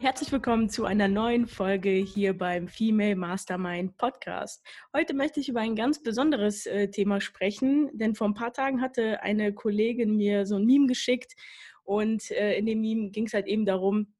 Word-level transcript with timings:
Herzlich 0.00 0.32
willkommen 0.32 0.70
zu 0.70 0.86
einer 0.86 1.08
neuen 1.08 1.46
Folge 1.46 1.90
hier 1.90 2.32
beim 2.32 2.68
Female 2.68 3.16
Mastermind 3.16 3.98
Podcast. 3.98 4.64
Heute 4.96 5.12
möchte 5.12 5.40
ich 5.40 5.50
über 5.50 5.60
ein 5.60 5.76
ganz 5.76 6.02
besonderes 6.02 6.64
äh, 6.64 6.88
Thema 6.88 7.20
sprechen, 7.20 7.90
denn 7.92 8.14
vor 8.14 8.26
ein 8.26 8.32
paar 8.32 8.54
Tagen 8.54 8.80
hatte 8.80 9.22
eine 9.22 9.52
Kollegin 9.52 10.16
mir 10.16 10.46
so 10.46 10.56
ein 10.56 10.64
Meme 10.64 10.86
geschickt 10.86 11.34
und 11.84 12.30
äh, 12.30 12.54
in 12.54 12.64
dem 12.64 12.80
Meme 12.80 13.10
ging 13.10 13.26
es 13.26 13.34
halt 13.34 13.46
eben 13.46 13.66
darum, 13.66 14.14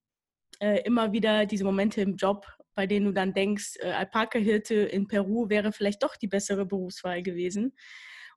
äh, 0.61 0.83
immer 0.83 1.13
wieder 1.13 1.47
diese 1.47 1.65
Momente 1.65 2.03
im 2.03 2.17
Job, 2.17 2.47
bei 2.75 2.87
denen 2.87 3.07
du 3.07 3.13
dann 3.15 3.33
denkst, 3.33 3.79
äh, 3.81 3.93
Alpaka-Hirte 3.93 4.75
in 4.75 5.09
Peru 5.09 5.49
wäre 5.49 5.73
vielleicht 5.73 6.03
doch 6.03 6.15
die 6.15 6.29
bessere 6.29 6.67
Berufswahl 6.67 7.23
gewesen. 7.23 7.73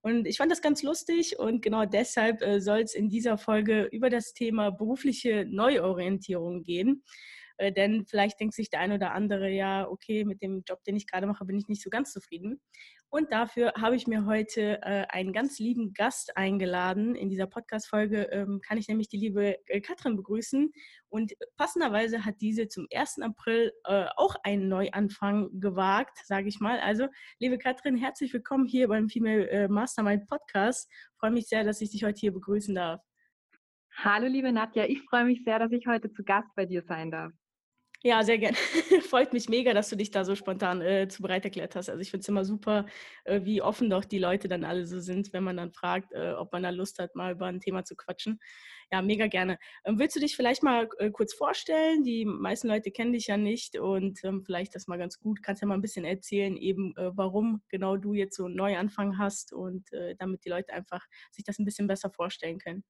Und 0.04 0.27
ich 0.27 0.38
fand 0.38 0.51
das 0.51 0.61
ganz 0.61 0.83
lustig 0.83 1.39
und 1.39 1.61
genau 1.61 1.86
deshalb 1.86 2.41
äh, 2.41 2.59
soll 2.59 2.79
es 2.79 2.93
in 2.93 3.09
dieser 3.09 3.37
Folge 3.37 3.83
über 3.86 4.09
das 4.09 4.33
Thema 4.33 4.69
berufliche 4.69 5.45
Neuorientierung 5.50 6.64
gehen. 6.64 7.04
Äh, 7.63 7.71
denn 7.71 8.05
vielleicht 8.05 8.39
denkt 8.39 8.53
sich 8.53 8.69
der 8.69 8.81
eine 8.81 8.95
oder 8.95 9.13
andere, 9.13 9.49
ja, 9.49 9.87
okay, 9.87 10.25
mit 10.25 10.41
dem 10.41 10.63
Job, 10.67 10.83
den 10.83 10.97
ich 10.97 11.07
gerade 11.07 11.27
mache, 11.27 11.45
bin 11.45 11.57
ich 11.57 11.67
nicht 11.69 11.81
so 11.81 11.89
ganz 11.89 12.11
zufrieden. 12.11 12.61
Und 13.09 13.31
dafür 13.31 13.73
habe 13.79 13.95
ich 13.95 14.05
mir 14.05 14.25
heute 14.25 14.81
äh, 14.81 15.05
einen 15.09 15.31
ganz 15.31 15.59
lieben 15.59 15.93
Gast 15.93 16.36
eingeladen. 16.36 17.15
In 17.15 17.29
dieser 17.29 17.47
Podcast-Folge 17.47 18.23
ähm, 18.31 18.59
kann 18.67 18.77
ich 18.77 18.89
nämlich 18.89 19.07
die 19.07 19.17
liebe 19.17 19.57
äh, 19.67 19.79
Katrin 19.79 20.17
begrüßen. 20.17 20.73
Und 21.07 21.33
passenderweise 21.55 22.25
hat 22.25 22.41
diese 22.41 22.67
zum 22.67 22.87
1. 22.93 23.19
April 23.21 23.71
äh, 23.86 24.07
auch 24.17 24.36
einen 24.43 24.67
Neuanfang 24.67 25.59
gewagt, 25.59 26.17
sage 26.25 26.50
ich 26.50 26.59
mal. 26.59 26.79
Also, 26.79 27.07
liebe 27.39 27.57
Katrin, 27.57 27.95
herzlich 27.95 28.33
willkommen 28.33 28.65
hier 28.65 28.89
beim 28.89 29.07
Female 29.07 29.50
äh, 29.50 29.67
Mastermind 29.69 30.27
Podcast. 30.27 30.89
Ich 30.91 31.19
freue 31.19 31.31
mich 31.31 31.47
sehr, 31.47 31.64
dass 31.64 31.79
ich 31.79 31.91
dich 31.91 32.03
heute 32.03 32.19
hier 32.19 32.33
begrüßen 32.33 32.75
darf. 32.75 33.00
Hallo, 33.95 34.27
liebe 34.27 34.52
Nadja. 34.52 34.86
Ich 34.86 35.02
freue 35.03 35.23
mich 35.23 35.44
sehr, 35.45 35.59
dass 35.59 35.72
ich 35.72 35.88
heute 35.88 36.11
zu 36.11 36.23
Gast 36.23 36.50
bei 36.55 36.66
dir 36.66 36.81
sein 36.81 37.11
darf. 37.11 37.31
Ja, 38.06 38.22
sehr 38.23 38.38
gerne. 38.38 38.58
Freut 39.09 39.32
mich 39.32 39.48
mega, 39.48 39.73
dass 39.73 39.90
du 39.90 39.96
dich 39.96 40.12
da 40.12 40.26
so 40.26 40.36
spontan 40.36 40.82
äh, 40.82 41.08
zu 41.08 41.22
bereit 41.22 41.46
erklärt 41.46 41.76
hast. 41.76 41.90
Also 41.90 42.02
ich 42.02 42.12
finde 42.12 42.22
es 42.23 42.28
immer 42.28 42.44
super, 42.44 42.86
äh, 43.23 43.42
wie 43.45 43.62
offen 43.62 43.90
doch 43.90 44.04
die 44.04 44.20
Leute 44.20 44.50
dann 44.50 44.66
alle 44.66 44.86
so 44.86 45.00
sind, 45.00 45.32
wenn 45.32 45.44
man 45.44 45.56
dann 45.56 45.72
fragt, 45.72 46.12
äh, 46.12 46.34
ob 46.34 46.52
man 46.52 46.64
da 46.64 46.70
Lust 46.70 47.00
hat, 47.00 47.16
mal 47.16 47.32
über 47.34 47.45
ein 47.45 47.62
Thema 47.62 47.86
zu 47.86 47.95
quatschen. 47.95 48.40
Ja, 48.92 49.02
mega 49.02 49.28
gerne. 49.28 49.58
Ähm, 49.86 50.00
willst 50.00 50.16
du 50.18 50.20
dich 50.20 50.36
vielleicht 50.36 50.64
mal 50.64 50.90
äh, 51.00 51.12
kurz 51.12 51.34
vorstellen? 51.34 52.04
Die 52.04 52.26
meisten 52.26 52.68
Leute 52.68 52.92
kennen 52.92 53.14
dich 53.14 53.28
ja 53.28 53.38
nicht 53.38 53.78
und 53.80 54.22
ähm, 54.26 54.44
vielleicht 54.44 54.76
das 54.76 54.88
mal 54.88 54.98
ganz 54.98 55.17
gut. 55.20 55.42
Kannst 55.42 55.62
ja 55.62 55.67
mal 55.67 55.76
ein 55.76 55.82
bisschen 55.82 56.04
erzählen, 56.06 56.58
eben 56.58 56.94
äh, 56.98 57.12
warum 57.16 57.62
genau 57.70 57.95
du 57.95 58.14
jetzt 58.14 58.36
so 58.36 58.45
einen 58.45 58.56
Neuanfang 58.56 59.17
hast 59.17 59.54
und 59.54 59.94
äh, 59.94 60.16
damit 60.17 60.44
die 60.44 60.50
Leute 60.50 60.73
einfach 60.73 61.06
sich 61.32 61.45
das 61.45 61.58
ein 61.58 61.66
bisschen 61.66 61.88
besser 61.88 62.10
vorstellen 62.12 62.60
können. 62.60 62.84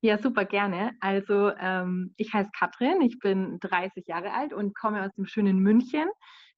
Ja, 0.00 0.18
super 0.18 0.44
gerne. 0.44 0.92
Also 1.00 1.50
ähm, 1.58 2.12
ich 2.16 2.32
heiße 2.32 2.50
Katrin, 2.56 3.00
ich 3.00 3.18
bin 3.18 3.58
30 3.60 4.06
Jahre 4.06 4.32
alt 4.32 4.52
und 4.52 4.74
komme 4.74 5.02
aus 5.02 5.12
dem 5.14 5.26
schönen 5.26 5.58
München. 5.58 6.08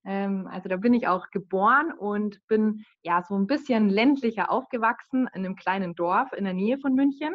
Ähm, 0.05 0.47
also 0.51 0.69
da 0.69 0.77
bin 0.77 0.95
ich 0.95 1.07
auch 1.09 1.31
geboren 1.31 1.93
und 1.93 2.47
bin 2.49 2.85
ja 3.03 3.23
so 3.23 3.37
ein 3.37 3.47
bisschen 3.47 3.89
ländlicher 3.89 4.51
aufgewachsen 4.51 5.29
in 5.35 5.45
einem 5.45 5.57
kleinen 5.57 5.95
Dorf 5.95 6.33
in 6.33 6.45
der 6.45 6.55
Nähe 6.55 6.79
von 6.79 6.95
München. 6.95 7.35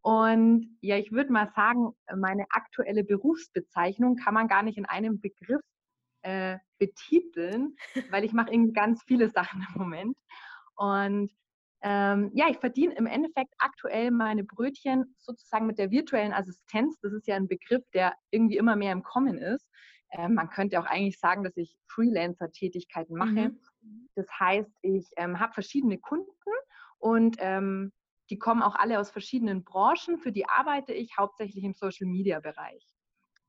Und 0.00 0.68
ja, 0.80 0.96
ich 0.96 1.10
würde 1.10 1.32
mal 1.32 1.48
sagen, 1.48 1.90
meine 2.14 2.46
aktuelle 2.50 3.02
Berufsbezeichnung 3.02 4.16
kann 4.16 4.34
man 4.34 4.46
gar 4.46 4.62
nicht 4.62 4.78
in 4.78 4.86
einem 4.86 5.20
Begriff 5.20 5.60
äh, 6.22 6.58
betiteln, 6.78 7.76
weil 8.10 8.24
ich 8.24 8.32
mache 8.32 8.52
irgendwie 8.52 8.72
ganz 8.72 9.02
viele 9.04 9.28
Sachen 9.30 9.66
im 9.74 9.80
Moment. 9.80 10.16
Und 10.76 11.32
ähm, 11.88 12.32
ja, 12.34 12.46
ich 12.50 12.58
verdiene 12.58 12.96
im 12.96 13.06
Endeffekt 13.06 13.54
aktuell 13.58 14.10
meine 14.10 14.42
Brötchen 14.42 15.14
sozusagen 15.18 15.68
mit 15.68 15.78
der 15.78 15.92
virtuellen 15.92 16.32
Assistenz. 16.32 16.98
Das 17.00 17.12
ist 17.12 17.28
ja 17.28 17.36
ein 17.36 17.46
Begriff, 17.46 17.84
der 17.94 18.14
irgendwie 18.32 18.56
immer 18.56 18.74
mehr 18.74 18.90
im 18.90 19.04
Kommen 19.04 19.38
ist. 19.38 19.68
Ähm, 20.10 20.34
man 20.34 20.50
könnte 20.50 20.80
auch 20.80 20.86
eigentlich 20.86 21.20
sagen, 21.20 21.44
dass 21.44 21.56
ich 21.56 21.78
Freelancer-Tätigkeiten 21.86 23.14
mache. 23.14 23.52
Mhm. 23.82 24.08
Das 24.16 24.26
heißt, 24.36 24.72
ich 24.82 25.06
ähm, 25.16 25.38
habe 25.38 25.52
verschiedene 25.52 25.98
Kunden 25.98 26.26
und 26.98 27.36
ähm, 27.38 27.92
die 28.30 28.38
kommen 28.38 28.62
auch 28.62 28.74
alle 28.74 28.98
aus 28.98 29.12
verschiedenen 29.12 29.62
Branchen. 29.62 30.18
Für 30.18 30.32
die 30.32 30.48
arbeite 30.48 30.92
ich 30.92 31.16
hauptsächlich 31.16 31.62
im 31.62 31.74
Social-Media-Bereich. 31.74 32.84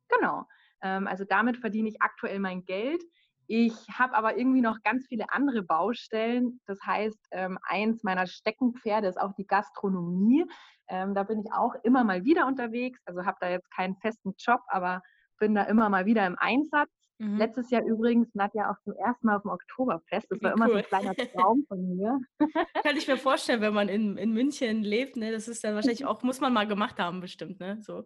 Genau. 0.09 0.47
Ähm, 0.83 1.07
also 1.07 1.23
damit 1.23 1.57
verdiene 1.57 1.89
ich 1.89 2.03
aktuell 2.03 2.37
mein 2.37 2.65
Geld. 2.65 3.01
Ich 3.47 3.73
habe 3.97 4.13
aber 4.13 4.37
irgendwie 4.37 4.61
noch 4.61 4.81
ganz 4.83 5.07
viele 5.07 5.31
andere 5.31 5.63
Baustellen. 5.63 6.59
Das 6.65 6.79
heißt, 6.85 7.27
ähm, 7.31 7.57
eins 7.63 8.03
meiner 8.03 8.27
Steckenpferde 8.27 9.07
ist 9.07 9.19
auch 9.19 9.33
die 9.33 9.47
Gastronomie. 9.47 10.45
Ähm, 10.89 11.15
da 11.15 11.23
bin 11.23 11.39
ich 11.39 11.51
auch 11.53 11.73
immer 11.83 12.03
mal 12.03 12.25
wieder 12.25 12.45
unterwegs. 12.45 12.99
Also 13.05 13.25
habe 13.25 13.37
da 13.39 13.49
jetzt 13.49 13.71
keinen 13.71 13.95
festen 13.97 14.33
Job, 14.37 14.59
aber 14.67 15.01
bin 15.39 15.55
da 15.55 15.63
immer 15.63 15.89
mal 15.89 16.05
wieder 16.05 16.25
im 16.27 16.35
Einsatz. 16.37 16.89
Mhm. 17.19 17.37
Letztes 17.37 17.71
Jahr 17.71 17.83
übrigens, 17.83 18.35
Nadja, 18.35 18.69
auch 18.69 18.79
zum 18.83 18.93
ersten 18.93 19.25
Mal 19.25 19.37
auf 19.37 19.41
dem 19.41 19.51
Oktoberfest. 19.51 20.27
Das 20.29 20.41
war 20.41 20.53
immer 20.53 20.65
cool. 20.65 20.71
so 20.71 20.77
ein 20.77 20.83
kleiner 20.83 21.15
Traum 21.15 21.65
von 21.67 21.95
mir. 21.95 22.19
Kann 22.83 22.97
ich 22.97 23.07
mir 23.07 23.17
vorstellen, 23.17 23.61
wenn 23.61 23.73
man 23.73 23.89
in, 23.89 24.17
in 24.17 24.33
München 24.33 24.83
lebt, 24.83 25.15
ne? 25.15 25.31
Das 25.31 25.47
ist 25.47 25.63
dann 25.63 25.73
wahrscheinlich 25.73 26.05
auch, 26.05 26.21
muss 26.21 26.41
man 26.41 26.53
mal 26.53 26.67
gemacht 26.67 26.99
haben, 26.99 27.21
bestimmt, 27.21 27.59
ne? 27.59 27.79
So 27.81 28.03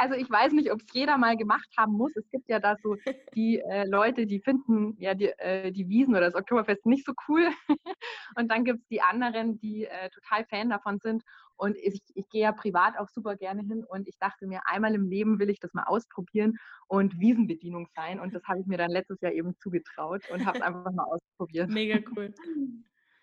also 0.00 0.14
ich 0.14 0.30
weiß 0.30 0.52
nicht, 0.54 0.72
ob 0.72 0.80
es 0.80 0.86
jeder 0.94 1.18
mal 1.18 1.36
gemacht 1.36 1.68
haben 1.76 1.92
muss. 1.92 2.16
Es 2.16 2.28
gibt 2.30 2.48
ja 2.48 2.58
da 2.58 2.76
so 2.82 2.96
die 3.34 3.60
äh, 3.60 3.84
Leute, 3.86 4.26
die 4.26 4.40
finden 4.40 4.96
ja 4.98 5.14
die, 5.14 5.28
äh, 5.38 5.70
die 5.70 5.88
Wiesen 5.88 6.14
oder 6.14 6.22
das 6.22 6.34
Oktoberfest 6.34 6.86
nicht 6.86 7.04
so 7.04 7.12
cool. 7.28 7.50
und 8.36 8.50
dann 8.50 8.64
gibt 8.64 8.80
es 8.80 8.88
die 8.88 9.02
anderen, 9.02 9.58
die 9.60 9.84
äh, 9.84 10.08
total 10.08 10.46
Fan 10.46 10.70
davon 10.70 11.00
sind. 11.00 11.22
Und 11.56 11.76
ich, 11.76 12.00
ich 12.14 12.26
gehe 12.30 12.42
ja 12.42 12.52
privat 12.52 12.98
auch 12.98 13.08
super 13.08 13.36
gerne 13.36 13.60
hin 13.60 13.84
und 13.84 14.08
ich 14.08 14.16
dachte 14.18 14.46
mir, 14.46 14.62
einmal 14.64 14.94
im 14.94 15.06
Leben 15.06 15.38
will 15.38 15.50
ich 15.50 15.60
das 15.60 15.74
mal 15.74 15.84
ausprobieren 15.84 16.56
und 16.88 17.20
Wiesenbedienung 17.20 17.86
sein. 17.94 18.20
Und 18.20 18.34
das 18.34 18.42
habe 18.44 18.60
ich 18.60 18.66
mir 18.66 18.78
dann 18.78 18.90
letztes 18.90 19.20
Jahr 19.20 19.32
eben 19.32 19.54
zugetraut 19.58 20.22
und 20.32 20.46
habe 20.46 20.58
es 20.58 20.64
einfach 20.66 20.92
mal 20.92 21.04
ausprobiert. 21.04 21.68
Mega 21.68 21.98
cool. 22.16 22.32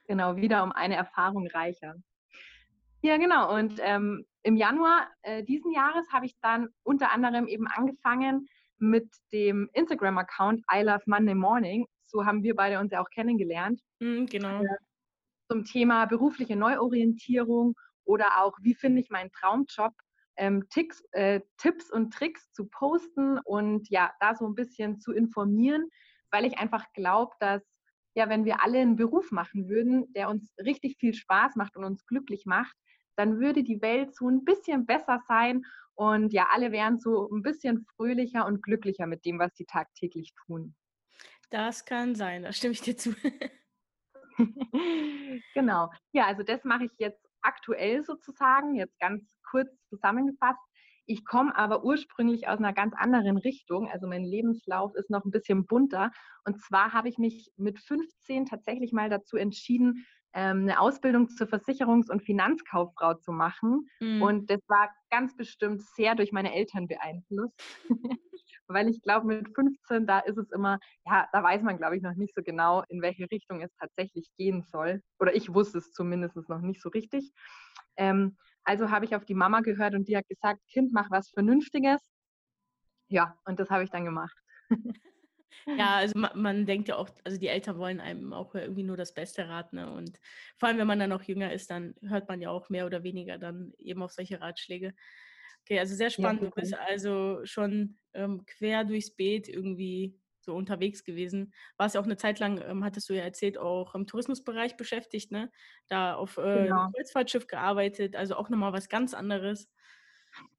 Genau, 0.05 0.35
wieder 0.35 0.63
um 0.63 0.71
eine 0.71 0.95
Erfahrung 0.95 1.47
reicher. 1.47 1.95
Ja, 3.01 3.17
genau. 3.17 3.53
Und 3.53 3.79
ähm, 3.79 4.25
im 4.43 4.55
Januar 4.55 5.07
äh, 5.21 5.43
diesen 5.43 5.71
Jahres 5.71 6.07
habe 6.11 6.25
ich 6.25 6.35
dann 6.41 6.69
unter 6.83 7.11
anderem 7.11 7.47
eben 7.47 7.67
angefangen 7.67 8.47
mit 8.79 9.09
dem 9.31 9.69
Instagram-Account 9.73 10.61
I 10.73 10.81
Love 10.81 11.03
Monday 11.05 11.35
Morning. 11.35 11.87
So 12.05 12.25
haben 12.25 12.43
wir 12.43 12.55
beide 12.55 12.79
uns 12.79 12.91
ja 12.91 13.01
auch 13.01 13.09
kennengelernt. 13.09 13.81
Mm, 13.99 14.25
genau. 14.25 14.61
Äh, 14.61 14.67
zum 15.49 15.63
Thema 15.65 16.05
berufliche 16.05 16.55
Neuorientierung 16.55 17.75
oder 18.03 18.41
auch, 18.41 18.57
wie 18.61 18.75
finde 18.75 19.01
ich 19.01 19.09
meinen 19.09 19.31
Traumjob, 19.31 19.93
ähm, 20.37 20.67
Ticks, 20.69 21.03
äh, 21.11 21.41
Tipps 21.57 21.91
und 21.91 22.13
Tricks 22.13 22.51
zu 22.51 22.67
posten 22.67 23.39
und 23.39 23.89
ja, 23.89 24.11
da 24.19 24.35
so 24.35 24.45
ein 24.47 24.55
bisschen 24.55 24.99
zu 24.99 25.11
informieren, 25.11 25.89
weil 26.31 26.45
ich 26.45 26.57
einfach 26.57 26.85
glaube, 26.93 27.33
dass 27.39 27.63
ja, 28.17 28.29
wenn 28.29 28.45
wir 28.45 28.63
alle 28.63 28.79
einen 28.79 28.95
Beruf 28.95 29.31
machen 29.31 29.69
würden, 29.69 30.11
der 30.13 30.27
uns 30.27 30.51
richtig 30.57 30.97
viel 30.97 31.13
Spaß 31.13 31.55
macht 31.55 31.77
und 31.77 31.83
uns 31.83 32.03
glücklich 32.07 32.47
macht, 32.47 32.75
dann 33.15 33.39
würde 33.39 33.63
die 33.63 33.79
Welt 33.83 34.15
so 34.15 34.27
ein 34.27 34.43
bisschen 34.43 34.87
besser 34.87 35.21
sein 35.27 35.61
und 35.93 36.33
ja, 36.33 36.47
alle 36.51 36.71
wären 36.71 36.97
so 36.97 37.29
ein 37.29 37.43
bisschen 37.43 37.85
fröhlicher 37.95 38.47
und 38.47 38.63
glücklicher 38.63 39.05
mit 39.05 39.23
dem, 39.23 39.37
was 39.37 39.55
sie 39.55 39.65
tagtäglich 39.65 40.33
tun. 40.33 40.75
Das 41.51 41.85
kann 41.85 42.15
sein, 42.15 42.41
da 42.41 42.51
stimme 42.53 42.71
ich 42.71 42.81
dir 42.81 42.97
zu. 42.97 43.13
genau. 45.53 45.91
Ja, 46.11 46.25
also 46.25 46.41
das 46.41 46.63
mache 46.63 46.85
ich 46.85 46.91
jetzt 46.97 47.23
aktuell 47.41 48.03
sozusagen, 48.03 48.73
jetzt 48.73 48.99
ganz 48.99 49.37
kurz 49.47 49.69
zusammengefasst. 49.89 50.59
Ich 51.07 51.25
komme 51.25 51.55
aber 51.57 51.83
ursprünglich 51.85 52.49
aus 52.49 52.59
einer 52.59 52.73
ganz 52.73 52.93
anderen 52.95 53.37
Richtung. 53.37 53.89
Also 53.89 54.07
mein 54.07 54.25
Lebenslauf 54.25 54.93
ist 54.95 55.09
noch 55.09 55.23
ein 55.23 55.31
bisschen 55.31 55.65
bunter. 55.65 56.11
Und 56.43 56.61
zwar 56.61 56.91
habe 56.91 57.07
ich 57.07 57.17
mich 57.17 57.49
mit 57.55 57.79
15 57.79 58.45
tatsächlich 58.45 58.91
mal 58.91 59.09
dazu 59.09 59.37
entschieden, 59.37 60.05
ähm, 60.33 60.63
eine 60.63 60.79
Ausbildung 60.79 61.29
zur 61.29 61.47
Versicherungs- 61.47 62.11
und 62.11 62.23
Finanzkauffrau 62.23 63.13
zu 63.15 63.31
machen. 63.31 63.87
Mhm. 64.01 64.21
Und 64.21 64.49
das 64.51 64.59
war 64.67 64.89
ganz 65.09 65.35
bestimmt 65.35 65.81
sehr 65.81 66.13
durch 66.15 66.33
meine 66.33 66.53
Eltern 66.53 66.87
beeinflusst. 66.87 67.55
Weil 68.67 68.89
ich 68.89 69.01
glaube, 69.01 69.27
mit 69.27 69.47
15, 69.55 70.05
da 70.05 70.19
ist 70.19 70.37
es 70.37 70.51
immer, 70.51 70.77
ja, 71.05 71.27
da 71.31 71.41
weiß 71.41 71.61
man, 71.61 71.77
glaube 71.77 71.95
ich, 71.95 72.03
noch 72.03 72.15
nicht 72.15 72.35
so 72.35 72.43
genau, 72.43 72.83
in 72.89 73.01
welche 73.01 73.31
Richtung 73.31 73.61
es 73.61 73.73
tatsächlich 73.79 74.27
gehen 74.37 74.61
soll. 74.61 75.01
Oder 75.19 75.33
ich 75.33 75.53
wusste 75.53 75.77
es 75.77 75.93
zumindest 75.93 76.35
noch 76.49 76.59
nicht 76.59 76.81
so 76.81 76.89
richtig. 76.89 77.31
Ähm, 77.95 78.35
also 78.67 78.91
habe 78.91 79.05
ich 79.05 79.15
auf 79.15 79.23
die 79.23 79.33
Mama 79.33 79.61
gehört 79.61 79.95
und 79.95 80.07
die 80.09 80.17
hat 80.17 80.27
gesagt, 80.27 80.59
Kind, 80.67 80.91
mach 80.91 81.09
was 81.09 81.29
Vernünftiges. 81.29 82.01
Ja, 83.07 83.39
und 83.45 83.59
das 83.59 83.69
habe 83.69 83.85
ich 83.85 83.89
dann 83.89 84.03
gemacht. 84.03 84.37
Ja, 85.65 85.95
also 85.95 86.19
man, 86.19 86.31
man, 86.35 86.65
denkt 86.65 86.89
ja 86.89 86.97
auch, 86.97 87.09
also 87.23 87.39
die 87.39 87.47
Eltern 87.47 87.77
wollen 87.77 88.01
einem 88.01 88.33
auch 88.33 88.53
irgendwie 88.55 88.83
nur 88.83 88.97
das 88.97 89.13
Beste 89.13 89.47
raten. 89.47 89.77
Ne? 89.77 89.89
Und 89.89 90.19
vor 90.57 90.67
allem, 90.67 90.77
wenn 90.77 90.87
man 90.87 90.99
dann 90.99 91.09
noch 91.09 91.23
jünger 91.23 91.53
ist, 91.53 91.71
dann 91.71 91.95
hört 92.01 92.27
man 92.27 92.41
ja 92.41 92.49
auch 92.49 92.69
mehr 92.69 92.85
oder 92.85 93.03
weniger 93.03 93.37
dann 93.37 93.71
eben 93.77 94.03
auf 94.03 94.11
solche 94.11 94.41
Ratschläge. 94.41 94.93
Okay, 95.61 95.79
also 95.79 95.95
sehr 95.95 96.09
spannend. 96.09 96.41
Ja, 96.41 96.49
du 96.49 96.55
bist 96.55 96.73
also 96.73 97.39
schon 97.45 97.97
ähm, 98.13 98.45
quer 98.45 98.83
durchs 98.83 99.15
Beet 99.15 99.47
irgendwie 99.47 100.19
so 100.47 100.55
unterwegs 100.55 101.03
gewesen. 101.03 101.53
Warst 101.77 101.95
ja 101.95 102.01
auch 102.01 102.05
eine 102.05 102.17
Zeit 102.17 102.39
lang, 102.39 102.59
ähm, 102.65 102.83
hattest 102.83 103.09
du 103.09 103.13
ja 103.13 103.23
erzählt, 103.23 103.57
auch 103.57 103.93
im 103.93 104.07
Tourismusbereich 104.07 104.77
beschäftigt, 104.77 105.31
ne? 105.31 105.51
Da 105.89 106.15
auf 106.15 106.37
äh, 106.37 106.63
genau. 106.63 106.89
Kreuzfahrtschiff 106.95 107.47
gearbeitet, 107.47 108.15
also 108.15 108.35
auch 108.35 108.49
nochmal 108.49 108.73
was 108.73 108.89
ganz 108.89 109.13
anderes. 109.13 109.69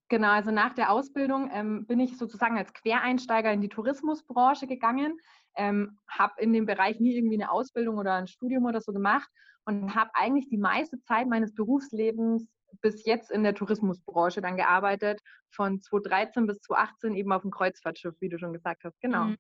Genau, 0.09 0.31
also 0.31 0.51
nach 0.51 0.75
der 0.75 0.91
Ausbildung 0.91 1.51
ähm, 1.53 1.87
bin 1.87 2.01
ich 2.01 2.17
sozusagen 2.17 2.57
als 2.57 2.73
Quereinsteiger 2.73 3.53
in 3.53 3.61
die 3.61 3.69
Tourismusbranche 3.69 4.67
gegangen, 4.67 5.19
ähm, 5.57 5.99
habe 6.09 6.41
in 6.41 6.53
dem 6.53 6.67
Bereich 6.67 7.01
nie 7.01 7.17
irgendwie 7.17 7.37
eine 7.37 7.51
Ausbildung 7.51 7.99
oder 7.99 8.15
ein 8.15 8.27
Studium 8.27 8.65
oder 8.65 8.81
so 8.81 8.93
gemacht 8.93 9.29
und 9.65 9.95
habe 9.95 10.11
eigentlich 10.15 10.49
die 10.49 10.59
meiste 10.59 11.01
Zeit 11.01 11.29
meines 11.29 11.55
Berufslebens 11.55 12.47
bis 12.83 13.05
jetzt 13.07 13.31
in 13.31 13.43
der 13.43 13.55
Tourismusbranche 13.55 14.41
dann 14.41 14.57
gearbeitet, 14.57 15.21
von 15.51 15.81
2013 15.81 16.47
bis 16.47 16.59
2018 16.61 17.15
eben 17.15 17.33
auf 17.33 17.43
dem 17.43 17.51
Kreuzfahrtschiff, 17.51 18.15
wie 18.21 18.29
du 18.29 18.39
schon 18.39 18.53
gesagt 18.53 18.85
hast. 18.85 19.01
Genau. 19.01 19.25
Mhm. 19.25 19.37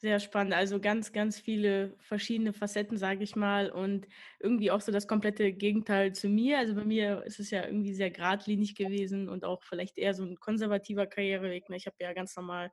Sehr 0.00 0.20
spannend. 0.20 0.54
Also 0.54 0.78
ganz, 0.78 1.12
ganz 1.12 1.40
viele 1.40 1.96
verschiedene 1.98 2.52
Facetten, 2.52 2.96
sage 2.96 3.24
ich 3.24 3.34
mal. 3.34 3.68
Und 3.68 4.06
irgendwie 4.38 4.70
auch 4.70 4.80
so 4.80 4.92
das 4.92 5.08
komplette 5.08 5.52
Gegenteil 5.52 6.12
zu 6.12 6.28
mir. 6.28 6.58
Also 6.58 6.76
bei 6.76 6.84
mir 6.84 7.24
ist 7.24 7.40
es 7.40 7.50
ja 7.50 7.64
irgendwie 7.66 7.92
sehr 7.94 8.12
geradlinig 8.12 8.76
gewesen 8.76 9.28
und 9.28 9.44
auch 9.44 9.64
vielleicht 9.64 9.98
eher 9.98 10.14
so 10.14 10.22
ein 10.22 10.36
konservativer 10.36 11.08
Karriereweg. 11.08 11.68
Ne? 11.68 11.76
Ich 11.76 11.86
habe 11.86 11.96
ja 11.98 12.12
ganz 12.12 12.36
normal 12.36 12.70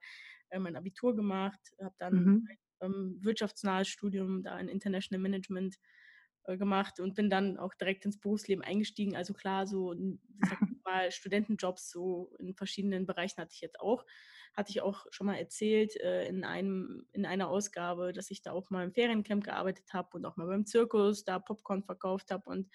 äh, 0.51 0.59
mein 0.59 0.75
Abitur 0.75 1.15
gemacht, 1.15 1.59
habe 1.81 1.95
dann 1.97 2.13
mhm. 2.13 2.47
ein 2.47 2.57
ähm, 2.81 3.17
wirtschaftsnahes 3.21 3.87
Studium 3.87 4.43
da 4.43 4.59
in 4.59 4.67
International 4.67 5.21
Management 5.21 5.77
gemacht 6.47 6.99
und 6.99 7.15
bin 7.15 7.29
dann 7.29 7.57
auch 7.57 7.73
direkt 7.73 8.05
ins 8.05 8.19
Berufsleben 8.19 8.63
eingestiegen. 8.63 9.15
Also 9.15 9.33
klar, 9.33 9.67
so 9.67 9.93
mal 10.85 11.11
Studentenjobs 11.11 11.89
so 11.89 12.31
in 12.39 12.55
verschiedenen 12.55 13.05
Bereichen 13.05 13.41
hatte 13.41 13.53
ich 13.53 13.61
jetzt 13.61 13.79
auch 13.79 14.05
hatte 14.55 14.71
ich 14.71 14.81
auch 14.81 15.05
schon 15.09 15.27
mal 15.27 15.35
erzählt 15.35 15.95
äh, 15.97 16.27
in, 16.27 16.43
einem, 16.43 17.05
in 17.11 17.25
einer 17.25 17.49
Ausgabe, 17.49 18.13
dass 18.13 18.31
ich 18.31 18.41
da 18.41 18.53
auch 18.53 18.69
mal 18.69 18.85
im 18.85 18.93
Feriencamp 18.93 19.43
gearbeitet 19.43 19.93
habe 19.93 20.09
und 20.13 20.25
auch 20.25 20.37
mal 20.37 20.47
beim 20.47 20.65
Zirkus 20.65 21.25
da 21.25 21.39
Popcorn 21.39 21.83
verkauft 21.83 22.31
habe 22.31 22.49
und 22.49 22.69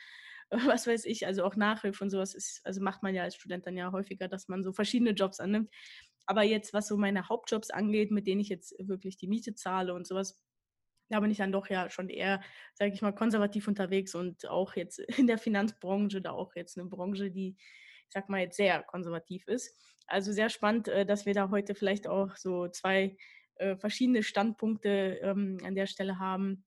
äh, 0.51 0.59
was 0.67 0.87
weiß 0.87 1.07
ich, 1.07 1.27
also 1.27 1.45
auch 1.45 1.57
Nachhilfe 1.57 2.05
und 2.05 2.11
sowas 2.11 2.35
ist, 2.35 2.61
also 2.65 2.83
macht 2.83 3.03
man 3.03 3.15
ja 3.15 3.23
als 3.23 3.37
Student 3.37 3.67
dann 3.67 3.77
ja 3.77 3.93
häufiger, 3.93 4.29
dass 4.29 4.49
man 4.49 4.63
so 4.63 4.73
verschiedene 4.73 5.13
Jobs 5.13 5.41
annimmt. 5.41 5.71
Aber 6.27 6.43
jetzt, 6.43 6.73
was 6.75 6.87
so 6.87 6.97
meine 6.97 7.29
Hauptjobs 7.29 7.71
angeht, 7.71 8.11
mit 8.13 8.27
denen 8.27 8.41
ich 8.41 8.49
jetzt 8.49 8.75
wirklich 8.79 9.17
die 9.17 9.27
Miete 9.27 9.55
zahle 9.55 9.95
und 9.95 10.07
sowas, 10.07 10.41
da 11.11 11.21
bin 11.21 11.31
ich 11.31 11.39
dann 11.39 11.53
doch 11.53 11.69
ja 11.69 11.91
schon 11.91 12.09
eher, 12.09 12.41
sage 12.75 12.93
ich 12.93 13.03
mal, 13.03 13.13
konservativ 13.13 13.69
unterwegs 13.69 14.15
und 14.15 14.49
auch 14.49 14.77
jetzt 14.77 14.99
in 15.19 15.27
der 15.27 15.39
Finanzbranche, 15.39 16.23
da 16.23 16.31
auch 16.33 16.55
jetzt 16.55 16.79
eine 16.79 16.89
Branche, 16.89 17.31
die 17.31 17.57
ich 18.11 18.15
sag 18.15 18.29
mal, 18.29 18.41
jetzt 18.41 18.57
sehr 18.57 18.83
konservativ 18.83 19.47
ist. 19.47 19.77
Also 20.09 20.33
sehr 20.33 20.51
spannend, 20.51 20.89
äh, 20.89 21.07
dass 21.07 21.27
wir 21.27 21.35
da 21.35 21.51
heute 21.51 21.77
vielleicht 21.77 22.09
auch 22.09 22.35
so 22.37 22.67
zwei 22.67 23.17
äh, 23.55 23.77
verschiedene 23.77 24.25
Standpunkte 24.25 25.21
ähm, 25.23 25.59
an 25.65 25.77
der 25.77 25.87
Stelle 25.87 26.19
haben. 26.19 26.65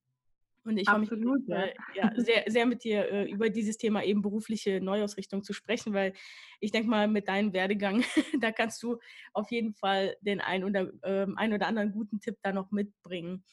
Und 0.64 0.78
ich 0.78 0.88
freue 0.88 1.00
mich 1.00 1.12
äh, 1.50 1.74
ja, 1.96 2.14
sehr, 2.16 2.46
sehr 2.48 2.66
mit 2.66 2.86
dir 2.86 3.12
äh, 3.12 3.30
über 3.30 3.50
dieses 3.50 3.78
Thema 3.78 4.04
eben 4.04 4.22
berufliche 4.22 4.80
Neuausrichtung 4.80 5.44
zu 5.44 5.52
sprechen, 5.52 5.94
weil 5.94 6.14
ich 6.62 6.72
denke 6.72 6.88
mal, 6.88 7.10
mit 7.10 7.28
deinem 7.28 7.52
Werdegang, 7.52 8.06
da 8.40 8.54
kannst 8.54 8.82
du 8.82 8.98
auf 9.34 9.52
jeden 9.52 9.74
Fall 9.74 10.16
den 10.22 10.40
ein 10.40 10.64
oder, 10.64 10.90
äh, 11.02 11.28
ein 11.36 11.52
oder 11.52 11.68
anderen 11.68 11.92
guten 11.92 12.22
Tipp 12.22 12.38
da 12.42 12.54
noch 12.54 12.72
mitbringen. 12.72 13.44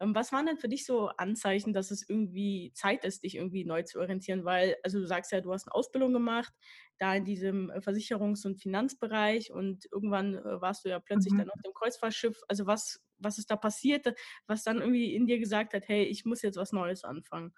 Ähm, 0.00 0.14
was 0.14 0.32
waren 0.32 0.46
denn 0.46 0.58
für 0.58 0.68
dich 0.68 0.84
so 0.84 1.08
Anzeichen, 1.08 1.72
dass 1.72 1.90
es 1.90 2.08
irgendwie 2.08 2.72
Zeit 2.74 3.04
ist, 3.04 3.24
dich 3.24 3.36
irgendwie 3.36 3.64
neu 3.64 3.82
zu 3.82 3.98
orientieren? 3.98 4.44
Weil, 4.44 4.76
also 4.82 4.98
du 4.98 5.06
sagst 5.06 5.32
ja, 5.32 5.40
du 5.40 5.52
hast 5.52 5.66
eine 5.66 5.74
Ausbildung 5.74 6.12
gemacht, 6.12 6.52
da 6.98 7.14
in 7.14 7.24
diesem 7.24 7.70
äh, 7.70 7.78
Versicherungs- 7.78 8.46
und 8.46 8.60
Finanzbereich 8.60 9.50
und 9.52 9.86
irgendwann 9.90 10.34
äh, 10.34 10.60
warst 10.60 10.84
du 10.84 10.90
ja 10.90 11.00
plötzlich 11.00 11.32
mhm. 11.32 11.38
dann 11.38 11.50
auf 11.50 11.60
dem 11.62 11.72
Kreuzfahrtschiff. 11.72 12.40
Also 12.48 12.66
was, 12.66 13.00
was 13.18 13.38
ist 13.38 13.50
da 13.50 13.56
passiert, 13.56 14.14
was 14.46 14.64
dann 14.64 14.80
irgendwie 14.80 15.14
in 15.14 15.26
dir 15.26 15.38
gesagt 15.38 15.72
hat, 15.72 15.88
hey, 15.88 16.04
ich 16.04 16.24
muss 16.24 16.42
jetzt 16.42 16.56
was 16.56 16.72
Neues 16.72 17.04
anfangen? 17.04 17.54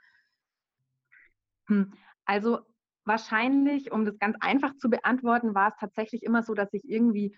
Hm, 1.66 1.92
also 2.24 2.60
wahrscheinlich, 3.04 3.90
um 3.90 4.04
das 4.04 4.18
ganz 4.18 4.36
einfach 4.40 4.76
zu 4.76 4.90
beantworten, 4.90 5.54
war 5.54 5.70
es 5.70 5.76
tatsächlich 5.80 6.22
immer 6.22 6.42
so, 6.42 6.54
dass 6.54 6.72
ich 6.72 6.82
irgendwie 6.84 7.36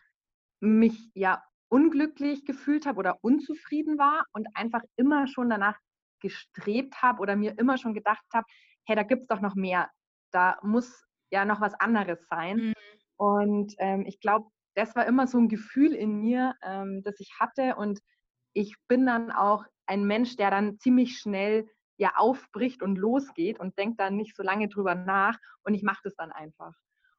mich 0.61 1.11
ja 1.15 1.43
unglücklich 1.71 2.45
gefühlt 2.45 2.85
habe 2.85 2.99
oder 2.99 3.19
unzufrieden 3.23 3.99
war 3.99 4.27
und 4.33 4.49
einfach 4.55 4.83
immer 4.97 5.27
schon 5.27 5.49
danach 5.49 5.79
gestrebt 6.21 7.01
habe 7.01 7.21
oder 7.21 7.37
mir 7.37 7.59
immer 7.59 7.79
schon 7.79 7.95
gedacht 7.95 8.25
habe, 8.35 8.47
hey, 8.85 8.97
da 8.97 9.03
gibt 9.03 9.23
es 9.23 9.29
doch 9.29 9.41
noch 9.41 9.55
mehr. 9.55 9.89
Da 10.33 10.59
muss 10.63 11.07
ja 11.31 11.45
noch 11.45 11.61
was 11.61 11.75
anderes 11.75 12.27
sein. 12.29 12.57
Mhm. 12.57 12.75
Und 13.17 13.75
ähm, 13.79 14.05
ich 14.07 14.21
glaube, 14.21 14.49
das 14.75 14.95
war 14.97 15.07
immer 15.07 15.27
so 15.27 15.39
ein 15.39 15.49
Gefühl 15.49 15.95
in 15.95 16.21
mir, 16.21 16.55
ähm, 16.63 17.03
das 17.05 17.21
ich 17.21 17.33
hatte. 17.39 17.77
Und 17.77 18.01
ich 18.53 18.75
bin 18.89 19.07
dann 19.07 19.31
auch 19.31 19.65
ein 19.87 20.05
Mensch, 20.05 20.37
der 20.37 20.51
dann 20.51 20.79
ziemlich 20.79 21.19
schnell 21.19 21.69
ja 21.97 22.13
aufbricht 22.17 22.83
und 22.83 22.97
losgeht 22.97 23.61
und 23.61 23.79
denkt 23.79 24.01
dann 24.01 24.17
nicht 24.17 24.35
so 24.35 24.43
lange 24.43 24.69
drüber 24.69 24.95
nach. 24.95 25.39
Und 25.63 25.75
ich 25.75 25.83
mache 25.83 26.01
das 26.05 26.17
dann 26.17 26.33
einfach. 26.33 26.75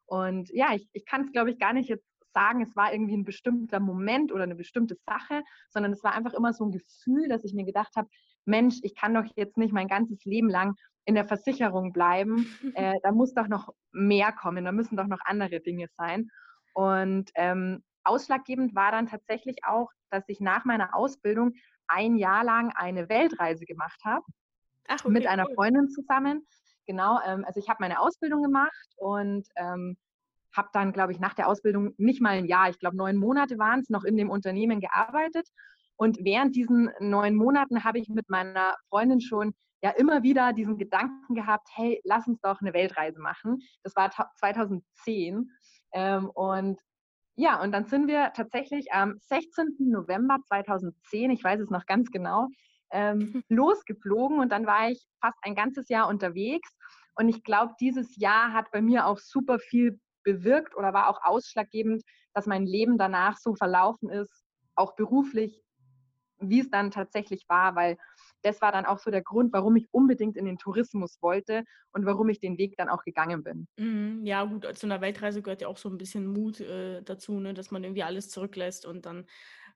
Und 0.05 0.49
ja, 0.49 0.73
ich, 0.73 0.89
ich 0.91 1.05
kann 1.05 1.25
es, 1.25 1.31
glaube 1.31 1.51
ich, 1.51 1.59
gar 1.59 1.71
nicht 1.71 1.87
jetzt 1.87 2.10
sagen, 2.33 2.61
es 2.61 2.75
war 2.75 2.93
irgendwie 2.93 3.17
ein 3.17 3.23
bestimmter 3.23 3.79
Moment 3.79 4.31
oder 4.31 4.43
eine 4.43 4.55
bestimmte 4.55 4.95
Sache, 5.05 5.43
sondern 5.69 5.93
es 5.93 6.03
war 6.03 6.13
einfach 6.13 6.33
immer 6.33 6.53
so 6.53 6.65
ein 6.65 6.71
Gefühl, 6.71 7.27
dass 7.27 7.43
ich 7.43 7.53
mir 7.53 7.65
gedacht 7.65 7.95
habe, 7.95 8.09
Mensch, 8.45 8.79
ich 8.83 8.95
kann 8.95 9.13
doch 9.13 9.25
jetzt 9.35 9.57
nicht 9.57 9.73
mein 9.73 9.87
ganzes 9.87 10.23
Leben 10.25 10.49
lang 10.49 10.75
in 11.05 11.15
der 11.15 11.25
Versicherung 11.25 11.93
bleiben. 11.93 12.45
Äh, 12.75 12.95
da 13.03 13.11
muss 13.11 13.33
doch 13.33 13.47
noch 13.47 13.73
mehr 13.91 14.31
kommen, 14.31 14.65
da 14.65 14.71
müssen 14.71 14.95
doch 14.95 15.07
noch 15.07 15.19
andere 15.25 15.59
Dinge 15.59 15.87
sein. 15.97 16.29
Und 16.73 17.31
ähm, 17.35 17.83
ausschlaggebend 18.03 18.75
war 18.75 18.91
dann 18.91 19.07
tatsächlich 19.07 19.57
auch, 19.65 19.89
dass 20.09 20.23
ich 20.27 20.39
nach 20.39 20.63
meiner 20.63 20.95
Ausbildung 20.95 21.53
ein 21.87 22.15
Jahr 22.15 22.43
lang 22.43 22.71
eine 22.75 23.09
Weltreise 23.09 23.65
gemacht 23.65 23.99
habe. 24.05 24.23
Okay, 24.89 25.09
mit 25.09 25.27
einer. 25.27 25.47
Freundin 25.55 25.89
zusammen. 25.89 26.47
Genau, 26.85 27.19
ähm, 27.25 27.45
also 27.45 27.59
ich 27.59 27.69
habe 27.69 27.77
meine 27.81 27.99
Ausbildung 27.99 28.41
gemacht 28.41 28.87
und 28.97 29.47
ähm, 29.55 29.97
habe 30.55 30.69
dann, 30.73 30.93
glaube 30.93 31.11
ich, 31.11 31.19
nach 31.19 31.33
der 31.33 31.47
Ausbildung 31.47 31.93
nicht 31.97 32.21
mal 32.21 32.37
ein 32.37 32.45
Jahr, 32.45 32.69
ich 32.69 32.79
glaube 32.79 32.97
neun 32.97 33.17
Monate 33.17 33.57
waren 33.57 33.79
es, 33.79 33.89
noch 33.89 34.03
in 34.03 34.17
dem 34.17 34.29
Unternehmen 34.29 34.79
gearbeitet. 34.79 35.47
Und 35.95 36.17
während 36.21 36.55
diesen 36.55 36.89
neun 36.99 37.35
Monaten 37.35 37.83
habe 37.83 37.99
ich 37.99 38.09
mit 38.09 38.29
meiner 38.29 38.75
Freundin 38.89 39.21
schon 39.21 39.53
ja 39.83 39.91
immer 39.91 40.23
wieder 40.23 40.53
diesen 40.53 40.77
Gedanken 40.77 41.35
gehabt, 41.35 41.67
hey, 41.75 42.01
lass 42.03 42.27
uns 42.27 42.39
doch 42.41 42.61
eine 42.61 42.73
Weltreise 42.73 43.19
machen. 43.19 43.59
Das 43.83 43.95
war 43.95 44.11
2010. 44.11 45.49
Ähm, 45.93 46.29
und 46.29 46.79
ja, 47.35 47.61
und 47.61 47.71
dann 47.71 47.85
sind 47.85 48.07
wir 48.07 48.31
tatsächlich 48.33 48.91
am 48.93 49.17
16. 49.19 49.75
November 49.79 50.39
2010, 50.47 51.31
ich 51.31 51.43
weiß 51.43 51.59
es 51.61 51.69
noch 51.69 51.85
ganz 51.85 52.11
genau, 52.11 52.47
ähm, 52.91 53.43
losgeflogen 53.49 54.39
und 54.39 54.51
dann 54.51 54.67
war 54.67 54.89
ich 54.89 55.07
fast 55.21 55.37
ein 55.43 55.55
ganzes 55.55 55.89
Jahr 55.89 56.07
unterwegs. 56.07 56.69
Und 57.15 57.29
ich 57.29 57.43
glaube, 57.43 57.73
dieses 57.79 58.17
Jahr 58.17 58.53
hat 58.53 58.71
bei 58.71 58.81
mir 58.81 59.05
auch 59.05 59.17
super 59.17 59.59
viel 59.59 59.99
bewirkt 60.23 60.75
oder 60.75 60.93
war 60.93 61.09
auch 61.09 61.19
ausschlaggebend, 61.23 62.03
dass 62.33 62.45
mein 62.47 62.65
Leben 62.65 62.97
danach 62.97 63.37
so 63.37 63.55
verlaufen 63.55 64.09
ist, 64.09 64.43
auch 64.75 64.95
beruflich, 64.95 65.63
wie 66.39 66.59
es 66.61 66.69
dann 66.69 66.91
tatsächlich 66.91 67.45
war, 67.47 67.75
weil 67.75 67.97
das 68.41 68.61
war 68.61 68.71
dann 68.71 68.85
auch 68.85 68.99
so 68.99 69.11
der 69.11 69.23
Grund, 69.23 69.53
warum 69.53 69.75
ich 69.75 69.87
unbedingt 69.91 70.37
in 70.37 70.45
den 70.45 70.57
Tourismus 70.57 71.17
wollte 71.21 71.63
und 71.93 72.05
warum 72.05 72.29
ich 72.29 72.39
den 72.39 72.57
Weg 72.57 72.75
dann 72.77 72.89
auch 72.89 73.03
gegangen 73.03 73.43
bin. 73.43 73.67
Mhm, 73.77 74.25
ja, 74.25 74.43
gut, 74.43 74.65
zu 74.77 74.85
einer 74.85 75.01
Weltreise 75.01 75.41
gehört 75.41 75.61
ja 75.61 75.67
auch 75.67 75.77
so 75.77 75.89
ein 75.89 75.97
bisschen 75.97 76.27
Mut 76.27 76.59
äh, 76.59 77.01
dazu, 77.03 77.39
ne, 77.39 77.53
dass 77.53 77.71
man 77.71 77.83
irgendwie 77.83 78.03
alles 78.03 78.29
zurücklässt 78.29 78.85
und 78.85 79.05
dann 79.05 79.25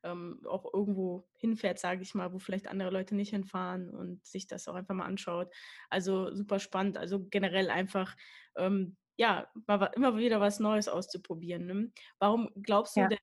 ähm, 0.04 0.42
auch 0.48 0.72
irgendwo 0.74 1.28
hinfährt, 1.38 1.80
sage 1.80 2.04
ich 2.04 2.14
mal, 2.14 2.34
wo 2.34 2.40
vielleicht 2.40 2.68
andere 2.68 2.92
Leute 2.92 3.16
nicht 3.16 3.32
hinfahren 3.32 3.90
und 3.90 4.26
sich 4.26 4.48
das 4.48 4.68
auch 4.68 4.76
einfach 4.76 4.94
mal 4.94 5.06
anschaut. 5.06 5.54
Also 5.90 6.34
super 6.36 6.60
spannend. 6.60 6.98
Also 6.98 7.26
generell 7.30 7.70
einfach 7.70 8.16
ähm, 8.58 8.98
ja, 9.18 9.48
mal, 9.68 9.92
immer 9.96 10.18
wieder 10.18 10.40
was 10.42 10.60
Neues 10.60 10.88
auszuprobieren. 10.88 11.66
Ne? 11.66 11.92
Warum 12.20 12.50
glaubst 12.62 12.96
du 12.96 13.02
ja. 13.02 13.08
denn, 13.08 13.20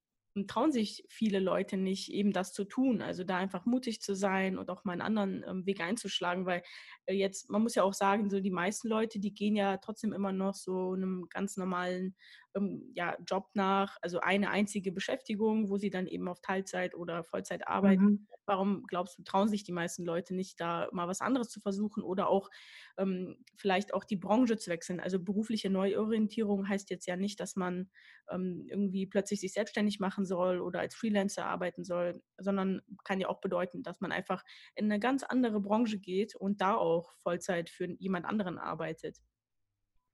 trauen 0.46 0.72
sich 0.72 1.04
viele 1.10 1.40
Leute 1.40 1.76
nicht, 1.76 2.10
eben 2.10 2.32
das 2.32 2.52
zu 2.52 2.64
tun. 2.64 3.02
Also 3.02 3.22
da 3.24 3.36
einfach 3.36 3.66
mutig 3.66 4.00
zu 4.00 4.14
sein 4.14 4.56
und 4.56 4.70
auch 4.70 4.84
mal 4.84 4.92
einen 4.92 5.02
anderen 5.02 5.44
ähm, 5.46 5.66
Weg 5.66 5.80
einzuschlagen, 5.80 6.46
weil 6.46 6.62
äh, 7.06 7.14
jetzt, 7.14 7.50
man 7.50 7.62
muss 7.62 7.74
ja 7.74 7.82
auch 7.82 7.92
sagen, 7.92 8.30
so 8.30 8.40
die 8.40 8.50
meisten 8.50 8.88
Leute, 8.88 9.20
die 9.20 9.34
gehen 9.34 9.56
ja 9.56 9.76
trotzdem 9.76 10.12
immer 10.12 10.32
noch 10.32 10.54
so 10.54 10.92
einem 10.92 11.26
ganz 11.28 11.56
normalen 11.56 12.16
ähm, 12.54 12.90
ja, 12.94 13.16
Job 13.26 13.48
nach, 13.54 13.96
also 14.02 14.20
eine 14.20 14.50
einzige 14.50 14.92
Beschäftigung, 14.92 15.70
wo 15.70 15.76
sie 15.76 15.90
dann 15.90 16.06
eben 16.06 16.28
auf 16.28 16.40
Teilzeit 16.40 16.94
oder 16.94 17.24
Vollzeit 17.24 17.66
arbeiten. 17.66 18.04
Mhm. 18.04 18.26
Warum 18.46 18.84
glaubst 18.86 19.18
du, 19.18 19.22
trauen 19.22 19.48
sich 19.48 19.64
die 19.64 19.72
meisten 19.72 20.04
Leute 20.04 20.34
nicht, 20.34 20.60
da 20.60 20.88
mal 20.92 21.08
was 21.08 21.20
anderes 21.20 21.48
zu 21.48 21.60
versuchen 21.60 22.02
oder 22.02 22.28
auch 22.28 22.50
ähm, 22.98 23.36
vielleicht 23.56 23.94
auch 23.94 24.04
die 24.04 24.16
Branche 24.16 24.56
zu 24.56 24.70
wechseln? 24.70 25.00
Also 25.00 25.22
berufliche 25.22 25.70
Neuorientierung 25.70 26.68
heißt 26.68 26.90
jetzt 26.90 27.06
ja 27.06 27.16
nicht, 27.16 27.40
dass 27.40 27.56
man 27.56 27.90
ähm, 28.30 28.66
irgendwie 28.68 29.06
plötzlich 29.06 29.40
sich 29.40 29.52
selbstständig 29.52 30.00
machen 30.00 30.24
soll 30.24 30.60
oder 30.60 30.80
als 30.80 30.94
Freelancer 30.94 31.46
arbeiten 31.46 31.84
soll, 31.84 32.22
sondern 32.38 32.82
kann 33.04 33.20
ja 33.20 33.28
auch 33.28 33.40
bedeuten, 33.40 33.82
dass 33.82 34.00
man 34.00 34.12
einfach 34.12 34.44
in 34.74 34.86
eine 34.86 35.00
ganz 35.00 35.22
andere 35.22 35.60
Branche 35.60 35.98
geht 35.98 36.34
und 36.34 36.60
da 36.60 36.74
auch 36.74 37.12
Vollzeit 37.22 37.70
für 37.70 37.86
jemand 37.98 38.26
anderen 38.26 38.58
arbeitet. 38.58 39.18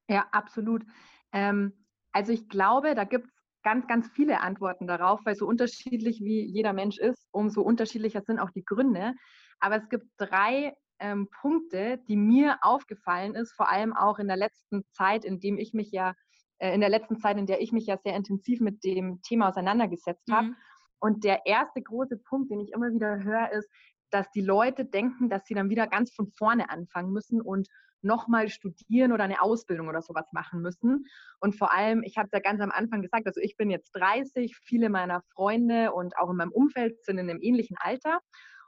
Ja, 0.09 0.27
absolut. 0.33 0.85
Ähm, 1.33 1.73
also 2.19 2.33
ich 2.33 2.49
glaube, 2.49 2.97
da 2.97 3.05
gibt 3.05 3.27
es 3.27 3.33
ganz, 3.63 3.87
ganz 3.87 4.09
viele 4.09 4.41
Antworten 4.41 4.89
darauf, 4.89 5.21
weil 5.25 5.37
so 5.37 5.47
unterschiedlich 5.47 6.21
wie 6.21 6.45
jeder 6.45 6.73
Mensch 6.73 6.99
ist, 6.99 7.29
umso 7.31 7.63
unterschiedlicher 7.63 8.23
sind 8.23 8.41
auch 8.41 8.51
die 8.51 8.65
Gründe. 8.65 9.15
Aber 9.61 9.77
es 9.77 9.89
gibt 9.89 10.07
drei 10.17 10.75
ähm, 10.99 11.29
Punkte, 11.41 12.01
die 12.09 12.17
mir 12.17 12.59
aufgefallen 12.63 13.37
ist, 13.37 13.53
vor 13.53 13.71
allem 13.71 13.93
auch 13.93 14.19
in 14.19 14.27
der 14.27 14.37
letzten 14.37 14.83
Zeit, 14.91 15.25
in 15.25 15.39
dem 15.39 15.59
ich 15.59 15.75
mich 15.75 15.93
ja 15.93 16.15
äh, 16.59 16.75
in 16.75 16.81
der 16.81 16.91
letzten 16.91 17.19
Zeit, 17.19 17.39
in 17.39 17.47
der 17.47 17.61
ich 17.61 17.71
mich 17.71 17.87
ja 17.87 17.97
sehr 17.99 18.17
intensiv 18.17 18.61
mit 18.61 18.83
dem 18.83 19.23
Thema 19.23 19.51
auseinandergesetzt 19.51 20.29
habe. 20.29 20.49
Mhm. 20.49 20.57
Und 20.99 21.23
der 21.23 21.47
erste 21.47 21.81
große 21.81 22.17
Punkt, 22.17 22.51
den 22.51 22.59
ich 22.59 22.73
immer 22.73 22.93
wieder 22.93 23.23
höre, 23.23 23.53
ist, 23.53 23.71
dass 24.11 24.31
die 24.31 24.41
Leute 24.41 24.85
denken, 24.85 25.29
dass 25.29 25.47
sie 25.47 25.55
dann 25.55 25.71
wieder 25.71 25.87
ganz 25.87 26.13
von 26.13 26.29
vorne 26.29 26.71
anfangen 26.71 27.13
müssen 27.13 27.41
und 27.41 27.69
nochmal 28.03 28.49
studieren 28.49 29.13
oder 29.13 29.25
eine 29.25 29.43
Ausbildung 29.43 29.89
oder 29.89 30.03
sowas 30.03 30.27
machen 30.33 30.63
müssen. 30.63 31.07
Und 31.41 31.57
vor 31.57 31.73
allem, 31.73 32.03
ich 32.03 32.17
habe 32.17 32.27
es 32.27 32.33
ja 32.33 32.41
ganz 32.41 32.61
am 32.61 32.71
Anfang 32.71 33.03
gesagt, 33.03 33.27
also 33.27 33.41
ich 33.41 33.57
bin 33.57 33.71
jetzt 33.71 33.91
30, 33.93 34.57
viele 34.57 34.89
meiner 34.89 35.23
Freunde 35.35 35.93
und 35.93 36.17
auch 36.17 36.31
in 36.31 36.37
meinem 36.37 36.53
Umfeld 36.53 37.05
sind 37.05 37.19
in 37.19 37.29
einem 37.29 37.41
ähnlichen 37.43 37.77
Alter. 37.81 38.21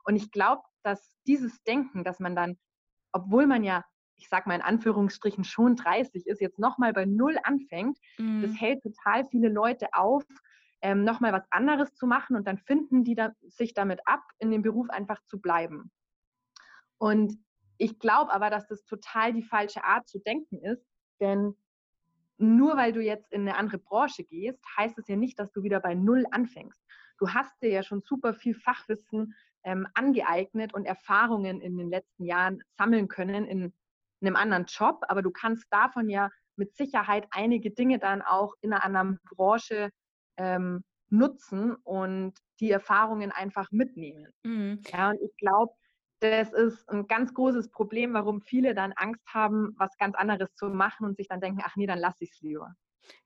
Und 0.04 0.16
ich 0.16 0.30
glaube, 0.30 0.62
dass 0.82 1.16
dieses 1.26 1.62
Denken, 1.62 2.04
dass 2.04 2.18
man 2.18 2.34
dann, 2.34 2.56
obwohl 3.12 3.46
man 3.46 3.64
ja, 3.64 3.84
ich 4.16 4.28
sage 4.28 4.48
mal 4.48 4.56
in 4.56 4.62
Anführungsstrichen 4.62 5.44
schon 5.44 5.76
30 5.76 6.26
ist, 6.26 6.40
jetzt 6.40 6.58
nochmal 6.58 6.92
bei 6.92 7.06
Null 7.06 7.38
anfängt, 7.42 7.98
mhm. 8.18 8.42
das 8.42 8.60
hält 8.60 8.82
total 8.82 9.24
viele 9.30 9.48
Leute 9.48 9.88
auf, 9.92 10.24
ähm, 10.82 11.04
nochmal 11.04 11.32
was 11.32 11.50
anderes 11.50 11.94
zu 11.94 12.06
machen 12.06 12.36
und 12.36 12.46
dann 12.46 12.58
finden 12.58 13.04
die 13.04 13.14
da, 13.14 13.32
sich 13.42 13.74
damit 13.74 14.00
ab, 14.06 14.22
in 14.38 14.50
dem 14.50 14.62
Beruf 14.62 14.88
einfach 14.90 15.22
zu 15.24 15.40
bleiben. 15.40 15.90
Und 16.98 17.34
ich 17.78 17.98
glaube 17.98 18.32
aber, 18.32 18.50
dass 18.50 18.66
das 18.66 18.84
total 18.84 19.32
die 19.32 19.42
falsche 19.42 19.84
Art 19.84 20.08
zu 20.08 20.18
denken 20.18 20.58
ist, 20.62 20.84
denn 21.20 21.54
nur 22.38 22.76
weil 22.76 22.92
du 22.92 23.02
jetzt 23.02 23.32
in 23.32 23.42
eine 23.42 23.56
andere 23.56 23.78
Branche 23.78 24.24
gehst, 24.24 24.62
heißt 24.76 24.98
es 24.98 25.08
ja 25.08 25.16
nicht, 25.16 25.38
dass 25.38 25.52
du 25.52 25.62
wieder 25.62 25.80
bei 25.80 25.94
Null 25.94 26.24
anfängst. 26.30 26.80
Du 27.18 27.28
hast 27.28 27.52
dir 27.62 27.70
ja 27.70 27.82
schon 27.82 28.00
super 28.00 28.32
viel 28.32 28.54
Fachwissen 28.54 29.34
ähm, 29.62 29.86
angeeignet 29.94 30.72
und 30.72 30.86
Erfahrungen 30.86 31.60
in 31.60 31.76
den 31.76 31.90
letzten 31.90 32.24
Jahren 32.24 32.62
sammeln 32.78 33.08
können 33.08 33.44
in 33.44 33.74
einem 34.22 34.36
anderen 34.36 34.64
Job, 34.66 35.02
aber 35.08 35.22
du 35.22 35.30
kannst 35.30 35.66
davon 35.70 36.08
ja 36.08 36.30
mit 36.56 36.74
Sicherheit 36.76 37.26
einige 37.30 37.70
Dinge 37.70 37.98
dann 37.98 38.22
auch 38.22 38.54
in 38.60 38.72
einer 38.72 38.84
anderen 38.84 39.18
Branche 39.24 39.90
ähm, 40.40 40.82
nutzen 41.10 41.74
und 41.84 42.34
die 42.60 42.70
Erfahrungen 42.70 43.30
einfach 43.30 43.70
mitnehmen. 43.70 44.28
Mhm. 44.42 44.80
Ja, 44.90 45.10
und 45.10 45.20
ich 45.22 45.36
glaube, 45.36 45.72
das 46.20 46.52
ist 46.52 46.88
ein 46.88 47.06
ganz 47.06 47.34
großes 47.34 47.70
Problem, 47.70 48.14
warum 48.14 48.40
viele 48.42 48.74
dann 48.74 48.92
Angst 48.92 49.24
haben, 49.26 49.74
was 49.76 49.96
ganz 49.98 50.16
anderes 50.16 50.54
zu 50.54 50.68
machen 50.68 51.06
und 51.06 51.16
sich 51.16 51.28
dann 51.28 51.40
denken, 51.40 51.60
ach 51.64 51.76
nee, 51.76 51.86
dann 51.86 51.98
lasse 51.98 52.24
ich 52.24 52.30
es 52.32 52.40
lieber. 52.40 52.74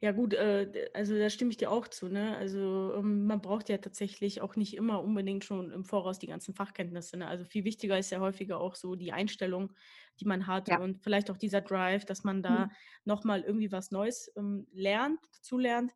Ja 0.01 0.13
gut, 0.13 0.33
äh, 0.35 0.89
also 0.95 1.19
da 1.19 1.29
stimme 1.29 1.51
ich 1.51 1.57
dir 1.57 1.71
auch 1.71 1.89
zu. 1.89 2.09
Ne? 2.09 2.37
Also 2.37 2.95
ähm, 2.97 3.27
man 3.27 3.41
braucht 3.41 3.69
ja 3.69 3.79
tatsächlich 3.79 4.41
auch 4.41 4.57
nicht 4.57 4.77
immer 4.77 5.03
unbedingt 5.03 5.45
schon 5.45 5.73
im 5.73 5.85
Voraus 5.85 6.19
die 6.19 6.27
ganzen 6.27 6.55
Fachkenntnisse. 6.55 7.19
Ne? 7.19 7.27
Also 7.27 7.45
viel 7.45 7.65
wichtiger 7.65 7.99
ist 7.99 8.11
ja 8.11 8.21
häufiger 8.21 8.61
auch 8.61 8.77
so 8.77 8.95
die 8.95 9.13
Einstellung, 9.13 9.73
die 10.21 10.27
man 10.27 10.47
hat 10.47 10.69
ja. 10.69 10.79
und 10.79 11.03
vielleicht 11.03 11.31
auch 11.31 11.37
dieser 11.37 11.61
Drive, 11.61 12.05
dass 12.05 12.25
man 12.25 12.43
da 12.43 12.67
mhm. 12.67 12.71
nochmal 13.05 13.43
irgendwie 13.43 13.73
was 13.73 13.91
Neues 13.91 14.33
ähm, 14.37 14.67
lernt, 14.73 15.21
dazu 15.33 15.59
lernt. 15.59 15.93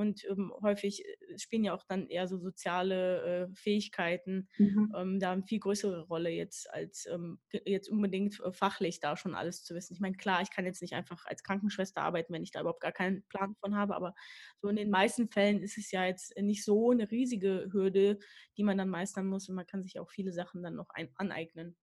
Und 0.00 0.24
ähm, 0.30 0.50
häufig 0.62 1.04
äh, 1.04 1.38
spielen 1.38 1.62
ja 1.62 1.74
auch 1.74 1.84
dann 1.84 2.08
eher 2.08 2.26
so 2.26 2.38
soziale 2.38 3.50
äh, 3.50 3.54
Fähigkeiten 3.54 4.48
mhm. 4.56 4.90
ähm, 4.96 5.20
da 5.20 5.32
eine 5.32 5.42
viel 5.42 5.60
größere 5.60 6.06
Rolle 6.06 6.30
jetzt 6.30 6.72
als 6.72 7.04
ähm, 7.04 7.38
jetzt 7.66 7.90
unbedingt 7.90 8.40
äh, 8.40 8.50
fachlich 8.50 9.00
da 9.00 9.18
schon 9.18 9.34
alles 9.34 9.62
zu 9.62 9.74
wissen. 9.74 9.92
Ich 9.92 10.00
meine, 10.00 10.16
klar, 10.16 10.40
ich 10.40 10.50
kann 10.50 10.64
jetzt 10.64 10.80
nicht 10.80 10.94
einfach 10.94 11.26
als 11.26 11.42
Krankenschwester 11.42 12.00
arbeiten, 12.00 12.32
wenn 12.32 12.42
ich 12.42 12.50
da 12.50 12.62
überhaupt 12.62 12.80
gar 12.80 12.92
keinen 12.92 13.24
Plan 13.24 13.54
von 13.60 13.76
habe, 13.76 13.94
aber 13.94 14.14
so 14.62 14.68
in 14.68 14.76
den 14.76 14.88
meisten 14.88 15.28
Fällen 15.28 15.60
ist 15.62 15.76
es 15.76 15.90
ja 15.90 16.06
jetzt 16.06 16.34
nicht 16.38 16.64
so 16.64 16.92
eine 16.92 17.10
riesige 17.10 17.68
Hürde, 17.70 18.20
die 18.56 18.64
man 18.64 18.78
dann 18.78 18.88
meistern 18.88 19.26
muss 19.26 19.50
und 19.50 19.54
man 19.54 19.66
kann 19.66 19.82
sich 19.82 20.00
auch 20.00 20.08
viele 20.08 20.32
Sachen 20.32 20.62
dann 20.62 20.76
noch 20.76 20.88
ein 20.94 21.10
aneignen. 21.16 21.76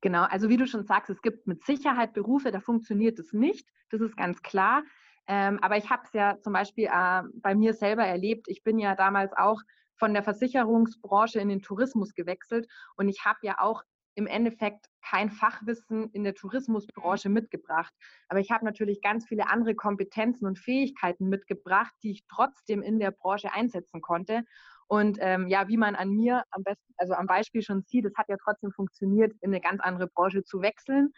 Genau, 0.00 0.22
also 0.22 0.48
wie 0.48 0.56
du 0.56 0.66
schon 0.66 0.86
sagst, 0.86 1.10
es 1.10 1.20
gibt 1.20 1.46
mit 1.46 1.62
Sicherheit 1.62 2.14
Berufe, 2.14 2.52
da 2.52 2.60
funktioniert 2.60 3.18
es 3.18 3.34
nicht. 3.34 3.68
Das 3.90 4.00
ist 4.00 4.16
ganz 4.16 4.42
klar. 4.42 4.82
Ähm, 5.28 5.58
aber 5.62 5.76
ich 5.76 5.90
habe 5.90 6.02
es 6.04 6.12
ja 6.12 6.40
zum 6.40 6.52
Beispiel 6.52 6.86
äh, 6.86 7.22
bei 7.34 7.54
mir 7.54 7.74
selber 7.74 8.04
erlebt. 8.04 8.48
Ich 8.48 8.62
bin 8.62 8.78
ja 8.78 8.94
damals 8.94 9.32
auch 9.34 9.60
von 9.96 10.14
der 10.14 10.22
Versicherungsbranche 10.22 11.38
in 11.38 11.48
den 11.48 11.60
Tourismus 11.60 12.14
gewechselt 12.14 12.66
und 12.96 13.08
ich 13.08 13.24
habe 13.24 13.38
ja 13.42 13.60
auch 13.60 13.82
im 14.14 14.26
Endeffekt 14.26 14.86
kein 15.00 15.30
Fachwissen 15.30 16.10
in 16.10 16.24
der 16.24 16.34
Tourismusbranche 16.34 17.28
mitgebracht. 17.28 17.94
Aber 18.28 18.40
ich 18.40 18.50
habe 18.50 18.64
natürlich 18.64 19.00
ganz 19.00 19.26
viele 19.26 19.48
andere 19.48 19.76
Kompetenzen 19.76 20.44
und 20.44 20.58
Fähigkeiten 20.58 21.28
mitgebracht, 21.28 21.92
die 22.02 22.10
ich 22.10 22.26
trotzdem 22.26 22.82
in 22.82 22.98
der 22.98 23.12
Branche 23.12 23.52
einsetzen 23.52 24.00
konnte. 24.00 24.42
Und 24.88 25.18
ähm, 25.20 25.46
ja, 25.46 25.68
wie 25.68 25.76
man 25.76 25.94
an 25.94 26.10
mir 26.10 26.42
am 26.50 26.64
besten, 26.64 26.94
also 26.96 27.14
am 27.14 27.26
Beispiel 27.26 27.62
schon 27.62 27.82
sieht, 27.82 28.06
es 28.06 28.16
hat 28.16 28.28
ja 28.28 28.36
trotzdem 28.42 28.72
funktioniert, 28.72 29.32
in 29.40 29.50
eine 29.50 29.60
ganz 29.60 29.80
andere 29.80 30.08
Branche 30.08 30.42
zu 30.42 30.62
wechseln. 30.62 31.12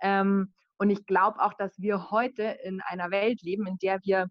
Ähm, 0.00 0.52
und 0.78 0.90
ich 0.90 1.06
glaube 1.06 1.40
auch, 1.40 1.54
dass 1.54 1.78
wir 1.80 2.10
heute 2.10 2.42
in 2.64 2.80
einer 2.82 3.10
Welt 3.10 3.42
leben, 3.42 3.66
in 3.66 3.78
der 3.78 4.00
wir 4.02 4.28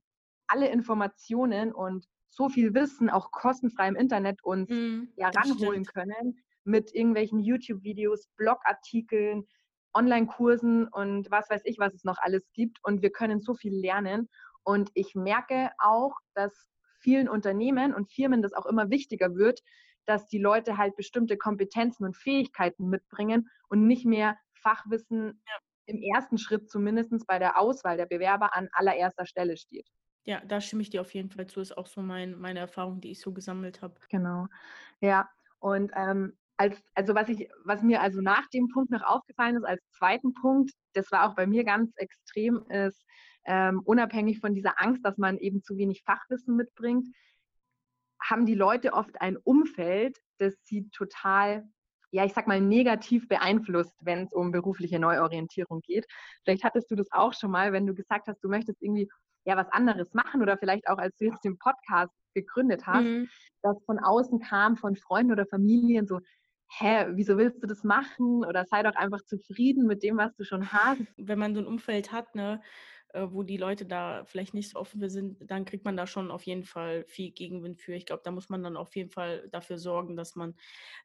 alle 0.47 0.69
Informationen 0.69 1.73
und 1.73 2.05
so 2.29 2.49
viel 2.49 2.73
Wissen 2.73 3.09
auch 3.09 3.31
kostenfrei 3.31 3.87
im 3.87 3.95
Internet 3.95 4.43
uns 4.43 4.69
mm, 4.69 5.13
ja 5.15 5.29
ranholen 5.29 5.85
können 5.85 6.37
mit 6.63 6.93
irgendwelchen 6.93 7.39
YouTube-Videos, 7.39 8.27
Blogartikeln, 8.37 9.47
Online-Kursen 9.93 10.87
und 10.87 11.29
was 11.29 11.49
weiß 11.49 11.61
ich, 11.65 11.77
was 11.77 11.93
es 11.93 12.03
noch 12.03 12.17
alles 12.19 12.51
gibt. 12.53 12.79
Und 12.83 13.01
wir 13.01 13.11
können 13.11 13.41
so 13.41 13.53
viel 13.53 13.73
lernen. 13.73 14.29
Und 14.63 14.89
ich 14.93 15.13
merke 15.13 15.69
auch, 15.77 16.15
dass 16.33 16.67
vielen 16.99 17.29
Unternehmen 17.29 17.93
und 17.93 18.11
Firmen 18.11 18.41
das 18.41 18.53
auch 18.53 18.65
immer 18.65 18.89
wichtiger 18.89 19.35
wird, 19.35 19.59
dass 20.05 20.27
die 20.27 20.39
Leute 20.39 20.77
halt 20.77 20.95
bestimmte 20.95 21.37
Kompetenzen 21.37 22.05
und 22.05 22.17
Fähigkeiten 22.17 22.89
mitbringen 22.89 23.49
und 23.69 23.85
nicht 23.87 24.05
mehr 24.05 24.37
Fachwissen 24.53 25.41
im 25.85 26.01
ersten 26.01 26.37
Schritt 26.37 26.69
zumindest 26.69 27.27
bei 27.27 27.39
der 27.39 27.59
Auswahl 27.59 27.97
der 27.97 28.05
Bewerber 28.05 28.55
an 28.55 28.69
allererster 28.73 29.25
Stelle 29.25 29.57
steht. 29.57 29.87
Ja, 30.25 30.41
da 30.45 30.61
stimme 30.61 30.81
ich 30.81 30.89
dir 30.89 31.01
auf 31.01 31.13
jeden 31.13 31.29
Fall 31.29 31.47
zu. 31.47 31.59
Ist 31.59 31.77
auch 31.77 31.87
so 31.87 32.01
mein, 32.01 32.39
meine 32.39 32.59
Erfahrung, 32.59 33.01
die 33.01 33.11
ich 33.11 33.19
so 33.19 33.33
gesammelt 33.33 33.81
habe. 33.81 33.95
Genau. 34.09 34.47
Ja, 35.01 35.29
und 35.59 35.91
ähm, 35.95 36.37
als, 36.57 36.81
also 36.93 37.15
was 37.15 37.29
ich, 37.29 37.49
was 37.65 37.81
mir 37.81 38.01
also 38.01 38.21
nach 38.21 38.47
dem 38.47 38.69
Punkt 38.69 38.91
noch 38.91 39.03
aufgefallen 39.03 39.57
ist, 39.57 39.65
als 39.65 39.81
zweiten 39.91 40.33
Punkt, 40.33 40.71
das 40.93 41.11
war 41.11 41.29
auch 41.29 41.35
bei 41.35 41.45
mir 41.45 41.63
ganz 41.63 41.91
extrem, 41.97 42.65
ist 42.69 43.03
ähm, 43.45 43.81
unabhängig 43.83 44.39
von 44.39 44.53
dieser 44.53 44.79
Angst, 44.81 45.03
dass 45.03 45.17
man 45.17 45.37
eben 45.37 45.61
zu 45.61 45.77
wenig 45.77 46.03
Fachwissen 46.03 46.55
mitbringt, 46.55 47.07
haben 48.21 48.45
die 48.45 48.55
Leute 48.55 48.93
oft 48.93 49.19
ein 49.19 49.35
Umfeld, 49.35 50.17
das 50.37 50.55
sie 50.63 50.89
total 50.91 51.67
ja, 52.13 52.23
ich 52.23 52.33
sag 52.33 52.47
mal, 52.47 52.61
negativ 52.61 53.27
beeinflusst, 53.27 53.95
wenn 54.01 54.25
es 54.25 54.33
um 54.33 54.51
berufliche 54.51 54.99
Neuorientierung 54.99 55.81
geht. 55.81 56.05
Vielleicht 56.43 56.63
hattest 56.63 56.91
du 56.91 56.95
das 56.95 57.07
auch 57.11 57.33
schon 57.33 57.49
mal, 57.49 57.73
wenn 57.73 57.87
du 57.87 57.95
gesagt 57.95 58.27
hast, 58.27 58.39
du 58.43 58.49
möchtest 58.49 58.81
irgendwie 58.83 59.09
ja 59.45 59.57
was 59.57 59.67
anderes 59.71 60.13
machen 60.13 60.43
oder 60.43 60.57
vielleicht 60.57 60.87
auch 60.87 60.99
als 60.99 61.17
du 61.17 61.25
jetzt 61.25 61.43
den 61.43 61.57
Podcast 61.57 62.13
gegründet 62.35 62.85
hast, 62.85 63.03
mhm. 63.03 63.29
dass 63.63 63.83
von 63.85 63.97
außen 63.97 64.39
kam, 64.39 64.77
von 64.77 64.95
Freunden 64.95 65.31
oder 65.31 65.47
Familien 65.47 66.05
so, 66.05 66.19
hä, 66.77 67.07
wieso 67.13 67.35
willst 67.37 67.63
du 67.63 67.67
das 67.67 67.83
machen? 67.83 68.45
Oder 68.45 68.65
sei 68.65 68.83
doch 68.83 68.95
einfach 68.95 69.21
zufrieden 69.25 69.87
mit 69.87 70.03
dem, 70.03 70.17
was 70.17 70.35
du 70.35 70.43
schon 70.43 70.71
hast. 70.71 71.01
Wenn 71.17 71.39
man 71.39 71.55
so 71.55 71.61
ein 71.61 71.67
Umfeld 71.67 72.11
hat, 72.11 72.35
ne, 72.35 72.61
wo 73.31 73.43
die 73.43 73.57
Leute 73.57 73.85
da 73.85 74.25
vielleicht 74.25 74.53
nicht 74.53 74.69
so 74.71 74.79
offen 74.79 74.99
für 74.99 75.09
sind, 75.09 75.37
dann 75.49 75.65
kriegt 75.65 75.85
man 75.85 75.95
da 75.97 76.07
schon 76.07 76.31
auf 76.31 76.43
jeden 76.43 76.63
Fall 76.63 77.05
viel 77.07 77.31
Gegenwind 77.31 77.79
für. 77.79 77.93
Ich 77.93 78.05
glaube, 78.05 78.21
da 78.25 78.31
muss 78.31 78.49
man 78.49 78.63
dann 78.63 78.77
auf 78.77 78.95
jeden 78.95 79.11
Fall 79.11 79.47
dafür 79.51 79.77
sorgen, 79.77 80.15
dass 80.15 80.35
man 80.35 80.55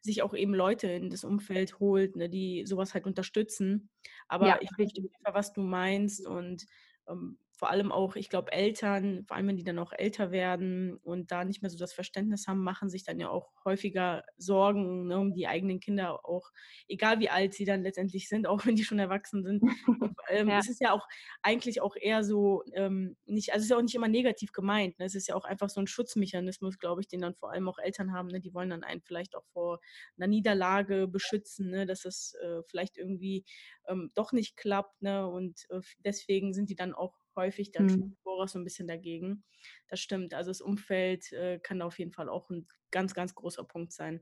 sich 0.00 0.22
auch 0.22 0.34
eben 0.34 0.54
Leute 0.54 0.88
in 0.88 1.10
das 1.10 1.24
Umfeld 1.24 1.80
holt, 1.80 2.16
ne, 2.16 2.28
die 2.28 2.64
sowas 2.66 2.94
halt 2.94 3.06
unterstützen. 3.06 3.90
Aber 4.28 4.46
ja, 4.46 4.58
ich 4.60 4.70
verstehe, 4.74 5.08
was 5.32 5.52
du 5.52 5.60
meinst 5.62 6.26
und 6.26 6.66
ähm, 7.08 7.38
vor 7.58 7.70
allem 7.70 7.90
auch, 7.90 8.14
ich 8.14 8.28
glaube, 8.28 8.52
Eltern, 8.52 9.24
vor 9.26 9.36
allem 9.36 9.48
wenn 9.48 9.56
die 9.56 9.64
dann 9.64 9.80
auch 9.80 9.92
älter 9.92 10.30
werden 10.30 10.94
und 10.98 11.32
da 11.32 11.44
nicht 11.44 11.60
mehr 11.60 11.70
so 11.70 11.76
das 11.76 11.92
Verständnis 11.92 12.46
haben, 12.46 12.62
machen 12.62 12.88
sich 12.88 13.02
dann 13.02 13.18
ja 13.18 13.30
auch 13.30 13.50
häufiger 13.64 14.22
Sorgen 14.36 15.08
ne, 15.08 15.18
um 15.18 15.34
die 15.34 15.48
eigenen 15.48 15.80
Kinder, 15.80 16.24
auch 16.24 16.52
egal 16.86 17.18
wie 17.18 17.30
alt 17.30 17.54
sie 17.54 17.64
dann 17.64 17.82
letztendlich 17.82 18.28
sind, 18.28 18.46
auch 18.46 18.64
wenn 18.64 18.76
die 18.76 18.84
schon 18.84 19.00
erwachsen 19.00 19.42
sind. 19.42 19.62
Ähm, 20.30 20.48
ja. 20.48 20.58
Es 20.58 20.68
ist 20.68 20.80
ja 20.82 20.92
auch 20.92 21.08
eigentlich 21.40 21.80
auch 21.80 21.96
eher 21.96 22.22
so, 22.22 22.62
ähm, 22.74 23.16
nicht, 23.24 23.52
also 23.52 23.60
es 23.60 23.64
ist 23.64 23.70
ja 23.70 23.78
auch 23.78 23.82
nicht 23.82 23.94
immer 23.94 24.08
negativ 24.08 24.52
gemeint. 24.52 24.98
Ne? 24.98 25.06
Es 25.06 25.14
ist 25.14 25.26
ja 25.26 25.34
auch 25.34 25.46
einfach 25.46 25.70
so 25.70 25.80
ein 25.80 25.86
Schutzmechanismus, 25.86 26.78
glaube 26.78 27.00
ich, 27.00 27.08
den 27.08 27.22
dann 27.22 27.34
vor 27.34 27.50
allem 27.50 27.66
auch 27.66 27.78
Eltern 27.78 28.12
haben. 28.12 28.28
Ne? 28.28 28.40
Die 28.40 28.52
wollen 28.52 28.68
dann 28.68 28.84
einen 28.84 29.00
vielleicht 29.00 29.34
auch 29.34 29.46
vor 29.46 29.80
einer 30.18 30.26
Niederlage 30.26 31.08
beschützen, 31.08 31.70
ne? 31.70 31.86
dass 31.86 32.04
es 32.04 32.34
äh, 32.42 32.62
vielleicht 32.66 32.98
irgendwie 32.98 33.46
ähm, 33.86 34.10
doch 34.14 34.32
nicht 34.32 34.56
klappt. 34.56 35.00
Ne? 35.00 35.26
Und 35.26 35.66
äh, 35.70 35.80
deswegen 36.04 36.52
sind 36.52 36.68
die 36.68 36.76
dann 36.76 36.92
auch 36.94 37.14
häufig 37.38 37.72
dann 37.72 37.86
mhm. 37.86 37.90
schon 37.90 38.16
so 38.46 38.58
ein 38.58 38.64
bisschen 38.64 38.86
dagegen. 38.86 39.44
Das 39.88 40.00
stimmt. 40.00 40.34
Also 40.34 40.50
das 40.50 40.60
Umfeld 40.60 41.32
äh, 41.32 41.58
kann 41.58 41.82
auf 41.82 41.98
jeden 41.98 42.12
Fall 42.12 42.28
auch 42.28 42.50
ein 42.50 42.68
ganz, 42.90 43.14
ganz 43.14 43.34
großer 43.34 43.64
Punkt 43.64 43.92
sein. 43.92 44.20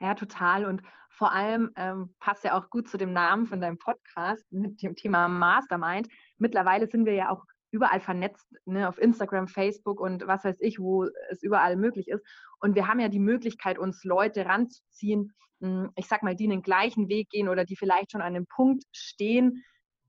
Ja, 0.00 0.14
total. 0.14 0.64
Und 0.64 0.82
vor 1.10 1.32
allem 1.32 1.72
ähm, 1.76 2.14
passt 2.20 2.44
ja 2.44 2.56
auch 2.56 2.70
gut 2.70 2.88
zu 2.88 2.96
dem 2.96 3.12
Namen 3.12 3.46
von 3.46 3.60
deinem 3.60 3.78
Podcast 3.78 4.44
mit 4.52 4.80
dem 4.82 4.94
Thema 4.94 5.26
Mastermind. 5.28 6.08
Mittlerweile 6.36 6.86
sind 6.86 7.04
wir 7.04 7.14
ja 7.14 7.30
auch 7.30 7.44
überall 7.70 8.00
vernetzt, 8.00 8.46
ne, 8.64 8.88
auf 8.88 8.98
Instagram, 8.98 9.48
Facebook 9.48 10.00
und 10.00 10.26
was 10.26 10.44
weiß 10.44 10.60
ich, 10.60 10.78
wo 10.78 11.04
es 11.30 11.42
überall 11.42 11.76
möglich 11.76 12.08
ist. 12.08 12.24
Und 12.60 12.76
wir 12.76 12.86
haben 12.86 13.00
ja 13.00 13.08
die 13.08 13.18
Möglichkeit, 13.18 13.78
uns 13.78 14.04
Leute 14.04 14.46
ranzuziehen, 14.46 15.34
hm, 15.60 15.90
ich 15.96 16.06
sag 16.06 16.22
mal, 16.22 16.36
die 16.36 16.46
den 16.46 16.62
gleichen 16.62 17.08
Weg 17.08 17.28
gehen 17.30 17.48
oder 17.48 17.64
die 17.64 17.76
vielleicht 17.76 18.12
schon 18.12 18.22
an 18.22 18.28
einem 18.34 18.46
Punkt 18.46 18.84
stehen, 18.92 19.64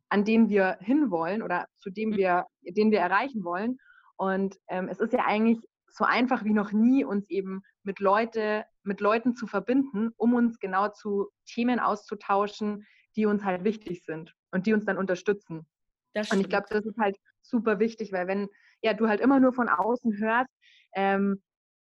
an 0.10 0.26
den 0.26 0.50
wir 0.50 0.78
hinwollen 0.82 1.42
oder 1.42 1.68
zu 1.78 1.90
dem 1.90 2.10
mhm. 2.10 2.18
wir, 2.18 2.46
den 2.62 2.92
wir 2.92 3.00
erreichen 3.00 3.44
wollen. 3.44 3.78
Und 4.18 4.58
ähm, 4.68 4.90
es 4.90 5.00
ist 5.00 5.14
ja 5.14 5.26
eigentlich 5.26 5.60
so 5.88 6.04
einfach 6.04 6.44
wie 6.44 6.54
noch 6.54 6.72
nie, 6.72 7.04
uns 7.04 7.30
eben 7.30 7.62
mit, 7.84 8.00
Leute, 8.00 8.66
mit 8.84 9.02
Leuten 9.02 9.36
zu 9.36 9.48
verbinden, 9.48 10.12
um 10.18 10.34
uns 10.34 10.60
genau 10.60 10.90
zu 10.90 11.30
Themen 11.46 11.80
auszutauschen, 11.80 12.86
die 13.16 13.26
uns 13.26 13.44
halt 13.44 13.64
wichtig 13.64 14.04
sind 14.06 14.34
und 14.52 14.66
die 14.66 14.74
uns 14.74 14.86
dann 14.86 14.98
unterstützen. 14.98 15.66
und 16.14 16.40
ich 16.40 16.50
glaube, 16.50 16.68
das 16.70 16.86
ist 16.86 16.98
halt 16.98 17.18
super 17.42 17.80
wichtig, 17.80 18.12
weil 18.12 18.28
wenn 18.28 18.50
ja, 18.82 18.94
du 18.94 19.08
halt 19.08 19.20
immer 19.20 19.40
nur 19.40 19.54
von 19.54 19.70
außen 19.70 20.18
hörst, 20.18 20.50
ähm, 20.94 21.42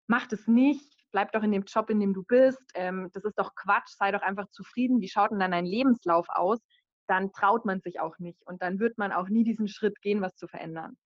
mach 0.07 0.27
das 0.27 0.47
nicht, 0.47 0.93
bleib 1.11 1.31
doch 1.31 1.43
in 1.43 1.51
dem 1.51 1.63
Job, 1.63 1.89
in 1.89 1.99
dem 1.99 2.13
du 2.13 2.23
bist, 2.23 2.61
ähm, 2.75 3.09
das 3.13 3.23
ist 3.23 3.37
doch 3.37 3.55
Quatsch, 3.55 3.95
sei 3.97 4.11
doch 4.11 4.21
einfach 4.21 4.49
zufrieden, 4.49 5.01
wie 5.01 5.07
schaut 5.07 5.31
denn 5.31 5.39
dann 5.39 5.51
dein 5.51 5.65
Lebenslauf 5.65 6.27
aus, 6.29 6.59
dann 7.07 7.31
traut 7.31 7.65
man 7.65 7.81
sich 7.81 7.99
auch 7.99 8.19
nicht 8.19 8.45
und 8.47 8.61
dann 8.61 8.79
wird 8.79 8.97
man 8.97 9.11
auch 9.11 9.29
nie 9.29 9.43
diesen 9.43 9.67
Schritt 9.67 10.01
gehen, 10.01 10.21
was 10.21 10.35
zu 10.35 10.47
verändern. 10.47 10.97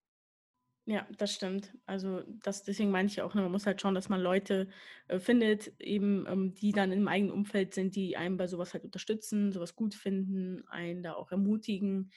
Ja, 0.90 1.06
das 1.18 1.34
stimmt. 1.34 1.74
Also 1.86 2.22
das, 2.44 2.64
deswegen 2.64 2.92
meine 2.92 3.08
ich 3.10 3.22
auch, 3.22 3.34
ne, 3.34 3.42
man 3.42 3.52
muss 3.52 3.66
halt 3.66 3.82
schauen, 3.82 3.94
dass 3.94 4.08
man 4.08 4.22
Leute 4.22 4.70
äh, 5.10 5.20
findet, 5.20 5.74
eben, 5.82 6.26
ähm, 6.30 6.54
die 6.54 6.72
dann 6.72 6.94
im 6.94 7.10
eigenen 7.10 7.34
Umfeld 7.34 7.74
sind, 7.74 7.98
die 7.98 8.16
einen 8.16 8.38
bei 8.38 8.48
sowas 8.48 8.74
halt 8.74 8.86
unterstützen, 8.86 9.52
sowas 9.52 9.76
gut 9.76 9.94
finden, 9.94 10.66
einen 10.70 11.04
da 11.04 11.14
auch 11.16 11.30
ermutigen 11.32 12.12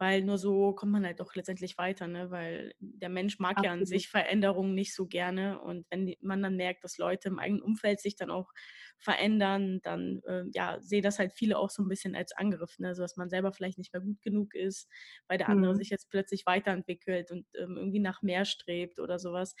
weil 0.00 0.22
nur 0.22 0.38
so 0.38 0.72
kommt 0.72 0.92
man 0.92 1.04
halt 1.04 1.20
doch 1.20 1.34
letztendlich 1.34 1.76
weiter, 1.76 2.08
ne? 2.08 2.30
weil 2.30 2.72
der 2.80 3.10
Mensch 3.10 3.38
mag 3.38 3.58
Absolut. 3.58 3.66
ja 3.66 3.72
an 3.72 3.84
sich 3.86 4.08
Veränderungen 4.08 4.74
nicht 4.74 4.94
so 4.94 5.06
gerne 5.06 5.60
und 5.60 5.86
wenn 5.90 6.16
man 6.22 6.42
dann 6.42 6.56
merkt, 6.56 6.82
dass 6.84 6.96
Leute 6.96 7.28
im 7.28 7.38
eigenen 7.38 7.60
Umfeld 7.60 8.00
sich 8.00 8.16
dann 8.16 8.30
auch 8.30 8.50
verändern, 8.96 9.80
dann 9.82 10.22
äh, 10.26 10.44
ja, 10.52 10.78
sehe 10.80 11.02
das 11.02 11.18
halt 11.18 11.34
viele 11.34 11.58
auch 11.58 11.68
so 11.68 11.82
ein 11.82 11.88
bisschen 11.88 12.16
als 12.16 12.32
Angriff, 12.32 12.78
ne? 12.78 12.94
so 12.94 13.02
dass 13.02 13.18
man 13.18 13.28
selber 13.28 13.52
vielleicht 13.52 13.76
nicht 13.76 13.92
mehr 13.92 14.00
gut 14.00 14.22
genug 14.22 14.54
ist, 14.54 14.88
weil 15.28 15.36
der 15.36 15.50
andere 15.50 15.74
mhm. 15.74 15.76
sich 15.76 15.90
jetzt 15.90 16.08
plötzlich 16.08 16.46
weiterentwickelt 16.46 17.30
und 17.30 17.46
ähm, 17.58 17.76
irgendwie 17.76 18.00
nach 18.00 18.22
mehr 18.22 18.46
strebt 18.46 19.00
oder 19.00 19.18
sowas 19.18 19.54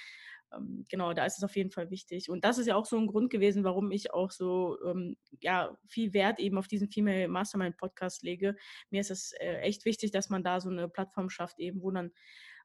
genau, 0.88 1.12
da 1.12 1.24
ist 1.24 1.38
es 1.38 1.44
auf 1.44 1.56
jeden 1.56 1.70
Fall 1.70 1.90
wichtig. 1.90 2.28
Und 2.28 2.44
das 2.44 2.58
ist 2.58 2.66
ja 2.66 2.76
auch 2.76 2.86
so 2.86 2.98
ein 2.98 3.06
Grund 3.06 3.30
gewesen, 3.30 3.64
warum 3.64 3.90
ich 3.90 4.12
auch 4.12 4.30
so 4.30 4.78
ähm, 4.84 5.16
ja, 5.40 5.76
viel 5.86 6.12
Wert 6.12 6.40
eben 6.40 6.58
auf 6.58 6.68
diesen 6.68 6.88
Female 6.88 7.28
Mastermind 7.28 7.76
Podcast 7.76 8.22
lege. 8.22 8.56
Mir 8.90 9.00
ist 9.00 9.10
es 9.10 9.32
äh, 9.32 9.58
echt 9.58 9.84
wichtig, 9.84 10.10
dass 10.10 10.28
man 10.28 10.42
da 10.42 10.60
so 10.60 10.68
eine 10.68 10.88
Plattform 10.88 11.30
schafft, 11.30 11.58
eben, 11.60 11.82
wo 11.82 11.90
dann 11.90 12.12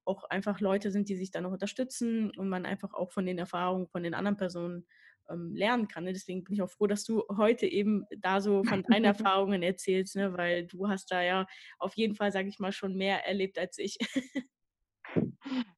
auch 0.05 0.23
einfach 0.25 0.59
Leute 0.59 0.91
sind, 0.91 1.09
die 1.09 1.15
sich 1.15 1.31
dann 1.31 1.43
noch 1.43 1.51
unterstützen 1.51 2.31
und 2.37 2.49
man 2.49 2.65
einfach 2.65 2.93
auch 2.93 3.11
von 3.11 3.25
den 3.25 3.37
Erfahrungen 3.37 3.87
von 3.87 4.03
den 4.03 4.13
anderen 4.13 4.37
Personen 4.37 4.85
ähm, 5.29 5.55
lernen 5.55 5.87
kann. 5.87 6.03
Ne? 6.03 6.13
Deswegen 6.13 6.43
bin 6.43 6.53
ich 6.53 6.61
auch 6.61 6.69
froh, 6.69 6.87
dass 6.87 7.03
du 7.03 7.23
heute 7.35 7.65
eben 7.65 8.05
da 8.17 8.41
so 8.41 8.63
von 8.63 8.83
deinen 8.83 9.05
Erfahrungen 9.05 9.63
erzählst, 9.63 10.15
ne? 10.15 10.33
weil 10.37 10.67
du 10.67 10.87
hast 10.87 11.11
da 11.11 11.21
ja 11.21 11.47
auf 11.79 11.95
jeden 11.95 12.15
Fall, 12.15 12.31
sage 12.31 12.49
ich 12.49 12.59
mal, 12.59 12.71
schon 12.71 12.95
mehr 12.95 13.25
erlebt 13.25 13.57
als 13.57 13.77
ich. 13.77 13.97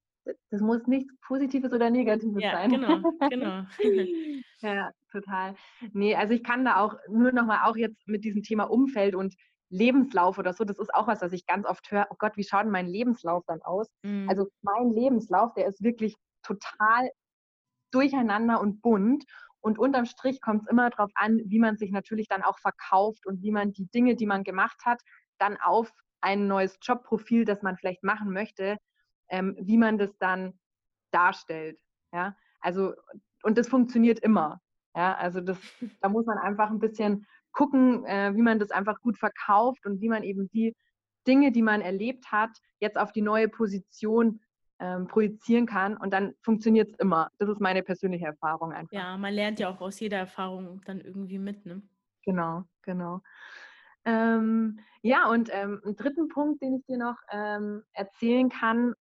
das 0.49 0.61
muss 0.61 0.85
nichts 0.87 1.13
Positives 1.21 1.73
oder 1.73 1.89
Negatives 1.89 2.41
ja, 2.41 2.51
sein. 2.51 2.71
Genau, 2.71 3.11
genau. 3.29 3.63
ja, 4.61 4.91
total. 5.11 5.55
Nee, 5.93 6.15
also 6.15 6.33
ich 6.33 6.43
kann 6.43 6.65
da 6.65 6.79
auch 6.79 6.95
nur 7.09 7.31
nochmal 7.31 7.59
auch 7.63 7.75
jetzt 7.75 8.07
mit 8.07 8.23
diesem 8.23 8.43
Thema 8.43 8.65
Umfeld 8.65 9.15
und 9.15 9.35
Lebenslauf 9.69 10.37
oder 10.37 10.53
so, 10.53 10.63
das 10.63 10.79
ist 10.79 10.93
auch 10.93 11.07
was, 11.07 11.21
was 11.21 11.33
ich 11.33 11.45
ganz 11.45 11.65
oft 11.65 11.91
höre. 11.91 12.07
Oh 12.09 12.15
Gott, 12.17 12.37
wie 12.37 12.43
schaut 12.43 12.63
denn 12.63 12.71
mein 12.71 12.87
Lebenslauf 12.87 13.43
dann 13.47 13.61
aus? 13.61 13.87
Mhm. 14.03 14.29
Also 14.29 14.47
mein 14.61 14.91
Lebenslauf, 14.91 15.53
der 15.55 15.67
ist 15.67 15.83
wirklich 15.83 16.15
total 16.41 17.09
durcheinander 17.91 18.61
und 18.61 18.81
bunt. 18.81 19.25
Und 19.59 19.79
unterm 19.79 20.05
Strich 20.05 20.39
kommt 20.39 20.61
es 20.63 20.67
immer 20.69 20.89
darauf 20.89 21.11
an, 21.15 21.41
wie 21.45 21.59
man 21.59 21.77
sich 21.77 21.91
natürlich 21.91 22.27
dann 22.27 22.43
auch 22.43 22.59
verkauft 22.59 23.25
und 23.25 23.41
wie 23.41 23.51
man 23.51 23.73
die 23.73 23.87
Dinge, 23.87 24.15
die 24.15 24.25
man 24.25 24.43
gemacht 24.43 24.85
hat, 24.85 25.01
dann 25.39 25.57
auf 25.57 25.91
ein 26.21 26.47
neues 26.47 26.77
Jobprofil, 26.81 27.43
das 27.43 27.61
man 27.61 27.75
vielleicht 27.75 28.03
machen 28.03 28.31
möchte, 28.31 28.77
ähm, 29.29 29.55
wie 29.59 29.77
man 29.77 29.97
das 29.97 30.17
dann 30.19 30.59
darstellt. 31.11 31.79
Ja, 32.13 32.35
also, 32.59 32.93
und 33.43 33.57
das 33.57 33.67
funktioniert 33.67 34.19
immer. 34.19 34.61
Ja, 34.95 35.15
also 35.15 35.41
das, 35.41 35.57
da 36.01 36.09
muss 36.09 36.25
man 36.25 36.37
einfach 36.37 36.69
ein 36.69 36.79
bisschen 36.79 37.25
gucken, 37.51 38.05
äh, 38.05 38.35
wie 38.35 38.41
man 38.41 38.59
das 38.59 38.71
einfach 38.71 39.01
gut 39.01 39.17
verkauft 39.17 39.85
und 39.85 40.01
wie 40.01 40.09
man 40.09 40.23
eben 40.23 40.49
die 40.49 40.75
Dinge, 41.25 41.51
die 41.51 41.61
man 41.61 41.81
erlebt 41.81 42.31
hat, 42.31 42.51
jetzt 42.79 42.97
auf 42.97 43.11
die 43.11 43.21
neue 43.21 43.49
Position 43.49 44.39
ähm, 44.79 45.07
projizieren 45.07 45.65
kann 45.65 45.97
und 45.97 46.13
dann 46.13 46.35
funktioniert 46.41 46.91
es 46.91 46.99
immer. 46.99 47.31
Das 47.39 47.49
ist 47.49 47.59
meine 47.59 47.83
persönliche 47.83 48.25
Erfahrung 48.25 48.71
einfach. 48.71 48.93
Ja, 48.93 49.17
man 49.17 49.33
lernt 49.33 49.59
ja 49.59 49.69
auch 49.69 49.81
aus 49.81 49.99
jeder 49.99 50.17
Erfahrung 50.17 50.81
dann 50.85 51.01
irgendwie 51.01 51.39
mit, 51.39 51.65
ne? 51.65 51.81
Genau, 52.23 52.63
genau. 52.83 53.21
Ähm, 54.05 54.79
ja, 55.01 55.29
und 55.29 55.49
ähm, 55.51 55.81
einen 55.83 55.95
dritten 55.95 56.27
Punkt, 56.27 56.61
den 56.61 56.75
ich 56.75 56.85
dir 56.85 56.97
noch 56.97 57.17
ähm, 57.31 57.83
erzählen 57.93 58.49
kann, 58.49 58.93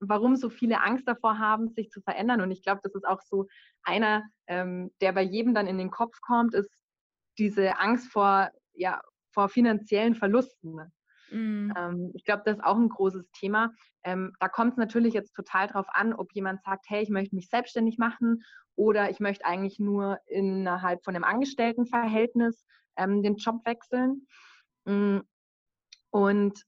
warum 0.00 0.36
so 0.36 0.50
viele 0.50 0.82
Angst 0.82 1.08
davor 1.08 1.38
haben, 1.38 1.68
sich 1.68 1.90
zu 1.90 2.00
verändern. 2.00 2.40
Und 2.40 2.50
ich 2.50 2.62
glaube, 2.62 2.80
das 2.82 2.94
ist 2.94 3.06
auch 3.06 3.20
so 3.22 3.46
einer, 3.82 4.24
ähm, 4.46 4.90
der 5.00 5.12
bei 5.12 5.22
jedem 5.22 5.54
dann 5.54 5.66
in 5.66 5.78
den 5.78 5.90
Kopf 5.90 6.20
kommt, 6.20 6.54
ist 6.54 6.70
diese 7.38 7.78
Angst 7.78 8.10
vor, 8.12 8.50
ja, 8.74 9.00
vor 9.32 9.48
finanziellen 9.48 10.14
Verlusten. 10.14 10.74
Ne? 10.74 10.92
Mhm. 11.30 11.74
Ähm, 11.76 12.10
ich 12.14 12.24
glaube, 12.24 12.42
das 12.44 12.56
ist 12.56 12.64
auch 12.64 12.76
ein 12.76 12.88
großes 12.88 13.30
Thema. 13.32 13.72
Ähm, 14.04 14.32
da 14.40 14.48
kommt 14.48 14.72
es 14.72 14.78
natürlich 14.78 15.14
jetzt 15.14 15.34
total 15.34 15.68
drauf 15.68 15.86
an, 15.88 16.12
ob 16.12 16.32
jemand 16.32 16.62
sagt, 16.62 16.86
hey, 16.88 17.02
ich 17.02 17.10
möchte 17.10 17.34
mich 17.34 17.48
selbstständig 17.48 17.98
machen 17.98 18.42
oder 18.76 19.10
ich 19.10 19.20
möchte 19.20 19.44
eigentlich 19.44 19.78
nur 19.78 20.18
innerhalb 20.26 21.04
von 21.04 21.14
einem 21.14 21.24
Angestelltenverhältnis 21.24 22.64
ähm, 22.96 23.22
den 23.22 23.36
Job 23.36 23.64
wechseln. 23.64 24.26
Mm, 24.84 25.18
und 26.10 26.62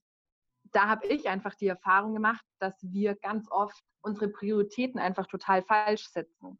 da 0.71 0.87
habe 0.87 1.07
ich 1.07 1.27
einfach 1.27 1.55
die 1.55 1.67
Erfahrung 1.67 2.13
gemacht, 2.13 2.45
dass 2.59 2.75
wir 2.81 3.15
ganz 3.15 3.49
oft 3.49 3.81
unsere 4.01 4.29
Prioritäten 4.29 4.99
einfach 4.99 5.27
total 5.27 5.61
falsch 5.63 6.07
setzen. 6.09 6.59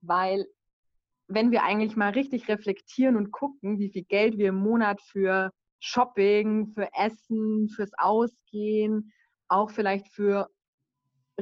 Weil 0.00 0.46
wenn 1.28 1.50
wir 1.50 1.62
eigentlich 1.62 1.96
mal 1.96 2.10
richtig 2.10 2.48
reflektieren 2.48 3.16
und 3.16 3.30
gucken, 3.30 3.78
wie 3.78 3.88
viel 3.90 4.04
Geld 4.04 4.36
wir 4.38 4.48
im 4.48 4.56
Monat 4.56 5.00
für 5.00 5.50
Shopping, 5.80 6.68
für 6.68 6.88
Essen, 6.92 7.68
fürs 7.68 7.92
Ausgehen, 7.96 9.12
auch 9.48 9.70
vielleicht 9.70 10.08
für 10.08 10.48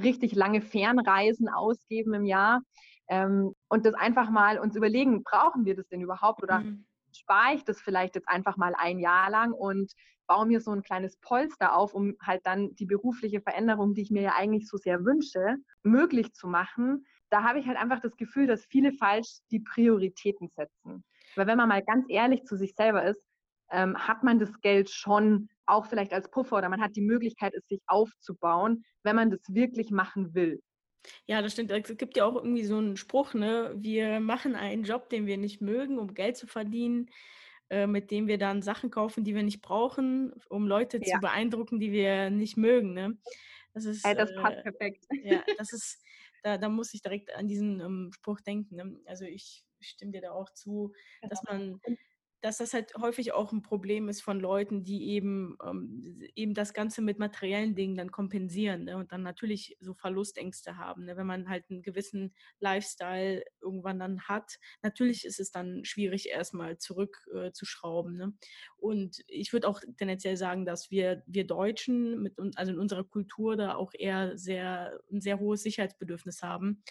richtig 0.01 0.35
lange 0.35 0.61
Fernreisen 0.61 1.48
ausgeben 1.48 2.14
im 2.14 2.25
Jahr 2.25 2.62
ähm, 3.09 3.55
und 3.68 3.85
das 3.85 3.94
einfach 3.94 4.31
mal 4.31 4.59
uns 4.59 4.77
überlegen, 4.77 5.22
brauchen 5.22 5.64
wir 5.64 5.77
das 5.77 5.88
denn 5.88 6.01
überhaupt 6.01 6.42
oder 6.42 6.61
mhm. 6.61 6.87
Spare 7.16 7.55
ich 7.55 7.64
das 7.64 7.81
vielleicht 7.81 8.14
jetzt 8.14 8.29
einfach 8.29 8.57
mal 8.57 8.75
ein 8.77 8.98
Jahr 8.98 9.31
lang 9.31 9.53
und 9.53 9.92
baue 10.27 10.46
mir 10.46 10.61
so 10.61 10.70
ein 10.70 10.83
kleines 10.83 11.16
Polster 11.18 11.75
auf, 11.77 11.94
um 11.94 12.14
halt 12.22 12.46
dann 12.46 12.75
die 12.77 12.87
berufliche 12.87 13.40
Veränderung, 13.40 13.94
die 13.94 14.03
ich 14.03 14.11
mir 14.11 14.22
ja 14.22 14.35
eigentlich 14.37 14.68
so 14.68 14.77
sehr 14.77 15.05
wünsche, 15.05 15.57
möglich 15.83 16.33
zu 16.33 16.46
machen. 16.48 17.05
Da 17.31 17.42
habe 17.42 17.59
ich 17.59 17.66
halt 17.66 17.79
einfach 17.79 18.01
das 18.01 18.16
Gefühl, 18.16 18.46
dass 18.46 18.64
viele 18.66 18.92
falsch 18.92 19.40
die 19.51 19.61
Prioritäten 19.61 20.48
setzen. 20.48 21.05
Weil 21.35 21.46
wenn 21.46 21.59
man 21.59 21.68
mal 21.68 21.83
ganz 21.83 22.07
ehrlich 22.09 22.44
zu 22.44 22.57
sich 22.57 22.75
selber 22.75 23.05
ist, 23.05 23.22
ähm, 23.70 23.96
hat 23.96 24.22
man 24.22 24.38
das 24.38 24.61
Geld 24.61 24.90
schon 24.90 25.48
auch 25.66 25.87
vielleicht 25.87 26.12
als 26.12 26.31
Puffer 26.31 26.59
oder 26.59 26.68
man 26.68 26.83
hat 26.83 26.94
die 26.96 27.03
Möglichkeit, 27.03 27.55
es 27.55 27.66
sich 27.68 27.81
aufzubauen, 27.87 28.85
wenn 29.03 29.16
man 29.16 29.31
das 29.31 29.40
wirklich 29.48 29.90
machen 29.90 30.35
will. 30.35 30.61
Ja, 31.27 31.43
das 31.43 31.53
stimmt. 31.53 31.71
Es 31.71 31.97
gibt 31.97 32.17
ja 32.17 32.25
auch 32.25 32.37
irgendwie 32.37 32.65
so 32.65 32.77
einen 32.77 32.97
Spruch, 32.97 33.35
ne? 33.35 33.73
Wir 33.77 34.21
machen 34.21 34.55
einen 34.55 34.85
Job, 34.85 35.09
den 35.11 35.27
wir 35.27 35.37
nicht 35.37 35.61
mögen, 35.61 35.99
um 35.99 36.15
Geld 36.15 36.37
zu 36.37 36.47
verdienen. 36.47 37.11
Äh, 37.73 37.87
mit 37.87 38.11
dem 38.11 38.29
wir 38.29 38.37
dann 38.37 38.61
Sachen 38.61 38.91
kaufen, 38.91 39.25
die 39.25 39.35
wir 39.35 39.43
nicht 39.43 39.62
brauchen, 39.62 40.35
um 40.51 40.67
Leute 40.67 40.99
ja. 41.03 41.15
zu 41.15 41.21
beeindrucken, 41.23 41.81
die 41.81 41.91
wir 41.91 42.29
nicht 42.29 42.59
mögen. 42.59 42.93
Ne? 42.93 43.17
Das 43.73 43.87
ist, 43.87 44.05
ja, 44.05 44.12
das 44.12 44.31
passt 44.35 44.59
äh, 44.59 44.62
perfekt. 44.62 45.07
Ja, 45.25 45.43
das 45.59 45.73
ist, 45.73 46.05
da, 46.43 46.59
da 46.59 46.69
muss 46.69 46.93
ich 46.93 47.01
direkt 47.01 47.35
an 47.35 47.49
diesen 47.49 47.81
ähm, 47.81 48.11
Spruch 48.12 48.43
denken. 48.43 48.77
Ne? 48.77 49.01
Also 49.07 49.25
ich 49.25 49.65
stimme 49.81 50.12
dir 50.12 50.21
da 50.21 50.33
auch 50.33 50.51
zu, 50.53 50.93
genau. 51.23 51.31
dass 51.31 51.43
man 51.45 51.81
dass 52.43 52.59
das 52.59 52.75
halt 52.75 52.93
häufig 53.01 53.33
auch 53.33 53.53
ein 53.53 53.63
Problem 53.63 54.09
ist 54.09 54.21
von 54.21 54.41
Leuten, 54.41 54.83
die 54.83 55.11
eben, 55.11 55.57
ähm, 55.65 56.21
eben 56.35 56.55
das 56.55 56.75
Ganze 56.75 57.01
mit 57.01 57.21
materiellen 57.21 57.77
Dingen 57.77 57.97
dann 57.97 58.11
kompensieren 58.11 58.85
ne? 58.85 58.97
und 58.97 59.13
dann 59.13 59.23
natürlich 59.23 59.77
so 59.81 59.95
Verlustängste 59.95 60.77
haben. 60.77 61.05
Ne? 61.05 61.17
Wenn 61.17 61.27
man 61.27 61.49
halt 61.49 61.65
einen 61.71 61.83
gewissen 61.83 62.35
Lifestyle 62.59 63.45
irgendwann 63.61 64.01
dann 64.01 64.23
hat, 64.23 64.59
natürlich 64.83 65.25
ist 65.25 65.39
es 65.39 65.53
dann 65.53 65.85
schwierig, 65.85 66.31
erstmal 66.31 66.79
zurückzuschrauben. 66.79 68.15
Äh, 68.17 68.27
ne? 68.27 68.35
Und 68.77 69.23
ich 69.29 69.53
würde 69.53 69.69
auch 69.69 69.81
tendenziell 69.97 70.37
sagen, 70.37 70.67
dass 70.67 70.91
wir, 70.91 71.23
wir 71.27 71.47
Deutschen 71.47 72.23
mit 72.23 72.35
also 72.57 72.73
in 72.73 72.79
unserer 72.81 73.05
Kultur 73.05 73.57
da 73.57 73.77
auch 73.77 73.93
eher 73.95 74.37
sehr, 74.37 74.99
ein 75.13 75.21
sehr 75.21 75.39
hohes 75.39 75.63
Sicherheitsbedürfnis 75.63 76.43
haben. 76.43 76.83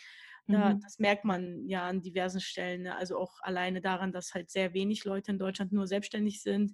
Da, 0.48 0.74
mhm. 0.74 0.82
Das 0.82 1.00
merkt 1.00 1.24
man 1.24 1.68
ja 1.68 1.88
an 1.88 2.02
diversen 2.02 2.42
Stellen. 2.42 2.84
Ne? 2.84 2.96
Also 2.96 3.18
auch 3.18 3.40
alleine 3.42 3.82
daran, 3.82 4.12
dass 4.12 4.34
halt 4.34 4.50
sehr 4.50 4.74
wenig 4.74 5.06
Leute 5.06 5.32
in 5.32 5.40
Deutschland 5.40 5.72
nur 5.72 5.88
selbstständig 5.88 6.42
sind. 6.42 6.74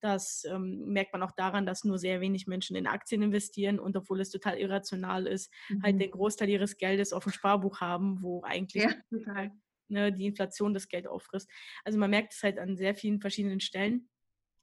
Das 0.00 0.44
ähm, 0.48 0.84
merkt 0.86 1.12
man 1.12 1.22
auch 1.22 1.32
daran, 1.32 1.66
dass 1.66 1.84
nur 1.84 1.98
sehr 1.98 2.20
wenig 2.20 2.46
Menschen 2.46 2.76
in 2.76 2.86
Aktien 2.86 3.20
investieren 3.22 3.80
und 3.80 3.96
obwohl 3.96 4.20
es 4.20 4.30
total 4.30 4.56
irrational 4.58 5.26
ist, 5.26 5.52
halt 5.68 5.78
mhm. 5.78 5.82
halt 5.82 6.00
den 6.00 6.10
Großteil 6.12 6.48
ihres 6.48 6.76
Geldes 6.76 7.12
auf 7.12 7.24
dem 7.24 7.32
Sparbuch 7.32 7.80
haben, 7.80 8.22
wo 8.22 8.42
eigentlich 8.44 8.84
ja, 8.84 8.90
ne, 9.88 10.12
die 10.12 10.26
Inflation 10.26 10.72
das 10.72 10.88
Geld 10.88 11.08
auffrisst. 11.08 11.50
Also 11.84 11.98
man 11.98 12.10
merkt 12.10 12.32
es 12.32 12.42
halt 12.42 12.58
an 12.58 12.76
sehr 12.76 12.94
vielen 12.94 13.20
verschiedenen 13.20 13.60
Stellen. 13.60 14.08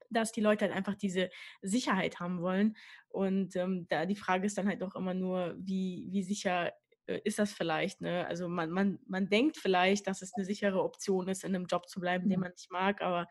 dass 0.09 0.31
die 0.31 0.41
Leute 0.41 0.65
halt 0.65 0.73
einfach 0.73 0.95
diese 0.95 1.29
Sicherheit 1.61 2.19
haben 2.19 2.41
wollen. 2.41 2.77
Und 3.09 3.55
ähm, 3.55 3.87
da 3.89 4.05
die 4.05 4.15
Frage 4.15 4.45
ist 4.45 4.57
dann 4.57 4.67
halt 4.67 4.81
auch 4.83 4.95
immer 4.95 5.13
nur, 5.13 5.55
wie, 5.57 6.07
wie 6.11 6.23
sicher 6.23 6.71
ist 7.07 7.39
das 7.39 7.53
vielleicht. 7.53 8.01
Ne? 8.01 8.25
Also 8.27 8.47
man, 8.47 8.69
man, 8.69 8.99
man 9.07 9.29
denkt 9.29 9.57
vielleicht, 9.57 10.07
dass 10.07 10.21
es 10.21 10.33
eine 10.35 10.45
sichere 10.45 10.83
Option 10.83 11.27
ist, 11.27 11.43
in 11.43 11.55
einem 11.55 11.65
Job 11.65 11.87
zu 11.87 11.99
bleiben, 11.99 12.29
den 12.29 12.39
man 12.39 12.51
nicht 12.51 12.71
mag, 12.71 13.01
aber 13.01 13.27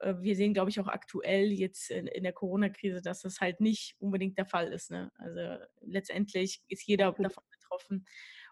äh, 0.00 0.14
wir 0.20 0.36
sehen, 0.36 0.54
glaube 0.54 0.70
ich, 0.70 0.80
auch 0.80 0.88
aktuell 0.88 1.52
jetzt 1.52 1.90
in, 1.90 2.06
in 2.06 2.22
der 2.22 2.32
Corona-Krise, 2.32 3.02
dass 3.02 3.22
das 3.22 3.40
halt 3.40 3.60
nicht 3.60 3.96
unbedingt 3.98 4.38
der 4.38 4.46
Fall 4.46 4.72
ist. 4.72 4.90
Ne? 4.90 5.10
Also 5.16 5.64
letztendlich 5.82 6.62
ist 6.68 6.86
jeder 6.86 7.12
davon 7.12 7.44
betroffen. 7.50 8.06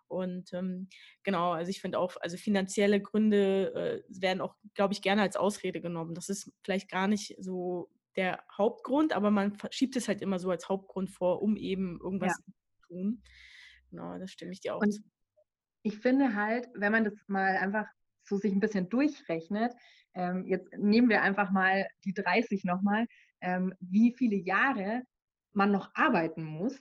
Und 0.08 0.52
ähm, 0.52 0.88
genau, 1.22 1.52
also 1.52 1.70
ich 1.70 1.80
finde 1.80 1.98
auch, 1.98 2.16
also 2.20 2.36
finanzielle 2.36 3.00
Gründe 3.00 4.02
äh, 4.08 4.20
werden 4.20 4.42
auch, 4.42 4.56
glaube 4.74 4.92
ich, 4.92 5.00
gerne 5.00 5.22
als 5.22 5.36
Ausrede 5.36 5.80
genommen. 5.80 6.14
Das 6.14 6.28
ist 6.28 6.52
vielleicht 6.62 6.90
gar 6.90 7.08
nicht 7.08 7.34
so 7.38 7.90
der 8.16 8.44
Hauptgrund, 8.56 9.14
aber 9.14 9.30
man 9.30 9.56
schiebt 9.70 9.96
es 9.96 10.08
halt 10.08 10.20
immer 10.20 10.38
so 10.38 10.50
als 10.50 10.68
Hauptgrund 10.68 11.10
vor, 11.10 11.40
um 11.40 11.56
eben 11.56 11.98
irgendwas 12.02 12.36
ja. 12.38 12.44
zu 12.44 12.86
tun. 12.88 13.22
Genau, 13.92 14.18
das 14.18 14.32
stimme 14.32 14.52
ich 14.52 14.60
dir 14.60 14.74
auch 14.74 14.80
Und 14.80 14.92
zu. 14.92 15.02
Ich 15.82 15.98
finde 15.98 16.34
halt, 16.34 16.68
wenn 16.74 16.92
man 16.92 17.04
das 17.04 17.14
mal 17.26 17.56
einfach 17.58 17.86
so 18.24 18.38
sich 18.38 18.52
ein 18.52 18.60
bisschen 18.60 18.88
durchrechnet, 18.88 19.72
ähm, 20.14 20.46
jetzt 20.46 20.72
nehmen 20.76 21.08
wir 21.08 21.22
einfach 21.22 21.50
mal 21.50 21.86
die 22.04 22.14
30 22.14 22.64
nochmal, 22.64 23.06
ähm, 23.40 23.74
wie 23.80 24.14
viele 24.16 24.36
Jahre 24.36 25.02
man 25.52 25.70
noch 25.70 25.90
arbeiten 25.94 26.42
muss 26.42 26.78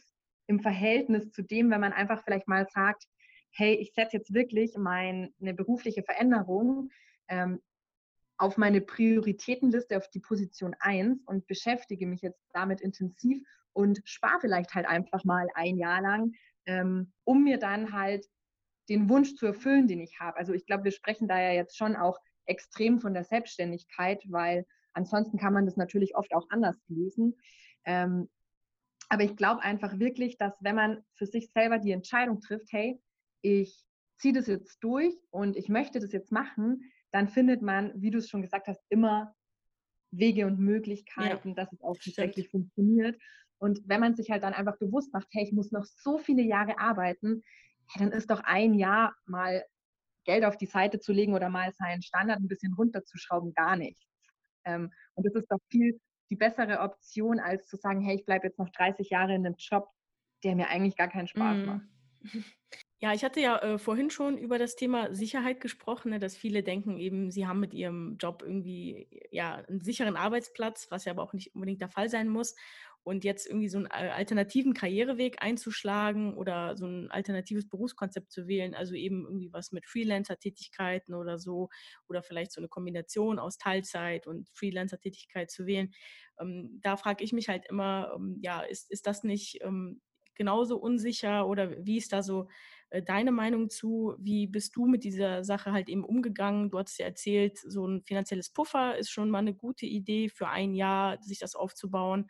im 0.47 0.59
Verhältnis 0.61 1.31
zu 1.31 1.41
dem, 1.41 1.69
wenn 1.69 1.81
man 1.81 1.93
einfach 1.93 2.23
vielleicht 2.23 2.47
mal 2.47 2.65
sagt, 2.69 3.07
hey, 3.51 3.75
ich 3.75 3.93
setze 3.93 4.17
jetzt 4.17 4.33
wirklich 4.33 4.77
meine 4.77 5.31
berufliche 5.39 6.03
Veränderung 6.03 6.89
ähm, 7.27 7.61
auf 8.37 8.57
meine 8.57 8.79
Prioritätenliste, 8.79 9.97
auf 9.97 10.09
die 10.09 10.19
Position 10.19 10.75
1 10.79 11.23
und 11.25 11.45
beschäftige 11.47 12.07
mich 12.07 12.21
jetzt 12.21 12.41
damit 12.53 12.79
intensiv 12.79 13.43
und 13.73 14.01
spare 14.05 14.39
vielleicht 14.39 14.73
halt 14.73 14.85
einfach 14.85 15.23
mal 15.25 15.47
ein 15.53 15.77
Jahr 15.77 16.01
lang, 16.01 16.33
ähm, 16.65 17.11
um 17.23 17.43
mir 17.43 17.57
dann 17.57 17.93
halt 17.93 18.25
den 18.89 19.09
Wunsch 19.09 19.35
zu 19.35 19.45
erfüllen, 19.45 19.87
den 19.87 20.01
ich 20.01 20.19
habe. 20.19 20.37
Also 20.37 20.53
ich 20.53 20.65
glaube, 20.65 20.83
wir 20.83 20.91
sprechen 20.91 21.27
da 21.27 21.39
ja 21.39 21.51
jetzt 21.51 21.77
schon 21.77 21.95
auch 21.95 22.19
extrem 22.45 22.99
von 22.99 23.13
der 23.13 23.23
Selbstständigkeit, 23.23 24.23
weil 24.27 24.65
ansonsten 24.93 25.37
kann 25.37 25.53
man 25.53 25.65
das 25.65 25.77
natürlich 25.77 26.15
oft 26.15 26.33
auch 26.33 26.47
anders 26.49 26.77
lösen. 26.87 27.37
Ähm, 27.85 28.29
aber 29.09 29.23
ich 29.23 29.35
glaube 29.35 29.61
einfach 29.61 29.99
wirklich, 29.99 30.37
dass 30.37 30.53
wenn 30.61 30.75
man 30.75 31.03
für 31.15 31.25
sich 31.25 31.51
selber 31.51 31.79
die 31.79 31.91
Entscheidung 31.91 32.39
trifft, 32.41 32.71
hey, 32.71 33.01
ich 33.41 33.83
ziehe 34.17 34.33
das 34.33 34.47
jetzt 34.47 34.79
durch 34.81 35.15
und 35.31 35.57
ich 35.57 35.69
möchte 35.69 35.99
das 35.99 36.11
jetzt 36.11 36.31
machen, 36.31 36.91
dann 37.11 37.27
findet 37.27 37.61
man, 37.61 37.91
wie 37.95 38.11
du 38.11 38.19
es 38.19 38.29
schon 38.29 38.41
gesagt 38.41 38.67
hast, 38.67 38.81
immer 38.89 39.35
Wege 40.11 40.45
und 40.45 40.59
Möglichkeiten, 40.59 41.49
ja, 41.49 41.55
dass 41.55 41.73
es 41.73 41.81
auch 41.81 41.97
tatsächlich 41.97 42.49
funktioniert. 42.49 43.19
Und 43.61 43.79
wenn 43.85 43.99
man 43.99 44.15
sich 44.15 44.31
halt 44.31 44.41
dann 44.41 44.55
einfach 44.55 44.77
bewusst 44.77 45.13
macht, 45.13 45.27
hey, 45.31 45.43
ich 45.43 45.53
muss 45.53 45.71
noch 45.71 45.85
so 45.85 46.17
viele 46.17 46.41
Jahre 46.41 46.79
arbeiten, 46.79 47.43
ja, 47.93 48.03
dann 48.03 48.11
ist 48.11 48.31
doch 48.31 48.41
ein 48.43 48.73
Jahr 48.73 49.15
mal 49.25 49.63
Geld 50.25 50.45
auf 50.45 50.57
die 50.57 50.65
Seite 50.65 50.99
zu 50.99 51.13
legen 51.13 51.35
oder 51.35 51.49
mal 51.49 51.71
seinen 51.73 52.01
Standard 52.01 52.39
ein 52.39 52.47
bisschen 52.47 52.73
runterzuschrauben 52.73 53.53
gar 53.53 53.75
nichts. 53.75 54.01
Ähm, 54.65 54.91
und 55.13 55.27
das 55.27 55.35
ist 55.35 55.51
doch 55.51 55.59
viel 55.69 55.99
die 56.31 56.37
bessere 56.37 56.79
Option, 56.79 57.39
als 57.39 57.67
zu 57.67 57.77
sagen, 57.77 58.01
hey, 58.01 58.15
ich 58.15 58.25
bleibe 58.25 58.47
jetzt 58.47 58.57
noch 58.57 58.69
30 58.69 59.11
Jahre 59.11 59.35
in 59.35 59.45
einem 59.45 59.55
Job, 59.59 59.89
der 60.43 60.55
mir 60.55 60.69
eigentlich 60.69 60.95
gar 60.95 61.09
keinen 61.09 61.27
Spaß 61.27 61.57
mm. 61.57 61.65
macht. 61.65 61.85
Ja, 63.03 63.13
ich 63.13 63.23
hatte 63.23 63.39
ja 63.39 63.57
äh, 63.57 63.79
vorhin 63.79 64.11
schon 64.11 64.37
über 64.37 64.59
das 64.59 64.75
Thema 64.75 65.11
Sicherheit 65.11 65.59
gesprochen, 65.59 66.11
ne, 66.11 66.19
dass 66.19 66.37
viele 66.37 66.61
denken 66.61 66.99
eben, 66.99 67.31
sie 67.31 67.47
haben 67.47 67.59
mit 67.59 67.73
ihrem 67.73 68.15
Job 68.17 68.43
irgendwie 68.43 69.07
ja 69.31 69.55
einen 69.55 69.81
sicheren 69.81 70.15
Arbeitsplatz, 70.15 70.85
was 70.91 71.05
ja 71.05 71.11
aber 71.11 71.23
auch 71.23 71.33
nicht 71.33 71.55
unbedingt 71.55 71.81
der 71.81 71.89
Fall 71.89 72.09
sein 72.09 72.29
muss. 72.29 72.55
Und 73.03 73.23
jetzt 73.23 73.47
irgendwie 73.47 73.67
so 73.69 73.79
einen 73.79 73.87
alternativen 73.87 74.73
Karriereweg 74.75 75.41
einzuschlagen 75.41 76.35
oder 76.35 76.77
so 76.77 76.85
ein 76.85 77.09
alternatives 77.09 77.67
Berufskonzept 77.67 78.31
zu 78.31 78.47
wählen, 78.47 78.75
also 78.75 78.93
eben 78.93 79.23
irgendwie 79.25 79.51
was 79.51 79.71
mit 79.71 79.87
Freelancer-Tätigkeiten 79.87 81.15
oder 81.15 81.39
so 81.39 81.69
oder 82.07 82.21
vielleicht 82.21 82.51
so 82.51 82.61
eine 82.61 82.67
Kombination 82.67 83.39
aus 83.39 83.57
Teilzeit 83.57 84.27
und 84.27 84.49
Freelancer-Tätigkeit 84.53 85.49
zu 85.49 85.65
wählen. 85.65 85.91
Ähm, 86.39 86.79
da 86.83 86.97
frage 86.97 87.23
ich 87.23 87.33
mich 87.33 87.49
halt 87.49 87.65
immer, 87.69 88.13
ähm, 88.15 88.37
ja, 88.41 88.61
ist, 88.61 88.91
ist 88.91 89.07
das 89.07 89.23
nicht 89.23 89.59
ähm, 89.63 90.01
genauso 90.35 90.77
unsicher 90.77 91.47
oder 91.47 91.85
wie 91.85 91.97
ist 91.97 92.13
da 92.13 92.23
so 92.23 92.47
äh, 92.89 93.01
deine 93.03 93.31
Meinung 93.31 93.69
zu? 93.69 94.15
Wie 94.19 94.47
bist 94.47 94.75
du 94.75 94.85
mit 94.85 95.03
dieser 95.03 95.43
Sache 95.43 95.71
halt 95.71 95.89
eben 95.89 96.03
umgegangen? 96.03 96.69
Du 96.71 96.79
hast 96.79 96.97
ja 96.99 97.05
erzählt, 97.05 97.57
so 97.59 97.85
ein 97.87 98.03
finanzielles 98.05 98.49
Puffer 98.49 98.97
ist 98.97 99.11
schon 99.11 99.29
mal 99.29 99.39
eine 99.39 99.53
gute 99.53 99.85
Idee 99.85 100.29
für 100.29 100.47
ein 100.47 100.73
Jahr, 100.73 101.17
sich 101.21 101.39
das 101.39 101.55
aufzubauen. 101.55 102.27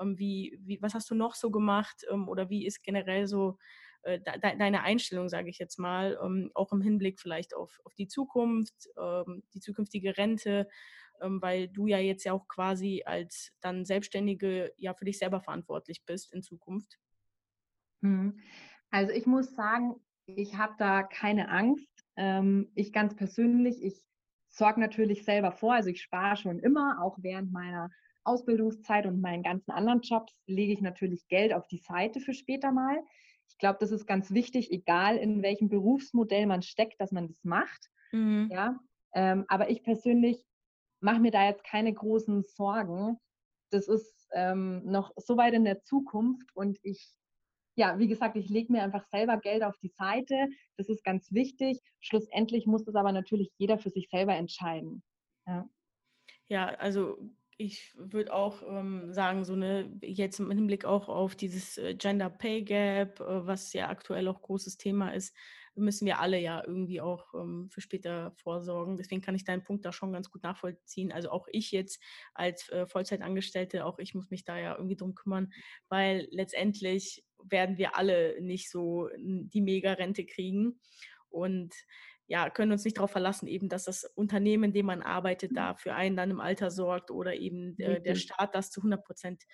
Ähm, 0.00 0.18
wie, 0.18 0.58
wie, 0.62 0.80
was 0.82 0.94
hast 0.94 1.10
du 1.10 1.14
noch 1.14 1.34
so 1.34 1.50
gemacht 1.50 2.04
ähm, 2.10 2.28
oder 2.28 2.50
wie 2.50 2.66
ist 2.66 2.82
generell 2.82 3.26
so 3.26 3.58
äh, 4.02 4.20
de 4.20 4.38
deine 4.40 4.82
Einstellung, 4.82 5.28
sage 5.28 5.50
ich 5.50 5.58
jetzt 5.58 5.78
mal, 5.78 6.18
ähm, 6.22 6.50
auch 6.54 6.72
im 6.72 6.80
Hinblick 6.80 7.20
vielleicht 7.20 7.54
auf, 7.54 7.80
auf 7.84 7.94
die 7.94 8.08
Zukunft, 8.08 8.88
die 9.54 9.60
zukünftige 9.60 10.16
Rente, 10.16 10.68
weil 11.20 11.68
du 11.68 11.88
ja 11.88 11.98
jetzt 11.98 12.24
ja 12.24 12.32
auch 12.32 12.46
quasi 12.46 13.02
als 13.04 13.52
dann 13.60 13.84
Selbstständige 13.84 14.72
ja 14.76 14.94
für 14.94 15.04
dich 15.04 15.18
selber 15.18 15.40
verantwortlich 15.40 16.04
bist 16.06 16.32
in 16.32 16.42
Zukunft? 16.42 16.98
Mhm. 18.02 18.38
Also 18.90 19.12
ich 19.12 19.26
muss 19.26 19.54
sagen, 19.54 19.96
ich 20.26 20.56
habe 20.56 20.74
da 20.78 21.02
keine 21.02 21.48
Angst. 21.48 21.88
Ich 22.74 22.92
ganz 22.92 23.14
persönlich, 23.14 23.82
ich 23.82 24.00
sorge 24.48 24.80
natürlich 24.80 25.24
selber 25.24 25.52
vor, 25.52 25.74
also 25.74 25.90
ich 25.90 26.02
spare 26.02 26.36
schon 26.36 26.58
immer, 26.58 27.02
auch 27.02 27.18
während 27.20 27.52
meiner 27.52 27.90
Ausbildungszeit 28.28 29.06
und 29.06 29.20
meinen 29.20 29.42
ganzen 29.42 29.70
anderen 29.70 30.00
Jobs 30.00 30.34
lege 30.46 30.72
ich 30.72 30.80
natürlich 30.80 31.26
Geld 31.28 31.52
auf 31.52 31.66
die 31.68 31.78
Seite 31.78 32.20
für 32.20 32.34
später 32.34 32.72
mal. 32.72 33.02
Ich 33.48 33.58
glaube, 33.58 33.78
das 33.80 33.90
ist 33.90 34.06
ganz 34.06 34.30
wichtig, 34.30 34.70
egal 34.70 35.16
in 35.16 35.42
welchem 35.42 35.68
Berufsmodell 35.68 36.46
man 36.46 36.62
steckt, 36.62 37.00
dass 37.00 37.12
man 37.12 37.28
das 37.28 37.42
macht. 37.44 37.88
Mhm. 38.12 38.48
Ja, 38.52 38.78
ähm, 39.14 39.44
aber 39.48 39.70
ich 39.70 39.82
persönlich 39.82 40.44
mache 41.00 41.20
mir 41.20 41.30
da 41.30 41.46
jetzt 41.46 41.64
keine 41.64 41.92
großen 41.92 42.42
Sorgen. 42.42 43.18
Das 43.70 43.88
ist 43.88 44.28
ähm, 44.32 44.82
noch 44.84 45.12
so 45.16 45.36
weit 45.36 45.54
in 45.54 45.64
der 45.64 45.82
Zukunft 45.82 46.54
und 46.54 46.78
ich 46.82 47.18
ja, 47.78 47.96
wie 47.96 48.08
gesagt, 48.08 48.36
ich 48.36 48.48
lege 48.48 48.72
mir 48.72 48.82
einfach 48.82 49.04
selber 49.04 49.36
Geld 49.38 49.62
auf 49.62 49.78
die 49.78 49.92
Seite. 49.96 50.48
Das 50.76 50.88
ist 50.88 51.04
ganz 51.04 51.32
wichtig. 51.32 51.78
Schlussendlich 52.00 52.66
muss 52.66 52.84
das 52.84 52.96
aber 52.96 53.12
natürlich 53.12 53.52
jeder 53.56 53.78
für 53.78 53.90
sich 53.90 54.08
selber 54.10 54.34
entscheiden. 54.34 55.04
Ja, 55.46 55.68
ja 56.48 56.66
also 56.70 57.18
ich 57.58 57.92
würde 57.96 58.32
auch 58.32 58.62
ähm, 58.62 59.12
sagen, 59.12 59.44
so 59.44 59.52
eine, 59.52 59.90
jetzt 60.00 60.38
im 60.38 60.50
Hinblick 60.50 60.84
auch 60.84 61.08
auf 61.08 61.34
dieses 61.34 61.76
äh, 61.76 61.94
Gender 61.94 62.30
Pay 62.30 62.62
Gap, 62.62 63.20
äh, 63.20 63.46
was 63.46 63.72
ja 63.72 63.88
aktuell 63.88 64.28
auch 64.28 64.40
großes 64.40 64.76
Thema 64.76 65.10
ist, 65.10 65.34
müssen 65.74 66.06
wir 66.06 66.20
alle 66.20 66.38
ja 66.38 66.62
irgendwie 66.64 67.00
auch 67.00 67.34
ähm, 67.34 67.68
für 67.68 67.80
später 67.80 68.30
vorsorgen. 68.36 68.96
Deswegen 68.96 69.22
kann 69.22 69.34
ich 69.34 69.44
deinen 69.44 69.64
Punkt 69.64 69.84
da 69.84 69.92
schon 69.92 70.12
ganz 70.12 70.30
gut 70.30 70.44
nachvollziehen. 70.44 71.10
Also 71.10 71.30
auch 71.30 71.48
ich 71.50 71.72
jetzt 71.72 72.00
als 72.32 72.68
äh, 72.68 72.86
Vollzeitangestellte, 72.86 73.84
auch 73.84 73.98
ich 73.98 74.14
muss 74.14 74.30
mich 74.30 74.44
da 74.44 74.56
ja 74.56 74.76
irgendwie 74.76 74.96
drum 74.96 75.16
kümmern, 75.16 75.52
weil 75.88 76.28
letztendlich 76.30 77.24
werden 77.42 77.76
wir 77.76 77.96
alle 77.96 78.40
nicht 78.40 78.70
so 78.70 79.08
die 79.16 79.60
Mega-Rente 79.60 80.26
kriegen. 80.26 80.80
Und 81.28 81.74
ja, 82.28 82.50
können 82.50 82.72
uns 82.72 82.84
nicht 82.84 82.98
darauf 82.98 83.10
verlassen, 83.10 83.46
eben, 83.48 83.68
dass 83.70 83.84
das 83.84 84.04
Unternehmen, 84.04 84.64
in 84.64 84.72
dem 84.72 84.86
man 84.86 85.02
arbeitet, 85.02 85.52
da 85.56 85.74
für 85.74 85.94
einen 85.94 86.14
dann 86.14 86.30
im 86.30 86.40
Alter 86.40 86.70
sorgt 86.70 87.10
oder 87.10 87.34
eben 87.34 87.76
äh, 87.78 88.02
der 88.02 88.14
Staat 88.14 88.54
das 88.54 88.70
zu 88.70 88.82
100 88.82 89.02
Prozent 89.02 89.44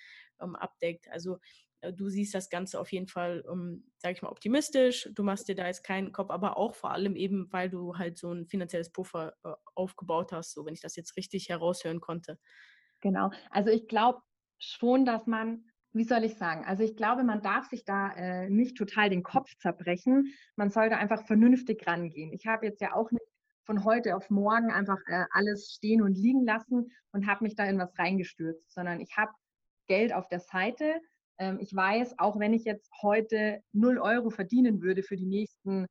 ähm, 0.41 0.57
abdeckt. 0.57 1.09
Also 1.09 1.39
äh, 1.81 1.93
du 1.93 2.09
siehst 2.09 2.35
das 2.35 2.51
Ganze 2.51 2.81
auf 2.81 2.91
jeden 2.91 3.07
Fall, 3.07 3.43
um, 3.43 3.85
sage 3.99 4.15
ich 4.15 4.23
mal, 4.23 4.31
optimistisch. 4.31 5.09
Du 5.15 5.23
machst 5.23 5.49
dir 5.49 5.55
da 5.55 5.69
jetzt 5.69 5.85
keinen 5.85 6.11
Kopf, 6.13 6.31
aber 6.31 6.57
auch 6.57 6.75
vor 6.75 6.91
allem 6.91 7.15
eben, 7.15 7.47
weil 7.53 7.71
du 7.71 7.97
halt 7.97 8.19
so 8.19 8.33
ein 8.33 8.49
finanzielles 8.49 8.91
Puffer 8.91 9.35
äh, 9.45 9.53
aufgebaut 9.77 10.33
hast, 10.33 10.53
so 10.53 10.67
wenn 10.67 10.75
ich 10.75 10.81
das 10.81 10.97
jetzt 10.97 11.17
richtig 11.17 11.49
heraushören 11.49 12.01
konnte. 12.01 12.39
Genau. 13.01 13.31
Also 13.51 13.71
ich 13.71 13.87
glaube 13.87 14.21
schon, 14.59 15.05
dass 15.05 15.27
man 15.27 15.65
wie 15.95 16.05
soll 16.05 16.25
ich 16.25 16.35
sagen? 16.35 16.65
Also 16.65 16.83
ich 16.83 16.97
glaube, 16.97 17.23
man 17.23 17.41
darf 17.41 17.67
sich 17.69 17.85
da 17.85 18.13
äh, 18.15 18.51
nicht 18.51 18.77
total 18.77 19.11
den 19.11 19.23
Kopf 19.23 19.57
zerbrechen. 19.59 20.35
Man 20.57 20.71
sollte 20.71 20.97
einfach 20.97 21.25
vernünftig 21.25 21.87
rangehen. 21.87 22.33
Ich 22.33 22.47
habe 22.47 22.67
jetzt 22.67 22.81
ja 22.81 22.95
auch 22.95 23.13
nicht 23.13 23.25
von 23.65 23.85
heute 23.85 24.17
auf 24.17 24.29
morgen 24.29 24.73
einfach 24.73 24.99
äh, 25.07 25.25
alles 25.31 25.73
stehen 25.73 26.03
und 26.03 26.19
liegen 26.19 26.45
lassen 26.45 26.91
und 27.13 27.27
habe 27.29 27.45
mich 27.45 27.55
da 27.55 27.65
in 27.65 27.79
was 27.79 27.97
reingestürzt, 27.97 28.73
sondern 28.73 29.01
ich 29.01 29.17
habe 29.17 29.33
Geld 29.87 30.13
auf 30.13 30.29
der 30.29 30.41
Seite. 30.41 31.01
Ähm, 31.39 31.59
ich 31.61 31.75
weiß, 31.75 32.19
auch 32.19 32.41
wenn 32.41 32.53
ich 32.53 32.65
jetzt 32.65 32.91
heute 33.01 33.63
0 33.73 33.99
Euro 33.99 34.31
verdienen 34.31 34.83
würde 34.83 35.05
für 35.05 35.17
die 35.17 35.27
nächsten 35.27 35.87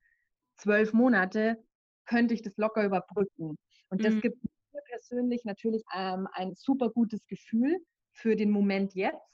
zwölf 0.58 0.92
Monate, 0.92 1.64
könnte 2.06 2.34
ich 2.34 2.42
das 2.42 2.58
locker 2.58 2.84
überbrücken. 2.84 3.58
Und 3.90 4.04
das 4.04 4.16
mhm. 4.16 4.22
gibt 4.22 4.44
mir 4.44 4.82
persönlich 4.86 5.46
natürlich 5.46 5.84
ähm, 5.96 6.28
ein 6.34 6.54
super 6.56 6.90
gutes 6.90 7.26
Gefühl 7.28 7.78
für 8.12 8.36
den 8.36 8.52
Moment 8.52 8.94
jetzt 8.94 9.33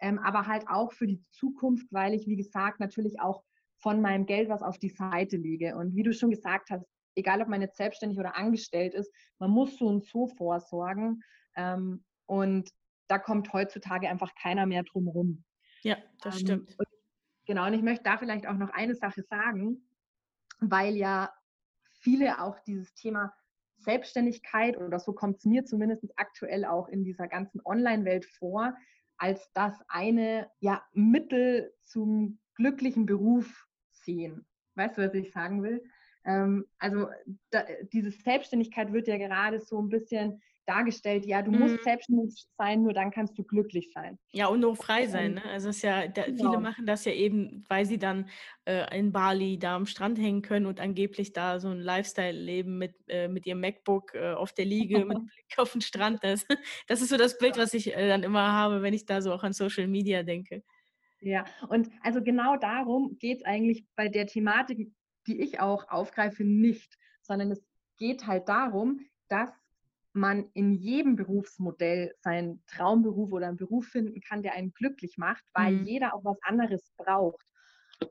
ähm, 0.00 0.18
aber 0.18 0.46
halt 0.46 0.64
auch 0.68 0.92
für 0.92 1.06
die 1.06 1.22
Zukunft, 1.30 1.86
weil 1.92 2.14
ich, 2.14 2.26
wie 2.26 2.36
gesagt, 2.36 2.80
natürlich 2.80 3.20
auch 3.20 3.42
von 3.78 4.00
meinem 4.00 4.26
Geld 4.26 4.48
was 4.48 4.62
auf 4.62 4.78
die 4.78 4.88
Seite 4.88 5.36
lege. 5.36 5.76
Und 5.76 5.94
wie 5.94 6.02
du 6.02 6.12
schon 6.12 6.30
gesagt 6.30 6.70
hast, 6.70 6.86
egal 7.14 7.42
ob 7.42 7.48
man 7.48 7.62
jetzt 7.62 7.76
selbstständig 7.76 8.18
oder 8.18 8.36
angestellt 8.36 8.94
ist, 8.94 9.12
man 9.38 9.50
muss 9.50 9.76
so 9.76 9.86
und 9.86 10.04
so 10.04 10.26
vorsorgen. 10.26 11.22
Ähm, 11.56 12.04
und 12.26 12.70
da 13.08 13.18
kommt 13.18 13.52
heutzutage 13.52 14.08
einfach 14.08 14.34
keiner 14.34 14.66
mehr 14.66 14.84
drum 14.84 15.08
rum. 15.08 15.44
Ja, 15.82 15.96
das 16.20 16.36
ähm, 16.36 16.40
stimmt. 16.40 16.78
Und, 16.78 16.88
genau, 17.46 17.66
und 17.66 17.74
ich 17.74 17.82
möchte 17.82 18.04
da 18.04 18.18
vielleicht 18.18 18.46
auch 18.46 18.56
noch 18.56 18.70
eine 18.70 18.94
Sache 18.94 19.22
sagen, 19.22 19.88
weil 20.60 20.94
ja 20.96 21.32
viele 21.92 22.40
auch 22.40 22.58
dieses 22.60 22.94
Thema 22.94 23.34
Selbstständigkeit 23.78 24.76
oder 24.76 24.98
so 24.98 25.12
kommt 25.12 25.38
es 25.38 25.44
mir 25.46 25.64
zumindest 25.64 26.06
aktuell 26.16 26.64
auch 26.64 26.88
in 26.88 27.02
dieser 27.02 27.28
ganzen 27.28 27.60
Online-Welt 27.64 28.26
vor, 28.26 28.74
als 29.20 29.52
das 29.52 29.74
eine 29.88 30.50
ja, 30.60 30.82
Mittel 30.92 31.74
zum 31.84 32.38
glücklichen 32.54 33.04
Beruf 33.04 33.68
sehen. 33.90 34.46
Weißt 34.76 34.96
du, 34.96 35.02
was 35.02 35.14
ich 35.14 35.30
sagen 35.30 35.62
will? 35.62 35.84
Ähm, 36.24 36.66
also 36.78 37.08
da, 37.50 37.64
diese 37.92 38.10
Selbstständigkeit 38.10 38.92
wird 38.92 39.08
ja 39.08 39.18
gerade 39.18 39.60
so 39.60 39.80
ein 39.80 39.90
bisschen 39.90 40.42
dargestellt, 40.70 41.26
ja, 41.26 41.42
du 41.42 41.50
musst 41.50 41.78
mhm. 41.78 41.82
selbstständig 41.82 42.46
sein, 42.56 42.82
nur 42.82 42.92
dann 42.92 43.10
kannst 43.10 43.36
du 43.36 43.42
glücklich 43.42 43.90
sein. 43.92 44.18
Ja, 44.30 44.46
und 44.46 44.60
nur 44.60 44.76
frei 44.76 45.06
sein. 45.08 45.34
Ne? 45.34 45.44
Also 45.44 45.70
es 45.70 45.76
ist 45.76 45.82
ja, 45.82 46.06
da, 46.06 46.24
genau. 46.24 46.36
viele 46.36 46.62
machen 46.62 46.86
das 46.86 47.04
ja 47.04 47.12
eben, 47.12 47.64
weil 47.68 47.86
sie 47.86 47.98
dann 47.98 48.28
äh, 48.64 48.96
in 48.96 49.10
Bali 49.10 49.58
da 49.58 49.74
am 49.74 49.86
Strand 49.86 50.18
hängen 50.18 50.42
können 50.42 50.66
und 50.66 50.80
angeblich 50.80 51.32
da 51.32 51.58
so 51.58 51.68
ein 51.68 51.80
Lifestyle 51.80 52.38
leben 52.38 52.78
mit, 52.78 52.94
äh, 53.08 53.26
mit 53.26 53.46
ihrem 53.46 53.60
MacBook 53.60 54.14
äh, 54.14 54.32
auf 54.32 54.52
der 54.52 54.64
Liege 54.64 55.04
mit 55.04 55.18
Blick 55.18 55.58
auf 55.58 55.72
den 55.72 55.80
Strand. 55.80 56.22
Das, 56.22 56.46
das 56.86 57.02
ist 57.02 57.08
so 57.08 57.16
das 57.16 57.36
Bild, 57.38 57.58
was 57.58 57.74
ich 57.74 57.94
äh, 57.96 58.08
dann 58.08 58.22
immer 58.22 58.52
habe, 58.52 58.82
wenn 58.82 58.94
ich 58.94 59.06
da 59.06 59.20
so 59.20 59.32
auch 59.32 59.42
an 59.42 59.52
Social 59.52 59.88
Media 59.88 60.22
denke. 60.22 60.62
Ja, 61.20 61.44
und 61.68 61.90
also 62.02 62.22
genau 62.22 62.56
darum 62.56 63.18
geht 63.18 63.38
es 63.38 63.44
eigentlich 63.44 63.84
bei 63.96 64.08
der 64.08 64.26
Thematik, 64.26 64.92
die 65.26 65.40
ich 65.42 65.60
auch 65.60 65.88
aufgreife, 65.88 66.44
nicht, 66.44 66.96
sondern 67.22 67.50
es 67.50 67.62
geht 67.98 68.26
halt 68.26 68.48
darum, 68.48 69.00
dass 69.28 69.50
man 70.12 70.50
in 70.54 70.72
jedem 70.72 71.16
Berufsmodell 71.16 72.14
seinen 72.20 72.62
Traumberuf 72.66 73.32
oder 73.32 73.48
einen 73.48 73.56
Beruf 73.56 73.86
finden 73.86 74.20
kann, 74.20 74.42
der 74.42 74.54
einen 74.54 74.72
glücklich 74.72 75.16
macht, 75.18 75.44
weil 75.54 75.72
mhm. 75.72 75.84
jeder 75.84 76.14
auch 76.14 76.24
was 76.24 76.38
anderes 76.42 76.92
braucht. 76.96 77.44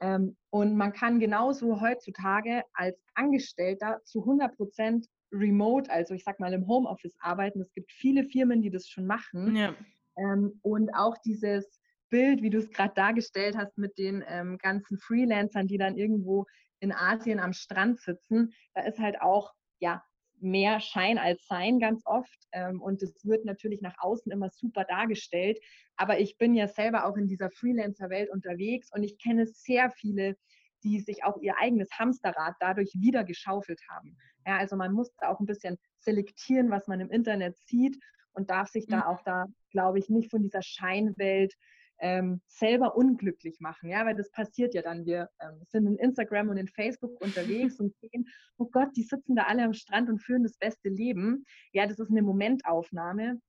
Ähm, 0.02 0.38
und 0.50 0.76
man 0.76 0.94
kann 0.94 1.20
genauso 1.20 1.82
heutzutage 1.82 2.64
als 2.74 2.98
Angestellter 3.16 4.00
zu 4.06 4.22
100 4.22 4.56
Prozent 4.56 5.08
remote, 5.32 5.90
also 5.92 6.14
ich 6.14 6.24
sag 6.24 6.40
mal 6.40 6.54
im 6.54 6.68
Homeoffice 6.68 7.16
arbeiten. 7.20 7.62
Es 7.62 7.72
gibt 7.74 7.92
viele 7.92 8.24
Firmen, 8.26 8.62
die 8.62 8.70
das 8.70 8.88
schon 8.88 9.06
machen. 9.06 9.56
Ja. 9.56 9.76
Ähm, 10.18 10.60
und 10.62 10.94
auch 10.94 11.18
dieses 11.26 11.80
Bild, 12.10 12.42
wie 12.42 12.50
du 12.50 12.58
es 12.58 12.70
gerade 12.72 12.94
dargestellt 12.96 13.56
hast, 13.58 13.78
mit 13.78 13.98
den 13.98 14.24
ähm, 14.28 14.58
ganzen 14.58 14.98
Freelancern, 14.98 15.68
die 15.68 15.78
dann 15.78 15.98
irgendwo 15.98 16.46
in 16.80 16.92
Asien 16.92 17.40
am 17.40 17.54
Strand 17.54 18.00
sitzen, 18.00 18.54
da 18.74 18.82
ist 18.82 19.00
halt 19.00 19.22
auch 19.22 19.54
ja 19.80 20.04
mehr 20.42 20.80
Schein 20.80 21.18
als 21.18 21.46
Sein 21.48 21.80
ganz 21.80 22.02
oft. 22.06 22.38
Ähm, 22.52 22.82
und 22.82 23.02
es 23.02 23.26
wird 23.26 23.46
natürlich 23.46 23.82
nach 23.82 23.96
außen 24.00 24.32
immer 24.32 24.50
super 24.50 24.84
dargestellt. 24.84 25.60
Aber 25.96 26.20
ich 26.20 26.38
bin 26.38 26.54
ja 26.54 26.68
selber 26.68 27.06
auch 27.06 27.18
in 27.18 27.28
dieser 27.28 27.50
Freelancer-Welt 27.52 28.30
unterwegs 28.30 28.90
und 28.94 29.04
ich 29.04 29.18
kenne 29.18 29.46
sehr 29.48 29.92
viele, 29.92 30.38
die 30.84 31.00
sich 31.00 31.24
auch 31.24 31.38
ihr 31.42 31.58
eigenes 31.60 31.90
Hamsterrad 31.98 32.56
dadurch 32.60 32.92
wieder 33.00 33.24
geschaufelt 33.24 33.82
haben. 33.90 34.18
Ja, 34.46 34.58
also 34.58 34.76
man 34.76 34.94
muss 34.94 35.14
da 35.18 35.30
auch 35.30 35.40
ein 35.40 35.46
bisschen 35.46 35.78
selektieren, 36.00 36.70
was 36.72 36.88
man 36.88 37.02
im 37.02 37.12
Internet 37.12 37.58
sieht 37.58 37.98
und 38.34 38.50
darf 38.50 38.70
sich 38.70 38.88
da 38.88 38.98
mhm. 38.98 39.04
auch 39.04 39.22
da, 39.24 39.46
glaube 39.72 40.00
ich, 40.00 40.10
nicht 40.10 40.32
von 40.32 40.42
dieser 40.42 40.62
Scheinwelt 40.62 41.54
ähm, 42.00 42.42
selber 42.48 42.96
unglücklich 42.96 43.60
machen, 43.60 43.90
ja, 43.90 44.06
weil 44.06 44.16
das 44.16 44.32
passiert 44.32 44.74
ja 44.74 44.82
dann. 44.82 45.06
Wir 45.06 45.30
ähm, 45.42 45.62
sind 45.66 45.88
in 45.88 45.98
Instagram 45.98 46.50
und 46.50 46.58
in 46.58 46.68
Facebook 46.68 47.22
unterwegs 47.22 47.80
und 47.80 47.94
sehen, 48.00 48.28
oh 48.58 48.68
Gott, 48.72 48.90
die 48.96 49.04
sitzen 49.04 49.36
da 49.36 49.44
alle 49.44 49.64
am 49.64 49.74
Strand 49.74 50.10
und 50.10 50.20
führen 50.20 50.44
das 50.44 50.58
beste 50.58 50.90
Leben. 50.90 51.46
Ja, 51.74 51.88
das 51.88 52.00
ist 52.00 52.10
eine 52.10 52.22
Momentaufnahme 52.22 53.40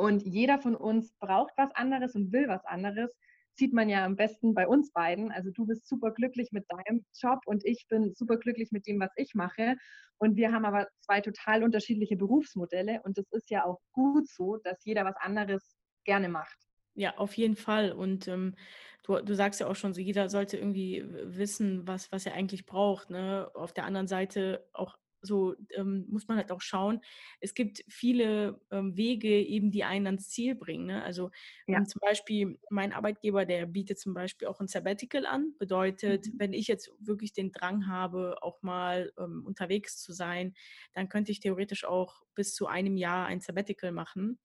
und 0.00 0.22
jeder 0.22 0.58
von 0.58 0.76
uns 0.76 1.12
braucht 1.18 1.52
was 1.56 1.74
anderes 1.74 2.14
und 2.14 2.32
will 2.32 2.48
was 2.48 2.64
anderes. 2.64 3.14
Sieht 3.52 3.74
man 3.74 3.88
ja 3.88 4.04
am 4.04 4.16
besten 4.16 4.54
bei 4.54 4.66
uns 4.66 4.92
beiden. 4.92 5.30
Also 5.30 5.50
du 5.50 5.66
bist 5.66 5.86
super 5.86 6.12
glücklich 6.12 6.52
mit 6.52 6.64
deinem 6.70 7.04
Job 7.20 7.40
und 7.44 7.66
ich 7.66 7.86
bin 7.88 8.14
super 8.14 8.38
glücklich 8.38 8.70
mit 8.72 8.86
dem, 8.86 9.00
was 9.00 9.10
ich 9.16 9.34
mache. 9.34 9.76
Und 10.18 10.36
wir 10.36 10.52
haben 10.52 10.64
aber 10.64 10.88
zwei 11.00 11.20
total 11.20 11.64
unterschiedliche 11.64 12.16
Berufsmodelle 12.16 13.02
und 13.02 13.18
es 13.18 13.30
ist 13.32 13.50
ja 13.50 13.64
auch 13.64 13.80
gut 13.92 14.28
so, 14.28 14.56
dass 14.58 14.84
jeder 14.84 15.04
was 15.04 15.16
anderes 15.16 15.76
gerne 16.04 16.28
macht. 16.28 16.69
Ja, 16.94 17.16
auf 17.16 17.34
jeden 17.34 17.56
Fall. 17.56 17.92
Und 17.92 18.28
ähm, 18.28 18.56
du, 19.04 19.20
du 19.20 19.34
sagst 19.34 19.60
ja 19.60 19.66
auch 19.66 19.76
schon, 19.76 19.94
so 19.94 20.00
jeder 20.00 20.28
sollte 20.28 20.56
irgendwie 20.56 21.04
wissen, 21.06 21.86
was, 21.86 22.10
was 22.12 22.26
er 22.26 22.34
eigentlich 22.34 22.66
braucht. 22.66 23.10
Ne? 23.10 23.50
Auf 23.54 23.72
der 23.72 23.84
anderen 23.84 24.08
Seite 24.08 24.66
auch 24.72 24.98
so 25.22 25.54
ähm, 25.76 26.06
muss 26.08 26.28
man 26.28 26.36
halt 26.36 26.50
auch 26.50 26.60
schauen. 26.60 27.00
Es 27.40 27.54
gibt 27.54 27.84
viele 27.88 28.60
ähm, 28.70 28.96
Wege, 28.96 29.28
eben 29.28 29.70
die 29.70 29.84
einen 29.84 30.06
ans 30.06 30.28
Ziel 30.30 30.54
bringen. 30.54 30.86
Ne? 30.86 31.02
Also 31.02 31.30
ja. 31.66 31.78
ähm, 31.78 31.86
zum 31.86 32.00
Beispiel 32.00 32.58
mein 32.70 32.92
Arbeitgeber, 32.92 33.44
der 33.44 33.66
bietet 33.66 33.98
zum 33.98 34.14
Beispiel 34.14 34.48
auch 34.48 34.60
ein 34.60 34.68
Sabbatical 34.68 35.26
an. 35.26 35.54
Bedeutet, 35.58 36.26
mhm. 36.26 36.32
wenn 36.38 36.52
ich 36.52 36.68
jetzt 36.68 36.90
wirklich 36.98 37.32
den 37.32 37.52
Drang 37.52 37.86
habe, 37.86 38.42
auch 38.42 38.62
mal 38.62 39.12
ähm, 39.18 39.44
unterwegs 39.46 39.98
zu 39.98 40.12
sein, 40.12 40.54
dann 40.92 41.08
könnte 41.08 41.32
ich 41.32 41.40
theoretisch 41.40 41.84
auch 41.84 42.22
bis 42.34 42.54
zu 42.54 42.66
einem 42.66 42.96
Jahr 42.96 43.26
ein 43.26 43.40
Sabbatical 43.40 43.92
machen. 43.92 44.38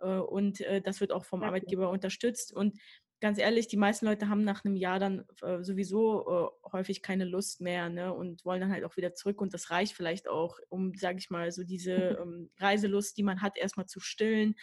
Äh, 0.00 0.18
und 0.18 0.60
äh, 0.60 0.80
das 0.80 1.00
wird 1.00 1.12
auch 1.12 1.24
vom 1.24 1.42
Arbeitgeber 1.42 1.90
unterstützt. 1.90 2.52
Und 2.52 2.78
ganz 3.20 3.38
ehrlich, 3.38 3.68
die 3.68 3.76
meisten 3.76 4.06
Leute 4.06 4.28
haben 4.28 4.44
nach 4.44 4.64
einem 4.64 4.76
Jahr 4.76 4.98
dann 4.98 5.24
äh, 5.42 5.62
sowieso 5.62 6.52
häufig 6.72 7.02
keine 7.02 7.24
Lust 7.24 7.60
mehr 7.60 7.90
ne, 7.90 8.14
und 8.14 8.44
wollen 8.44 8.60
dann 8.60 8.72
halt 8.72 8.84
auch 8.84 8.96
wieder 8.96 9.14
zurück. 9.14 9.40
Und 9.40 9.52
das 9.52 9.70
reicht 9.70 9.94
vielleicht 9.94 10.28
auch, 10.28 10.58
um, 10.68 10.94
sage 10.94 11.18
ich 11.18 11.30
mal, 11.30 11.50
so 11.52 11.64
diese 11.64 11.92
ähm, 12.22 12.50
Reiselust, 12.58 13.16
die 13.16 13.22
man 13.22 13.42
hat, 13.42 13.58
erstmal 13.58 13.86
zu 13.86 14.00
stillen. 14.00 14.54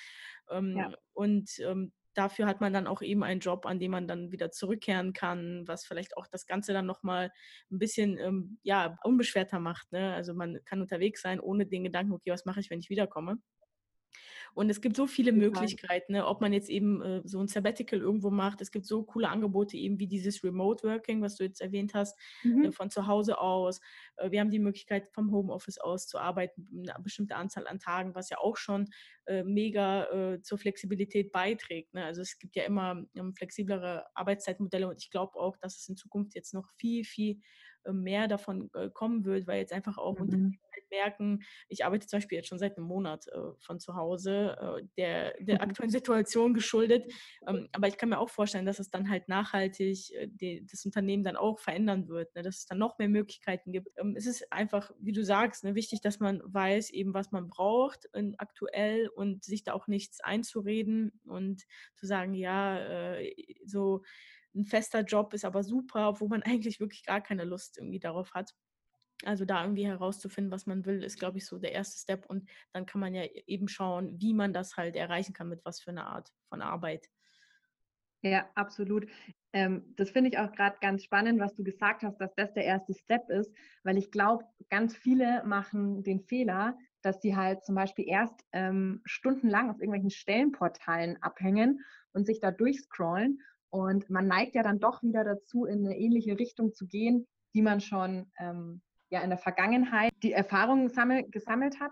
Ähm, 0.50 0.78
ja. 0.78 0.92
Und 1.14 1.60
ähm, 1.60 1.94
dafür 2.18 2.48
hat 2.48 2.62
man 2.62 2.74
dann 2.74 2.88
auch 2.88 3.02
eben 3.02 3.24
einen 3.24 3.40
Job, 3.40 3.66
an 3.66 3.80
dem 3.80 3.92
man 3.92 4.08
dann 4.08 4.32
wieder 4.32 4.52
zurückkehren 4.52 5.14
kann, 5.14 5.68
was 5.68 5.86
vielleicht 5.86 6.18
auch 6.18 6.26
das 6.28 6.48
Ganze 6.48 6.74
dann 6.74 6.88
nochmal 6.88 7.32
ein 7.72 7.78
bisschen 7.78 8.18
ähm, 8.18 8.58
ja, 8.64 8.98
unbeschwerter 9.04 9.60
macht. 9.60 9.92
Ne? 9.92 10.14
Also 10.16 10.34
man 10.34 10.60
kann 10.66 10.82
unterwegs 10.82 11.22
sein 11.22 11.40
ohne 11.40 11.68
den 11.68 11.84
Gedanken, 11.84 12.14
okay, 12.14 12.32
was 12.32 12.46
mache 12.46 12.60
ich, 12.60 12.72
wenn 12.72 12.80
ich 12.80 12.90
wiederkomme? 12.90 13.38
Und 14.54 14.72
es 14.72 14.82
gibt 14.82 14.96
so 14.96 15.06
viele 15.06 15.34
Möglichkeiten, 15.34 16.14
ne? 16.14 16.26
ob 16.26 16.42
man 16.42 16.52
jetzt 16.52 16.70
eben 16.70 17.02
äh, 17.02 17.22
so 17.26 17.40
ein 17.40 17.48
Sabbatical 17.48 18.00
irgendwo 18.00 18.32
macht. 18.32 18.60
Es 18.60 18.72
gibt 18.72 18.88
so 18.88 19.04
coole 19.04 19.30
Angebote 19.30 19.78
eben 19.78 20.00
wie 20.00 20.08
dieses 20.08 20.44
Remote 20.44 20.88
Working, 20.88 21.22
was 21.22 21.36
du 21.36 21.44
jetzt 21.44 21.62
erwähnt 21.62 21.94
hast, 21.94 22.18
äh, 22.44 22.48
mhm. 22.48 22.66
äh, 22.66 22.72
von 22.72 22.90
zu 22.90 23.06
Hause 23.06 23.40
aus. 23.40 23.80
Äh, 24.18 24.32
wir 24.32 24.40
haben 24.40 24.50
die 24.50 24.60
Möglichkeit 24.60 25.10
vom 25.14 25.32
Homeoffice 25.32 25.78
aus 25.78 26.08
zu 26.08 26.18
arbeiten, 26.18 26.68
eine 26.90 27.04
bestimmte 27.04 27.36
Anzahl 27.36 27.68
an 27.68 27.80
Tagen, 27.80 28.16
was 28.16 28.30
ja 28.32 28.40
auch 28.40 28.58
schon 28.58 28.90
äh, 29.28 29.44
mega 29.44 30.06
äh, 30.06 30.42
zur 30.42 30.58
Flexibilität 30.58 31.32
beiträgt. 31.32 31.94
Ne? 31.94 32.04
Also 32.04 32.22
es 32.22 32.40
gibt 32.40 32.56
ja 32.56 32.64
immer 32.64 33.06
ähm, 33.16 33.36
flexiblere 33.36 34.06
Arbeitszeitmodelle 34.16 34.88
und 34.88 35.02
ich 35.04 35.12
glaube 35.12 35.38
auch, 35.40 35.58
dass 35.58 35.78
es 35.78 35.88
in 35.88 35.98
Zukunft 35.98 36.34
jetzt 36.34 36.54
noch 36.54 36.68
viel, 36.78 37.04
viel 37.04 37.40
mehr 37.90 38.28
davon 38.28 38.70
kommen 38.94 39.24
wird, 39.24 39.48
weil 39.48 39.60
jetzt 39.60 39.72
einfach 39.72 39.98
auch 39.98 40.16
mhm. 40.16 40.24
Unternehmen 40.24 40.60
merken, 40.92 41.44
ich 41.70 41.86
arbeite 41.86 42.08
zum 42.08 42.18
Beispiel 42.18 42.38
jetzt 42.38 42.48
schon 42.48 42.60
seit 42.60 42.78
einem 42.78 42.88
Monat 42.88 43.28
äh, 43.28 43.54
von 43.60 43.80
zu 43.80 43.96
Hause, 43.96 44.58
äh, 44.60 44.84
der, 44.98 45.34
der 45.40 45.62
aktuellen 45.62 45.92
Situation 45.92 46.54
geschuldet. 46.54 47.12
Ähm, 47.48 47.68
aber 47.72 47.88
ich 47.88 47.98
kann 47.98 48.10
mir 48.10 48.20
auch 48.20 48.30
vorstellen, 48.30 48.66
dass 48.66 48.80
es 48.80 48.90
dann 48.90 49.10
halt 49.10 49.28
nachhaltig 49.28 50.14
äh, 50.14 50.28
die, 50.30 50.66
das 50.66 50.86
Unternehmen 50.86 51.24
dann 51.24 51.36
auch 51.36 51.60
verändern 51.60 52.08
wird, 52.08 52.34
ne? 52.36 52.42
dass 52.42 52.58
es 52.58 52.66
dann 52.66 52.78
noch 52.78 52.98
mehr 52.98 53.10
Möglichkeiten 53.10 53.72
gibt. 53.72 53.90
Ähm, 53.98 54.16
es 54.18 54.26
ist 54.26 54.52
einfach, 54.52 54.92
wie 55.00 55.12
du 55.12 55.24
sagst, 55.24 55.64
ne, 55.64 55.76
wichtig, 55.76 56.02
dass 56.02 56.20
man 56.20 56.42
weiß 56.46 56.90
eben, 56.92 57.14
was 57.14 57.32
man 57.32 57.48
braucht 57.48 58.08
aktuell 58.38 59.08
und 59.10 59.44
sich 59.44 59.64
da 59.64 59.74
auch 59.74 59.88
nichts 59.88 60.22
einzureden 60.22 61.20
und 61.26 61.64
zu 61.96 62.06
sagen, 62.06 62.34
ja, 62.34 62.80
äh, 63.16 63.34
so 63.66 64.04
ein 64.56 64.66
fester 64.66 65.02
Job 65.02 65.34
ist 65.34 65.46
aber 65.46 65.64
super, 65.64 66.20
wo 66.20 66.28
man 66.28 66.44
eigentlich 66.44 66.80
wirklich 66.80 67.04
gar 67.04 67.22
keine 67.22 67.46
Lust 67.46 67.78
irgendwie 67.78 68.00
darauf 68.00 68.34
hat. 68.34 68.54
Also 69.26 69.46
da 69.46 69.64
irgendwie 69.64 69.88
herauszufinden, 69.88 70.52
was 70.52 70.68
man 70.68 70.86
will, 70.86 71.04
ist, 71.04 71.20
glaube 71.20 71.38
ich, 71.38 71.46
so 71.46 71.58
der 71.58 71.72
erste 71.72 72.00
Step. 72.00 72.26
Und 72.30 72.48
dann 72.72 72.86
kann 72.86 73.02
man 73.02 73.14
ja 73.14 73.24
e-, 73.24 73.44
eben 73.48 73.68
schauen, 73.68 74.22
wie 74.22 74.34
man 74.34 74.54
das 74.54 74.78
halt 74.78 74.96
erreichen 74.96 75.34
kann, 75.34 75.50
mit 75.50 75.66
was 75.66 75.80
für 75.80 75.92
einer 75.92 76.08
Art 76.08 76.32
von 76.50 76.62
Arbeit. 76.62 77.10
Ja, 78.22 78.50
absolut. 78.56 79.08
Ähm, 79.54 79.94
das 79.96 80.10
finde 80.10 80.30
ich 80.30 80.38
auch 80.38 80.52
gerade 80.52 80.78
ganz 80.82 81.04
spannend, 81.04 81.40
was 81.40 81.56
du 81.56 81.64
gesagt 81.64 82.04
hast, 82.04 82.18
dass 82.18 82.34
das 82.36 82.54
der 82.54 82.66
erste 82.66 82.94
Step 82.94 83.30
ist, 83.30 83.52
weil 83.84 83.98
ich 83.98 84.12
glaube, 84.12 84.46
ganz 84.70 84.96
viele 84.96 85.44
machen 85.46 86.04
den 86.04 86.22
Fehler, 86.22 86.78
dass 87.02 87.22
sie 87.22 87.36
halt 87.36 87.64
zum 87.64 87.76
Beispiel 87.76 88.06
erst 88.08 88.44
ähm, 88.52 89.02
stundenlang 89.06 89.70
auf 89.70 89.80
irgendwelchen 89.80 90.10
Stellenportalen 90.10 91.22
abhängen 91.22 91.84
und 92.14 92.26
sich 92.26 92.40
da 92.40 92.52
durchscrollen. 92.52 93.42
Und 93.70 94.10
man 94.10 94.28
neigt 94.28 94.56
ja 94.56 94.64
dann 94.64 94.80
doch 94.80 95.04
wieder 95.04 95.24
dazu, 95.24 95.66
in 95.66 95.86
eine 95.86 95.98
ähnliche 95.98 96.38
Richtung 96.38 96.74
zu 96.74 96.88
gehen, 96.88 97.28
die 97.54 97.62
man 97.62 97.82
schon 97.82 98.32
ähm, 98.40 98.82
ja 99.10 99.22
in 99.22 99.30
der 99.30 99.40
Vergangenheit 99.40 100.12
die 100.24 100.34
Erfahrungen 100.34 100.90
gesammelt 101.32 101.80
hat. 101.80 101.92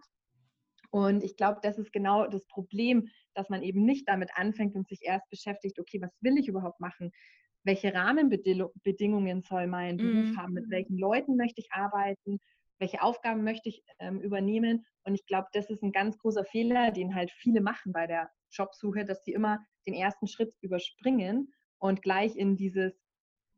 Und 0.91 1.23
ich 1.23 1.35
glaube, 1.35 1.59
das 1.61 1.77
ist 1.77 1.91
genau 1.91 2.27
das 2.27 2.45
Problem, 2.47 3.09
dass 3.33 3.49
man 3.49 3.63
eben 3.63 3.83
nicht 3.83 4.07
damit 4.07 4.29
anfängt 4.35 4.75
und 4.75 4.87
sich 4.87 5.01
erst 5.01 5.29
beschäftigt, 5.29 5.79
okay, 5.79 6.01
was 6.01 6.15
will 6.21 6.37
ich 6.37 6.47
überhaupt 6.47 6.79
machen? 6.79 7.11
Welche 7.63 7.93
Rahmenbedingungen 7.93 9.41
soll 9.41 9.67
mein 9.67 9.97
Beruf 9.97 10.31
mm. 10.31 10.37
haben? 10.37 10.53
Mit 10.53 10.69
welchen 10.69 10.97
Leuten 10.97 11.35
möchte 11.35 11.59
ich 11.59 11.71
arbeiten? 11.71 12.39
Welche 12.77 13.01
Aufgaben 13.01 13.43
möchte 13.43 13.69
ich 13.69 13.83
ähm, 13.99 14.21
übernehmen? 14.21 14.85
Und 15.03 15.15
ich 15.15 15.25
glaube, 15.25 15.47
das 15.53 15.69
ist 15.69 15.81
ein 15.81 15.91
ganz 15.91 16.17
großer 16.17 16.45
Fehler, 16.45 16.91
den 16.91 17.15
halt 17.15 17.31
viele 17.31 17.61
machen 17.61 17.91
bei 17.91 18.07
der 18.07 18.29
Jobsuche, 18.51 19.03
dass 19.03 19.21
die 19.23 19.33
immer 19.33 19.59
den 19.87 19.93
ersten 19.93 20.27
Schritt 20.27 20.53
überspringen 20.61 21.51
und 21.79 22.01
gleich 22.01 22.35
in 22.35 22.55
dieses, 22.55 22.93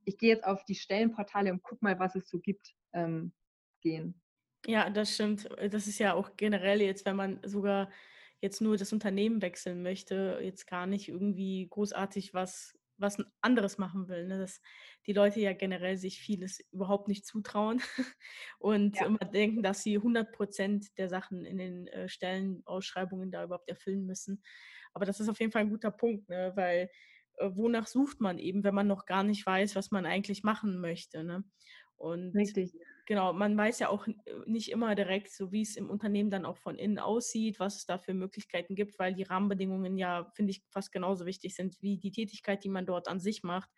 ich 0.06 0.18
gehe 0.18 0.30
jetzt 0.30 0.46
auf 0.46 0.64
die 0.66 0.76
Stellenportale 0.76 1.52
und 1.52 1.62
guck 1.64 1.82
mal, 1.82 2.00
was 2.00 2.16
es 2.16 2.30
so 2.30 2.40
gibt, 2.40 2.74
ähm, 2.94 3.34
gehen. 3.82 4.22
Ja, 4.66 4.90
das 4.90 5.14
stimmt. 5.14 5.48
Das 5.72 5.88
ist 5.88 6.00
ja 6.00 6.14
auch 6.14 6.36
generell 6.36 6.82
jetzt, 6.82 7.06
wenn 7.06 7.16
man 7.16 7.40
sogar 7.46 7.90
jetzt 8.42 8.62
nur 8.62 8.78
das 8.78 8.92
Unternehmen 8.94 9.42
wechseln 9.42 9.82
möchte, 9.82 10.40
jetzt 10.42 10.68
gar 10.68 10.86
nicht 10.88 11.08
irgendwie 11.10 11.68
großartig 11.70 12.34
was, 12.34 12.78
was 12.98 13.18
anderes 13.42 13.78
machen 13.78 14.08
will. 14.10 14.28
Ne? 14.28 14.38
Dass 14.40 14.62
die 15.06 15.14
Leute 15.14 15.40
ja 15.40 15.54
generell 15.54 15.98
sich 15.98 16.20
vieles 16.20 16.60
überhaupt 16.72 17.08
nicht 17.08 17.26
zutrauen 17.26 17.82
und 18.60 19.00
Ja. 19.00 19.02
immer 19.02 19.20
denken, 19.20 19.64
dass 19.64 19.84
sie 19.84 19.98
100 20.00 20.32
Prozent 20.34 20.98
der 20.98 21.08
Sachen 21.10 21.46
in 21.46 21.58
den 21.58 21.88
äh, 21.88 22.10
Stellenausschreibungen 22.10 23.32
da 23.32 23.44
überhaupt 23.44 23.70
erfüllen 23.70 24.06
müssen. 24.06 24.44
Aber 24.94 25.06
das 25.06 25.20
ist 25.20 25.30
auf 25.30 25.40
jeden 25.40 25.52
Fall 25.52 25.62
ein 25.62 25.70
guter 25.70 25.92
Punkt, 25.92 26.30
ne? 26.30 26.52
weil 26.56 26.90
äh, 27.38 27.50
wonach 27.54 27.88
sucht 27.88 28.20
man 28.22 28.38
eben, 28.40 28.64
wenn 28.64 28.76
man 28.76 28.88
noch 28.88 29.06
gar 29.06 29.24
nicht 29.24 29.46
weiß, 29.46 29.76
was 29.76 29.92
man 29.92 30.06
eigentlich 30.06 30.44
machen 30.44 30.80
möchte. 30.82 31.24
Ne? 31.24 31.44
Und 31.96 32.38
Richtig. 32.38 32.72
Genau, 33.10 33.32
man 33.32 33.56
weiß 33.58 33.80
ja 33.80 33.88
auch 33.88 34.06
äh, 34.08 34.14
nicht 34.46 34.70
immer 34.70 34.94
direkt, 34.94 35.32
so 35.32 35.52
wie 35.54 35.62
es 35.62 35.78
im 35.78 35.90
Unternehmen 35.90 36.30
dann 36.30 36.46
auch 36.46 36.58
von 36.58 36.78
innen 36.78 37.00
aussieht, 37.00 37.58
was 37.60 37.78
es 37.78 37.86
da 37.86 37.98
für 37.98 38.14
Möglichkeiten 38.14 38.76
gibt, 38.76 39.00
weil 39.00 39.14
die 39.14 39.24
Rahmenbedingungen 39.24 39.98
ja, 39.98 40.30
finde 40.36 40.52
ich, 40.52 40.64
fast 40.70 40.92
genauso 40.92 41.26
wichtig 41.26 41.56
sind 41.56 41.82
wie 41.82 41.98
die 41.98 42.12
Tätigkeit, 42.12 42.64
die 42.66 42.70
man 42.70 42.86
dort 42.86 43.08
an 43.08 43.22
sich 43.22 43.44
macht, 43.44 43.70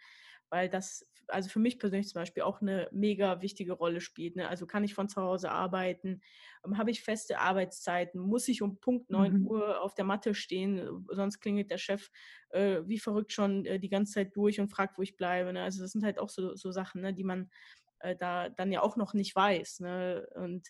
weil 0.49 0.67
das, 0.67 1.07
also 1.27 1.47
für 1.49 1.59
mich 1.59 1.77
persönlich 1.77 2.07
zum 2.09 2.21
Beispiel 2.21 2.41
auch 2.41 2.59
eine 2.61 2.89
mega 2.91 3.39
wichtige 3.43 3.73
Rolle 3.73 4.01
spielt. 4.01 4.35
Ne? 4.35 4.47
Also 4.49 4.65
kann 4.65 4.83
ich 4.83 4.95
von 4.95 5.09
zu 5.09 5.21
Hause 5.21 5.51
arbeiten, 5.51 6.21
ähm, 6.65 6.79
habe 6.79 6.89
ich 6.89 7.01
feste 7.03 7.37
Arbeitszeiten, 7.39 8.19
muss 8.19 8.47
ich 8.47 8.63
um 8.63 8.79
Punkt 8.79 9.11
9 9.11 9.35
Mhm. 9.35 9.43
Uhr 9.43 9.79
auf 9.81 9.93
der 9.93 10.05
Matte 10.05 10.33
stehen, 10.33 11.05
sonst 11.11 11.39
klingelt 11.39 11.69
der 11.69 11.77
Chef 11.77 12.09
äh, 12.49 12.81
wie 12.87 12.97
verrückt 12.97 13.31
schon 13.31 13.65
äh, 13.65 13.79
die 13.79 13.89
ganze 13.89 14.13
Zeit 14.13 14.35
durch 14.35 14.59
und 14.59 14.69
fragt, 14.69 14.97
wo 14.97 15.03
ich 15.03 15.15
bleibe. 15.17 15.53
Ne? 15.53 15.61
Also 15.61 15.81
das 15.83 15.91
sind 15.91 16.03
halt 16.03 16.17
auch 16.17 16.29
so, 16.29 16.55
so 16.55 16.71
Sachen, 16.71 17.01
ne, 17.01 17.13
die 17.13 17.23
man 17.23 17.51
äh, 17.99 18.15
da 18.15 18.49
dann 18.49 18.71
ja 18.71 18.81
auch 18.81 18.95
noch 18.95 19.13
nicht 19.13 19.35
weiß. 19.35 19.81
Ne? 19.81 20.27
Und 20.35 20.67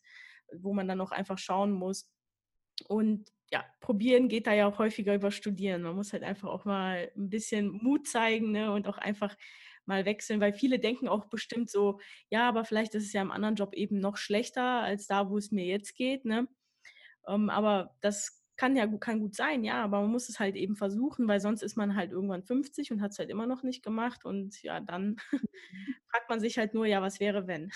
wo 0.54 0.74
man 0.74 0.88
dann 0.88 0.98
noch 0.98 1.12
einfach 1.12 1.38
schauen 1.38 1.72
muss. 1.72 2.10
Und 2.88 3.30
ja, 3.52 3.66
probieren 3.80 4.30
geht 4.30 4.48
da 4.48 4.54
ja 4.54 4.68
auch 4.68 4.80
häufiger 4.80 5.16
über 5.16 5.32
Studieren. 5.32 5.82
Man 5.82 5.96
muss 5.96 6.14
halt 6.14 6.24
einfach 6.24 6.50
auch 6.50 6.66
mal 6.66 7.12
ein 7.16 7.30
bisschen 7.30 7.72
Mut 7.72 8.08
zeigen 8.08 8.52
ne? 8.52 8.72
und 8.72 8.88
auch 8.88 8.98
einfach 8.98 9.36
mal 9.86 10.06
wechseln, 10.06 10.40
weil 10.40 10.54
viele 10.54 10.80
denken 10.80 11.08
auch 11.08 11.26
bestimmt 11.26 11.70
so, 11.70 12.00
ja, 12.30 12.48
aber 12.48 12.64
vielleicht 12.64 12.94
ist 12.96 13.06
es 13.06 13.14
ja 13.14 13.22
im 13.22 13.32
anderen 13.32 13.56
Job 13.56 13.74
eben 13.74 14.00
noch 14.00 14.18
schlechter 14.18 14.82
als 14.82 15.08
da, 15.08 15.30
wo 15.30 15.38
es 15.38 15.52
mir 15.52 15.66
jetzt 15.66 15.96
geht. 15.96 16.26
Ne? 16.26 16.48
Ähm, 17.28 17.50
aber 17.50 17.96
das 18.02 18.39
kann 18.60 18.76
ja 18.76 18.88
kann 18.98 19.22
gut 19.22 19.36
sein, 19.36 19.64
ja, 19.64 19.82
aber 19.86 20.02
man 20.02 20.12
muss 20.12 20.28
es 20.28 20.38
halt 20.38 20.58
eben 20.58 20.76
versuchen, 20.76 21.30
weil 21.30 21.40
sonst 21.40 21.64
ist 21.64 21.78
man 21.78 21.96
halt 21.96 22.12
irgendwann 22.12 22.44
50 22.44 22.92
und 22.92 23.02
hat 23.02 23.12
es 23.12 23.20
halt 23.20 23.30
immer 23.30 23.48
noch 23.48 23.64
nicht 23.64 23.84
gemacht. 23.84 24.26
Und 24.26 24.62
ja, 24.64 24.82
dann 24.82 25.16
fragt 26.12 26.30
man 26.30 26.42
sich 26.42 26.58
halt 26.58 26.74
nur, 26.74 26.86
ja, 26.86 27.02
was 27.02 27.22
wäre, 27.22 27.48
wenn? 27.48 27.72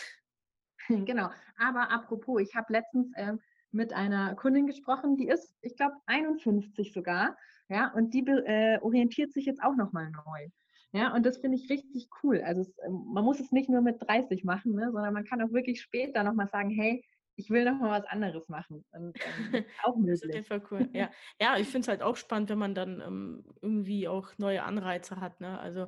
Genau. 0.89 1.29
Aber 1.57 1.89
apropos, 1.89 2.41
ich 2.41 2.55
habe 2.55 2.73
letztens 2.73 3.13
ähm, 3.15 3.39
mit 3.71 3.93
einer 3.93 4.35
Kundin 4.35 4.67
gesprochen, 4.67 5.15
die 5.15 5.29
ist, 5.29 5.55
ich 5.61 5.77
glaube, 5.77 5.95
51 6.07 6.91
sogar. 6.91 7.37
Ja, 7.69 7.93
und 7.93 8.13
die 8.13 8.27
äh, 8.27 8.79
orientiert 8.81 9.31
sich 9.31 9.45
jetzt 9.45 9.63
auch 9.63 9.77
nochmal 9.77 10.11
neu. 10.11 10.49
Ja, 10.91 11.13
und 11.15 11.25
das 11.25 11.37
finde 11.37 11.57
ich 11.57 11.69
richtig 11.69 12.09
cool. 12.21 12.41
Also 12.41 12.63
es, 12.63 12.77
ähm, 12.85 13.05
man 13.13 13.23
muss 13.23 13.39
es 13.39 13.53
nicht 13.53 13.69
nur 13.69 13.79
mit 13.79 14.01
30 14.01 14.43
machen, 14.43 14.73
ne, 14.73 14.91
sondern 14.91 15.13
man 15.13 15.23
kann 15.23 15.41
auch 15.41 15.53
wirklich 15.53 15.81
später 15.81 16.21
nochmal 16.23 16.49
sagen, 16.49 16.69
hey, 16.69 17.05
ich 17.35 17.49
will 17.49 17.65
nochmal 17.65 18.01
was 18.01 18.09
anderes 18.09 18.47
machen. 18.49 18.85
Und 18.91 19.17
ähm, 19.23 19.65
auch 19.83 19.95
möglich. 19.95 20.47
Fall 20.47 20.63
cool. 20.71 20.89
Ja, 20.93 21.11
ja 21.41 21.57
ich 21.57 21.67
finde 21.67 21.81
es 21.81 21.87
halt 21.87 22.01
auch 22.01 22.15
spannend, 22.15 22.49
wenn 22.49 22.59
man 22.59 22.75
dann 22.75 23.01
ähm, 23.01 23.45
irgendwie 23.61 24.07
auch 24.07 24.31
neue 24.37 24.63
Anreize 24.63 25.19
hat. 25.19 25.41
Ne? 25.41 25.59
Also 25.59 25.87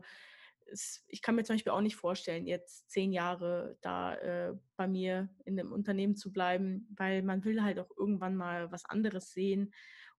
es, 0.72 1.04
ich 1.08 1.22
kann 1.22 1.36
mir 1.36 1.44
zum 1.44 1.56
Beispiel 1.56 1.72
auch 1.72 1.82
nicht 1.82 1.96
vorstellen, 1.96 2.48
jetzt 2.48 2.90
zehn 2.90 3.12
Jahre 3.12 3.78
da 3.82 4.16
äh, 4.16 4.54
bei 4.76 4.88
mir 4.88 5.30
in 5.46 5.56
dem 5.56 5.72
Unternehmen 5.72 6.16
zu 6.16 6.32
bleiben, 6.32 6.88
weil 6.98 7.22
man 7.22 7.44
will 7.44 7.62
halt 7.62 7.80
auch 7.80 7.90
irgendwann 7.98 8.36
mal 8.36 8.72
was 8.72 8.86
anderes 8.86 9.32
sehen 9.32 9.74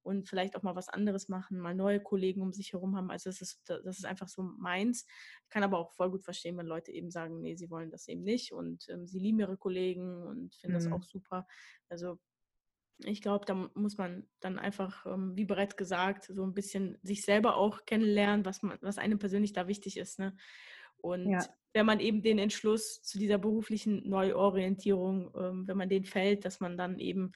und 0.07 0.29
vielleicht 0.29 0.57
auch 0.57 0.63
mal 0.63 0.77
was 0.77 0.89
anderes 0.89 1.29
machen, 1.29 1.59
mal 1.59 1.75
neue 1.75 2.01
Kollegen 2.01 2.43
um 2.43 2.53
sich 2.53 2.73
herum 2.73 2.97
haben. 2.97 3.11
Also 3.11 3.29
das 3.31 3.41
ist, 3.43 3.63
das 3.69 3.99
ist 3.99 4.07
einfach 4.07 4.29
so 4.29 4.43
meins. 4.43 5.07
Ich 5.45 5.51
kann 5.51 5.65
aber 5.65 5.79
auch 5.79 5.93
voll 5.93 6.11
gut 6.11 6.25
verstehen, 6.25 6.57
wenn 6.59 6.67
Leute 6.67 6.93
eben 6.93 7.11
sagen, 7.11 7.41
nee, 7.43 7.57
sie 7.57 7.71
wollen 7.71 7.91
das 7.91 8.09
eben 8.09 8.23
nicht 8.23 8.53
und 8.53 8.87
ähm, 8.89 9.07
sie 9.07 9.19
lieben 9.19 9.41
ihre 9.41 9.57
Kollegen 9.59 10.23
und 10.23 10.55
finden 10.55 10.75
das 10.75 10.91
auch 10.91 11.03
Mhm. 11.03 11.05
super. 11.05 11.47
Also 11.89 12.19
ich 13.05 13.21
glaube, 13.21 13.45
da 13.45 13.55
muss 13.75 13.99
man 13.99 14.29
dann 14.41 14.59
einfach, 14.59 15.05
ähm, 15.07 15.37
wie 15.37 15.45
bereits 15.45 15.77
gesagt, 15.77 16.31
so 16.35 16.45
ein 16.45 16.55
bisschen 16.55 16.99
sich 17.03 17.23
selber 17.23 17.57
auch 17.57 17.85
kennenlernen, 17.85 18.45
was 18.47 18.63
man, 18.63 18.79
was 18.81 18.97
einem 18.99 19.19
persönlich 19.19 19.53
da 19.53 19.69
wichtig 19.69 19.99
ist. 19.99 20.19
Ne? 20.19 20.37
Und 20.97 21.45
Ja. 21.45 21.57
wenn 21.75 21.85
man 21.87 22.01
eben 22.01 22.23
den 22.23 22.39
Entschluss 22.39 23.03
zu 23.03 23.19
dieser 23.19 23.37
beruflichen 23.39 24.09
Neuorientierung, 24.09 25.31
ähm, 25.37 25.69
wenn 25.69 25.77
man 25.77 25.91
den 25.91 26.05
fällt, 26.05 26.47
dass 26.47 26.61
man 26.61 26.79
dann 26.79 26.99
eben, 26.99 27.33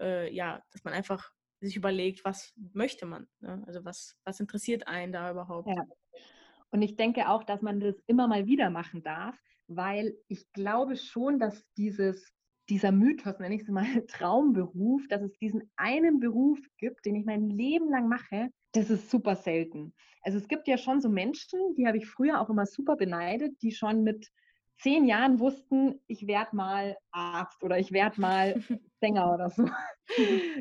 äh, 0.00 0.32
ja, 0.34 0.62
dass 0.72 0.84
man 0.84 0.94
einfach 0.94 1.33
sich 1.64 1.76
überlegt, 1.76 2.24
was 2.24 2.52
möchte 2.72 3.06
man? 3.06 3.26
Ne? 3.40 3.62
Also 3.66 3.84
was, 3.84 4.16
was 4.24 4.40
interessiert 4.40 4.86
einen 4.86 5.12
da 5.12 5.30
überhaupt? 5.30 5.68
Ja. 5.68 5.84
Und 6.70 6.82
ich 6.82 6.96
denke 6.96 7.28
auch, 7.28 7.44
dass 7.44 7.62
man 7.62 7.80
das 7.80 7.96
immer 8.06 8.26
mal 8.26 8.46
wieder 8.46 8.70
machen 8.70 9.02
darf, 9.02 9.38
weil 9.66 10.16
ich 10.28 10.52
glaube 10.52 10.96
schon, 10.96 11.38
dass 11.38 11.64
dieses, 11.76 12.32
dieser 12.68 12.92
Mythos, 12.92 13.38
nenne 13.38 13.54
ich 13.54 13.62
es 13.62 13.68
mal 13.68 13.84
Traumberuf, 14.08 15.06
dass 15.08 15.22
es 15.22 15.32
diesen 15.38 15.70
einen 15.76 16.20
Beruf 16.20 16.58
gibt, 16.78 17.04
den 17.04 17.16
ich 17.16 17.24
mein 17.24 17.48
Leben 17.48 17.90
lang 17.90 18.08
mache, 18.08 18.50
das 18.72 18.90
ist 18.90 19.08
super 19.08 19.36
selten. 19.36 19.94
Also 20.22 20.38
es 20.38 20.48
gibt 20.48 20.66
ja 20.66 20.76
schon 20.76 21.00
so 21.00 21.08
Menschen, 21.08 21.60
die 21.76 21.86
habe 21.86 21.98
ich 21.98 22.06
früher 22.06 22.40
auch 22.40 22.50
immer 22.50 22.66
super 22.66 22.96
beneidet, 22.96 23.62
die 23.62 23.70
schon 23.70 24.02
mit 24.02 24.28
zehn 24.78 25.04
Jahren 25.06 25.38
wussten, 25.40 26.00
ich 26.06 26.26
werde 26.26 26.54
mal 26.56 26.96
Arzt 27.10 27.62
oder 27.62 27.78
ich 27.78 27.92
werde 27.92 28.20
mal 28.20 28.54
Sänger 29.00 29.32
oder 29.32 29.50
so. 29.50 29.64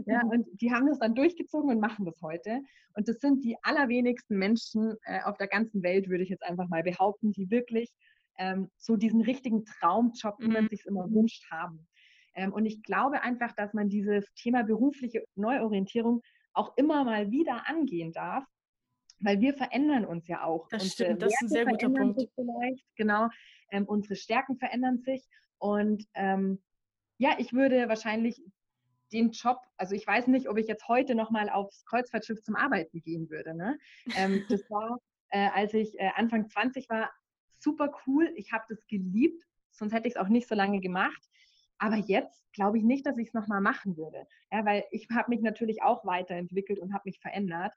ja, 0.06 0.21
und 0.23 0.47
die 0.62 0.71
haben 0.73 0.88
das 0.88 0.99
dann 0.99 1.15
durchgezogen 1.15 1.69
und 1.69 1.80
machen 1.80 2.06
das 2.06 2.21
heute. 2.21 2.62
Und 2.95 3.08
das 3.08 3.19
sind 3.19 3.43
die 3.43 3.58
allerwenigsten 3.63 4.38
Menschen 4.38 4.95
äh, 5.04 5.21
auf 5.23 5.38
der 5.38 5.47
ganzen 5.47 5.84
Welt, 5.84 6.10
würde 6.10 6.23
ich 6.23 6.30
jetzt 6.30 6.43
einfach 6.43 6.67
mal 6.69 6.84
behaupten, 6.84 7.32
die 7.32 7.49
wirklich 7.49 7.91
ähm, 8.38 8.69
so 8.78 8.95
diesen 8.95 9.21
richtigen 9.21 9.65
Traumjob, 9.65 10.36
wie 10.39 10.47
man 10.47 10.63
Mhm. 10.63 10.69
sich 10.69 10.86
immer 10.86 11.12
wünscht, 11.12 11.49
haben. 11.52 11.88
Ähm, 12.36 12.52
und 12.54 12.65
ich 12.65 12.82
glaube 12.84 13.21
einfach, 13.21 13.54
dass 13.54 13.73
man 13.73 13.89
dieses 13.89 14.26
Thema 14.36 14.63
berufliche 14.63 15.23
Neuorientierung 15.36 16.21
auch 16.54 16.76
immer 16.78 17.04
mal 17.04 17.32
wieder 17.32 17.67
angehen 17.67 18.12
darf, 18.12 18.43
weil 19.19 19.39
wir 19.39 19.54
verändern 19.54 20.06
uns 20.06 20.28
ja 20.28 20.43
auch. 20.43 20.67
Das 20.69 20.84
Unsere 20.84 20.93
stimmt, 20.93 21.21
das 21.21 21.34
ist 21.34 21.41
ein 21.43 21.49
sehr 21.49 21.65
guter 21.65 21.89
Punkt. 21.89 22.28
genau. 22.95 23.30
Ähm, 23.73 23.86
unsere 23.86 24.15
Stärken 24.15 24.57
verändern 24.57 24.99
sich. 24.99 25.27
Und 25.57 26.05
ähm, 26.13 26.62
ja, 27.17 27.36
ich 27.39 27.53
würde 27.53 27.89
wahrscheinlich 27.89 28.41
den 29.12 29.31
Job, 29.31 29.59
also 29.77 29.95
ich 29.95 30.05
weiß 30.05 30.27
nicht, 30.27 30.47
ob 30.47 30.57
ich 30.57 30.67
jetzt 30.67 30.88
heute 30.88 31.15
nochmal 31.15 31.49
aufs 31.49 31.86
Kreuzfahrtschiff 31.86 32.41
zum 32.43 32.55
Arbeiten 32.55 33.01
gehen 33.01 33.29
würde. 33.29 33.55
Ne? 33.55 33.77
Ähm, 34.15 34.43
das 34.49 34.69
war, 34.69 34.99
äh, 35.29 35.49
als 35.53 35.73
ich 35.73 35.99
äh, 35.99 36.12
Anfang 36.15 36.47
20 36.47 36.89
war, 36.89 37.12
super 37.59 37.91
cool. 38.05 38.31
Ich 38.36 38.51
habe 38.51 38.65
das 38.69 38.86
geliebt, 38.88 39.43
sonst 39.71 39.93
hätte 39.93 40.07
ich 40.07 40.15
es 40.15 40.19
auch 40.19 40.29
nicht 40.29 40.47
so 40.47 40.55
lange 40.55 40.79
gemacht. 40.79 41.29
Aber 41.77 41.95
jetzt 41.95 42.51
glaube 42.53 42.77
ich 42.77 42.83
nicht, 42.83 43.05
dass 43.05 43.17
ich 43.17 43.27
es 43.27 43.33
nochmal 43.33 43.62
machen 43.62 43.97
würde. 43.97 44.25
Ja, 44.51 44.65
weil 44.65 44.86
ich 44.91 45.07
habe 45.12 45.29
mich 45.29 45.41
natürlich 45.41 45.81
auch 45.81 46.05
weiterentwickelt 46.05 46.79
und 46.79 46.93
habe 46.93 47.03
mich 47.05 47.19
verändert. 47.19 47.73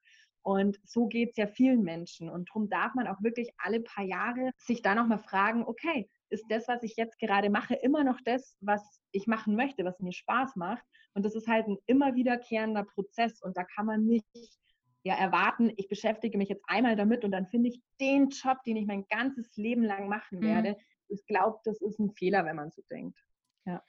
Und 0.46 0.78
so 0.84 1.08
geht 1.08 1.30
es 1.30 1.36
ja 1.38 1.48
vielen 1.48 1.82
Menschen. 1.82 2.30
Und 2.30 2.48
darum 2.50 2.68
darf 2.68 2.94
man 2.94 3.08
auch 3.08 3.20
wirklich 3.20 3.50
alle 3.58 3.80
paar 3.80 4.04
Jahre 4.04 4.52
sich 4.58 4.80
da 4.80 4.94
nochmal 4.94 5.18
fragen, 5.18 5.64
okay, 5.64 6.08
ist 6.28 6.44
das, 6.48 6.68
was 6.68 6.84
ich 6.84 6.94
jetzt 6.96 7.18
gerade 7.18 7.50
mache, 7.50 7.74
immer 7.74 8.04
noch 8.04 8.20
das, 8.24 8.56
was 8.60 9.02
ich 9.10 9.26
machen 9.26 9.56
möchte, 9.56 9.84
was 9.84 9.98
mir 9.98 10.12
Spaß 10.12 10.54
macht? 10.54 10.84
Und 11.14 11.24
das 11.24 11.34
ist 11.34 11.48
halt 11.48 11.66
ein 11.66 11.78
immer 11.86 12.14
wiederkehrender 12.14 12.84
Prozess. 12.84 13.42
Und 13.42 13.56
da 13.56 13.64
kann 13.64 13.86
man 13.86 14.06
nicht 14.06 14.28
ja, 15.02 15.16
erwarten, 15.16 15.72
ich 15.76 15.88
beschäftige 15.88 16.38
mich 16.38 16.48
jetzt 16.48 16.62
einmal 16.68 16.94
damit 16.94 17.24
und 17.24 17.32
dann 17.32 17.48
finde 17.48 17.70
ich 17.70 17.82
den 18.00 18.28
Job, 18.28 18.62
den 18.64 18.76
ich 18.76 18.86
mein 18.86 19.04
ganzes 19.08 19.56
Leben 19.56 19.82
lang 19.82 20.08
machen 20.08 20.38
Mhm. 20.38 20.44
werde. 20.44 20.76
Ich 21.08 21.26
glaube, 21.26 21.58
das 21.64 21.80
ist 21.80 21.98
ein 21.98 22.12
Fehler, 22.12 22.44
wenn 22.44 22.54
man 22.54 22.70
so 22.70 22.82
denkt. 22.88 23.18
Ja. 23.64 23.82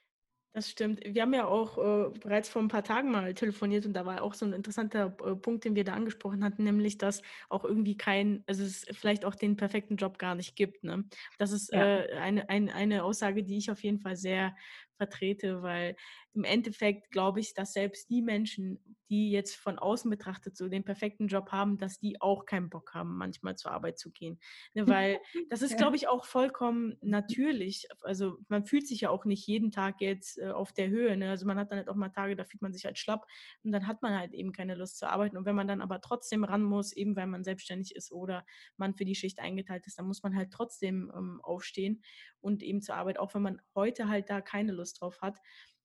Das 0.58 0.70
stimmt. 0.70 0.98
Wir 1.04 1.22
haben 1.22 1.34
ja 1.34 1.46
auch 1.46 1.78
äh, 1.78 2.10
bereits 2.18 2.48
vor 2.48 2.60
ein 2.60 2.66
paar 2.66 2.82
Tagen 2.82 3.12
mal 3.12 3.32
telefoniert 3.32 3.86
und 3.86 3.92
da 3.92 4.04
war 4.06 4.22
auch 4.22 4.34
so 4.34 4.44
ein 4.44 4.52
interessanter 4.52 5.16
äh, 5.24 5.36
Punkt, 5.36 5.64
den 5.64 5.76
wir 5.76 5.84
da 5.84 5.92
angesprochen 5.92 6.42
hatten, 6.42 6.64
nämlich, 6.64 6.98
dass 6.98 7.22
auch 7.48 7.62
irgendwie 7.64 7.96
kein, 7.96 8.42
also 8.48 8.64
es 8.64 8.84
vielleicht 8.90 9.24
auch 9.24 9.36
den 9.36 9.54
perfekten 9.54 9.94
Job 9.94 10.18
gar 10.18 10.34
nicht 10.34 10.56
gibt. 10.56 10.82
Ne? 10.82 11.04
Das 11.38 11.52
ist 11.52 11.72
Ja. 11.72 11.78
äh, 11.80 12.08
eine, 12.16 12.48
ein, 12.48 12.70
eine 12.70 13.04
Aussage, 13.04 13.44
die 13.44 13.56
ich 13.56 13.70
auf 13.70 13.84
jeden 13.84 14.00
Fall 14.00 14.16
sehr 14.16 14.56
vertrete, 14.98 15.62
weil 15.62 15.96
im 16.34 16.44
Endeffekt 16.44 17.10
glaube 17.10 17.40
ich, 17.40 17.54
dass 17.54 17.72
selbst 17.72 18.10
die 18.10 18.22
Menschen, 18.22 18.96
die 19.10 19.30
jetzt 19.30 19.56
von 19.56 19.78
außen 19.78 20.10
betrachtet 20.10 20.56
so 20.56 20.68
den 20.68 20.84
perfekten 20.84 21.26
Job 21.26 21.50
haben, 21.50 21.78
dass 21.78 21.98
die 21.98 22.20
auch 22.20 22.44
keinen 22.44 22.68
Bock 22.68 22.92
haben, 22.94 23.16
manchmal 23.16 23.56
zur 23.56 23.72
Arbeit 23.72 23.98
zu 23.98 24.10
gehen. 24.10 24.38
Ne, 24.74 24.86
weil 24.86 25.18
das 25.48 25.62
ist, 25.62 25.78
glaube 25.78 25.96
ich, 25.96 26.08
auch 26.08 26.26
vollkommen 26.26 26.96
natürlich. 27.00 27.88
Also 28.02 28.36
man 28.48 28.66
fühlt 28.66 28.86
sich 28.86 29.00
ja 29.00 29.10
auch 29.10 29.24
nicht 29.24 29.46
jeden 29.46 29.70
Tag 29.70 30.00
jetzt 30.00 30.38
äh, 30.38 30.50
auf 30.50 30.72
der 30.72 30.88
Höhe. 30.88 31.16
Ne? 31.16 31.30
Also 31.30 31.46
man 31.46 31.58
hat 31.58 31.70
dann 31.70 31.78
halt 31.78 31.88
auch 31.88 31.94
mal 31.94 32.10
Tage, 32.10 32.36
da 32.36 32.44
fühlt 32.44 32.62
man 32.62 32.72
sich 32.72 32.84
halt 32.84 32.98
schlapp 32.98 33.26
und 33.64 33.72
dann 33.72 33.86
hat 33.86 34.02
man 34.02 34.16
halt 34.16 34.34
eben 34.34 34.52
keine 34.52 34.74
Lust 34.74 34.98
zu 34.98 35.08
arbeiten. 35.08 35.36
Und 35.36 35.46
wenn 35.46 35.56
man 35.56 35.68
dann 35.68 35.80
aber 35.80 36.00
trotzdem 36.00 36.44
ran 36.44 36.62
muss, 36.62 36.92
eben 36.92 37.16
weil 37.16 37.26
man 37.26 37.44
selbstständig 37.44 37.96
ist 37.96 38.12
oder 38.12 38.44
man 38.76 38.94
für 38.94 39.04
die 39.04 39.14
Schicht 39.14 39.40
eingeteilt 39.40 39.86
ist, 39.86 39.98
dann 39.98 40.06
muss 40.06 40.22
man 40.22 40.36
halt 40.36 40.52
trotzdem 40.52 41.10
ähm, 41.16 41.40
aufstehen 41.42 42.02
und 42.40 42.62
eben 42.62 42.82
zur 42.82 42.94
Arbeit, 42.94 43.18
auch 43.18 43.34
wenn 43.34 43.42
man 43.42 43.60
heute 43.74 44.08
halt 44.08 44.30
da 44.30 44.40
keine 44.40 44.72
Lust 44.72 44.87
drauf 44.94 45.20
hat. 45.20 45.38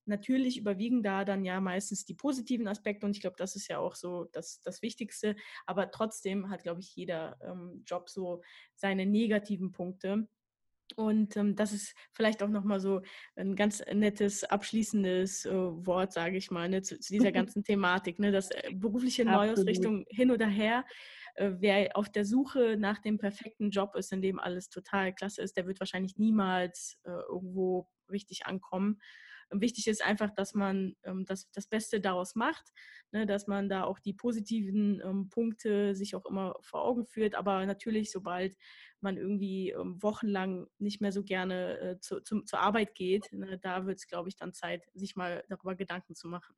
Natürlich 0.05 0.57
überwiegen 0.57 1.01
da 1.01 1.23
dann 1.23 1.45
ja 1.45 1.61
meistens 1.61 2.03
die 2.05 2.13
positiven 2.13 2.67
Aspekte 2.67 3.05
und 3.05 3.15
ich 3.15 3.21
glaube, 3.21 3.37
das 3.37 3.55
ist 3.55 3.69
ja 3.69 3.79
auch 3.79 3.95
so 3.95 4.25
das, 4.33 4.61
das 4.61 4.81
Wichtigste. 4.81 5.35
Aber 5.65 5.91
trotzdem 5.91 6.49
hat, 6.49 6.63
glaube 6.63 6.81
ich, 6.81 6.93
jeder 6.95 7.37
ähm, 7.41 7.83
Job 7.85 8.09
so 8.09 8.41
seine 8.75 9.05
negativen 9.05 9.71
Punkte. 9.71 10.27
Und 10.95 11.37
ähm, 11.37 11.55
das 11.55 11.71
ist 11.71 11.95
vielleicht 12.11 12.43
auch 12.43 12.49
nochmal 12.49 12.79
so 12.79 13.01
ein 13.35 13.55
ganz 13.55 13.83
nettes 13.91 14.43
abschließendes 14.43 15.45
äh, 15.45 15.51
Wort, 15.53 16.13
sage 16.13 16.37
ich 16.37 16.51
mal, 16.51 16.69
ne, 16.69 16.81
zu, 16.81 16.99
zu, 16.99 17.13
dieser 17.13 17.31
ganzen 17.31 17.63
Thematik. 17.63 18.19
Ne, 18.19 18.31
das 18.31 18.51
äh, 18.51 18.71
berufliche 18.73 19.25
Neuausrichtung 19.25 20.05
hin 20.09 20.31
oder 20.31 20.47
her. 20.47 20.85
Äh, 21.35 21.51
wer 21.59 21.97
auf 21.97 22.09
der 22.09 22.25
Suche 22.25 22.75
nach 22.77 22.99
dem 22.99 23.17
perfekten 23.17 23.71
Job 23.71 23.95
ist, 23.95 24.11
in 24.11 24.21
dem 24.21 24.39
alles 24.39 24.69
total 24.69 25.13
klasse 25.13 25.41
ist, 25.41 25.57
der 25.57 25.65
wird 25.65 25.79
wahrscheinlich 25.79 26.17
niemals 26.17 26.99
äh, 27.03 27.11
irgendwo 27.29 27.87
richtig 28.13 28.45
ankommen. 28.45 29.01
Wichtig 29.49 29.87
ist 29.87 30.03
einfach, 30.03 30.31
dass 30.31 30.53
man 30.53 30.95
ähm, 31.03 31.25
das, 31.25 31.51
das 31.51 31.67
Beste 31.67 31.99
daraus 31.99 32.35
macht, 32.35 32.71
ne, 33.11 33.25
dass 33.25 33.47
man 33.47 33.69
da 33.69 33.83
auch 33.83 33.99
die 33.99 34.13
positiven 34.13 35.01
ähm, 35.03 35.29
Punkte 35.29 35.95
sich 35.95 36.15
auch 36.15 36.25
immer 36.25 36.55
vor 36.61 36.83
Augen 36.83 37.05
führt. 37.05 37.35
Aber 37.35 37.65
natürlich, 37.65 38.11
sobald 38.11 38.55
man 38.99 39.17
irgendwie 39.17 39.71
ähm, 39.71 40.01
wochenlang 40.01 40.67
nicht 40.79 41.01
mehr 41.01 41.11
so 41.11 41.23
gerne 41.23 41.79
äh, 41.79 41.99
zu, 41.99 42.21
zum, 42.21 42.45
zur 42.45 42.59
Arbeit 42.59 42.95
geht, 42.95 43.31
ne, 43.31 43.59
da 43.59 43.85
wird 43.85 43.99
es, 43.99 44.07
glaube 44.07 44.29
ich, 44.29 44.37
dann 44.37 44.53
Zeit, 44.53 44.83
sich 44.93 45.15
mal 45.15 45.43
darüber 45.49 45.75
Gedanken 45.75 46.15
zu 46.15 46.27
machen. 46.27 46.55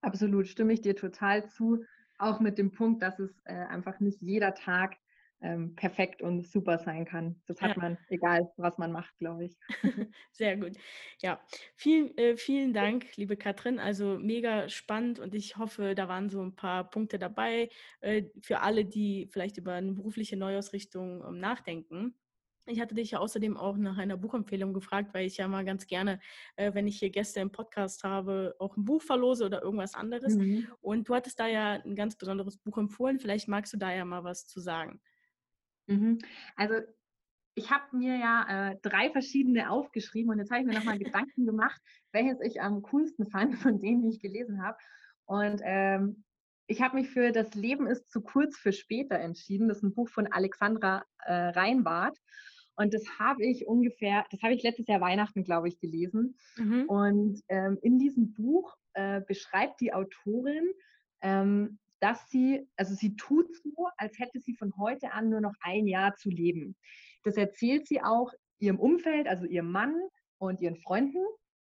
Absolut, 0.00 0.46
stimme 0.46 0.72
ich 0.72 0.80
dir 0.80 0.94
total 0.94 1.48
zu. 1.48 1.84
Auch 2.18 2.40
mit 2.40 2.58
dem 2.58 2.70
Punkt, 2.70 3.02
dass 3.02 3.18
es 3.18 3.30
äh, 3.44 3.52
einfach 3.52 4.00
nicht 4.00 4.22
jeder 4.22 4.54
Tag 4.54 4.96
ähm, 5.40 5.76
perfekt 5.76 6.22
und 6.22 6.46
super 6.46 6.78
sein 6.78 7.04
kann. 7.04 7.40
Das 7.46 7.60
hat 7.60 7.76
ja. 7.76 7.82
man, 7.82 7.98
egal 8.08 8.50
was 8.56 8.78
man 8.78 8.92
macht, 8.92 9.16
glaube 9.18 9.44
ich. 9.44 9.56
Sehr 10.32 10.56
gut. 10.56 10.72
Ja, 11.20 11.40
vielen, 11.76 12.16
äh, 12.18 12.36
vielen 12.36 12.72
Dank, 12.72 13.16
liebe 13.16 13.36
Katrin. 13.36 13.78
Also 13.78 14.18
mega 14.18 14.68
spannend 14.68 15.18
und 15.18 15.34
ich 15.34 15.56
hoffe, 15.56 15.94
da 15.94 16.08
waren 16.08 16.28
so 16.28 16.42
ein 16.42 16.56
paar 16.56 16.90
Punkte 16.90 17.18
dabei 17.18 17.68
äh, 18.00 18.24
für 18.42 18.60
alle, 18.60 18.84
die 18.84 19.28
vielleicht 19.30 19.58
über 19.58 19.74
eine 19.74 19.92
berufliche 19.92 20.36
Neuausrichtung 20.36 21.24
ähm, 21.24 21.38
nachdenken. 21.38 22.14
Ich 22.70 22.80
hatte 22.80 22.94
dich 22.94 23.12
ja 23.12 23.18
außerdem 23.18 23.56
auch 23.56 23.78
nach 23.78 23.96
einer 23.96 24.18
Buchempfehlung 24.18 24.74
gefragt, 24.74 25.14
weil 25.14 25.26
ich 25.26 25.38
ja 25.38 25.48
mal 25.48 25.64
ganz 25.64 25.86
gerne, 25.86 26.20
äh, 26.56 26.74
wenn 26.74 26.86
ich 26.86 26.98
hier 26.98 27.10
Gäste 27.10 27.40
im 27.40 27.50
Podcast 27.50 28.04
habe, 28.04 28.54
auch 28.58 28.76
ein 28.76 28.84
Buch 28.84 29.02
verlose 29.02 29.46
oder 29.46 29.62
irgendwas 29.62 29.94
anderes. 29.94 30.36
Mhm. 30.36 30.68
Und 30.80 31.08
du 31.08 31.14
hattest 31.14 31.40
da 31.40 31.46
ja 31.46 31.74
ein 31.82 31.96
ganz 31.96 32.16
besonderes 32.16 32.58
Buch 32.58 32.76
empfohlen. 32.76 33.20
Vielleicht 33.20 33.48
magst 33.48 33.72
du 33.72 33.78
da 33.78 33.92
ja 33.92 34.04
mal 34.04 34.24
was 34.24 34.46
zu 34.46 34.60
sagen. 34.60 35.00
Mhm. 35.88 36.18
Also 36.56 36.74
ich 37.54 37.70
habe 37.70 37.96
mir 37.96 38.16
ja 38.16 38.70
äh, 38.70 38.76
drei 38.82 39.10
verschiedene 39.10 39.70
aufgeschrieben 39.70 40.30
und 40.30 40.38
jetzt 40.38 40.50
habe 40.50 40.60
ich 40.60 40.66
mir 40.66 40.74
nochmal 40.74 40.98
Gedanken 40.98 41.44
gemacht, 41.44 41.80
welches 42.12 42.40
ich 42.40 42.62
am 42.62 42.82
coolsten 42.82 43.26
fand 43.26 43.56
von 43.56 43.80
denen, 43.80 44.02
die 44.02 44.10
ich 44.10 44.20
gelesen 44.20 44.62
habe. 44.62 44.78
Und 45.26 45.60
ähm, 45.64 46.24
ich 46.68 46.82
habe 46.82 46.96
mich 46.96 47.08
für 47.10 47.32
Das 47.32 47.54
Leben 47.54 47.86
ist 47.86 48.10
zu 48.10 48.20
kurz 48.20 48.56
für 48.56 48.72
später 48.72 49.18
entschieden. 49.18 49.68
Das 49.68 49.78
ist 49.78 49.82
ein 49.82 49.94
Buch 49.94 50.08
von 50.08 50.26
Alexandra 50.30 51.04
äh, 51.24 51.32
Reinbart. 51.32 52.16
Und 52.76 52.94
das 52.94 53.18
habe 53.18 53.44
ich 53.44 53.66
ungefähr, 53.66 54.24
das 54.30 54.40
habe 54.42 54.54
ich 54.54 54.62
letztes 54.62 54.86
Jahr 54.86 55.00
Weihnachten, 55.00 55.42
glaube 55.42 55.66
ich, 55.66 55.80
gelesen. 55.80 56.38
Mhm. 56.56 56.84
Und 56.84 57.42
ähm, 57.48 57.78
in 57.82 57.98
diesem 57.98 58.34
Buch 58.34 58.76
äh, 58.92 59.20
beschreibt 59.22 59.80
die 59.80 59.92
Autorin, 59.92 60.70
ähm, 61.22 61.78
dass 62.00 62.28
sie, 62.30 62.66
also 62.76 62.94
sie 62.94 63.16
tut 63.16 63.54
so, 63.56 63.88
als 63.96 64.18
hätte 64.18 64.40
sie 64.40 64.54
von 64.54 64.72
heute 64.78 65.12
an 65.12 65.30
nur 65.30 65.40
noch 65.40 65.54
ein 65.60 65.86
Jahr 65.86 66.14
zu 66.14 66.30
leben. 66.30 66.76
Das 67.24 67.36
erzählt 67.36 67.86
sie 67.86 68.02
auch 68.02 68.32
ihrem 68.58 68.78
Umfeld, 68.78 69.26
also 69.26 69.46
ihrem 69.46 69.70
Mann 69.70 69.94
und 70.38 70.60
ihren 70.60 70.76
Freunden. 70.76 71.24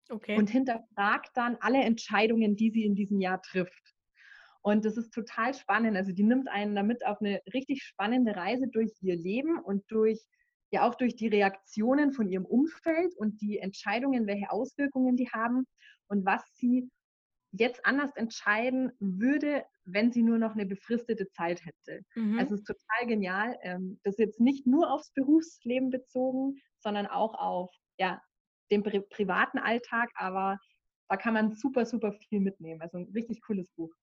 Okay. 0.09 0.38
Und 0.38 0.49
hinterfragt 0.49 1.32
dann 1.36 1.57
alle 1.61 1.82
Entscheidungen, 1.82 2.55
die 2.55 2.71
sie 2.71 2.84
in 2.84 2.95
diesem 2.95 3.21
Jahr 3.21 3.41
trifft. 3.41 3.93
Und 4.61 4.86
das 4.86 4.97
ist 4.97 5.11
total 5.11 5.53
spannend. 5.53 5.97
Also 5.97 6.13
die 6.13 6.24
nimmt 6.24 6.47
einen 6.47 6.76
damit 6.76 7.05
auf 7.05 7.19
eine 7.21 7.41
richtig 7.53 7.84
spannende 7.84 8.36
Reise 8.36 8.67
durch 8.67 8.91
ihr 9.01 9.15
Leben 9.15 9.59
und 9.59 9.84
durch 9.89 10.21
ja 10.71 10.88
auch 10.88 10.95
durch 10.95 11.15
die 11.15 11.28
Reaktionen 11.28 12.11
von 12.11 12.28
ihrem 12.28 12.45
Umfeld 12.45 13.15
und 13.17 13.39
die 13.41 13.59
Entscheidungen, 13.59 14.26
welche 14.26 14.51
Auswirkungen 14.51 15.15
die 15.15 15.30
haben 15.30 15.67
und 16.07 16.26
was 16.26 16.43
sie 16.55 16.89
jetzt 17.54 17.86
anders 17.86 18.12
entscheiden 18.16 18.91
würde, 18.99 19.64
wenn 19.86 20.12
sie 20.12 20.24
nur 20.24 20.39
noch 20.39 20.54
eine 20.54 20.66
befristete 20.66 21.30
Zeit 21.30 21.64
hätte. 21.64 22.04
Mhm. 22.16 22.39
Also 22.39 22.56
es 22.56 22.62
ist 22.62 22.68
total 22.68 23.08
genial. 23.08 23.58
Ähm, 23.62 23.99
das 24.04 24.16
ist 24.16 24.20
jetzt 24.20 24.39
nicht 24.39 24.66
nur 24.66 24.91
aufs 24.91 25.12
Berufsleben 25.14 25.91
bezogen, 25.91 26.56
sondern 26.80 27.06
auch 27.06 27.36
auf 27.36 27.72
ja, 27.99 28.22
den 28.72 28.84
pri 28.84 29.01
privaten 29.01 29.60
Alltag, 29.60 30.10
aber 30.16 30.58
da 31.10 31.18
kann 31.18 31.36
man 31.36 31.56
super, 31.56 31.86
super 31.86 32.14
viel 32.28 32.39
mitnehmen. 32.39 32.82
Also 32.82 32.97
ein 32.97 33.12
richtig 33.14 33.41
cooles 33.41 33.70
Buch. 33.76 33.93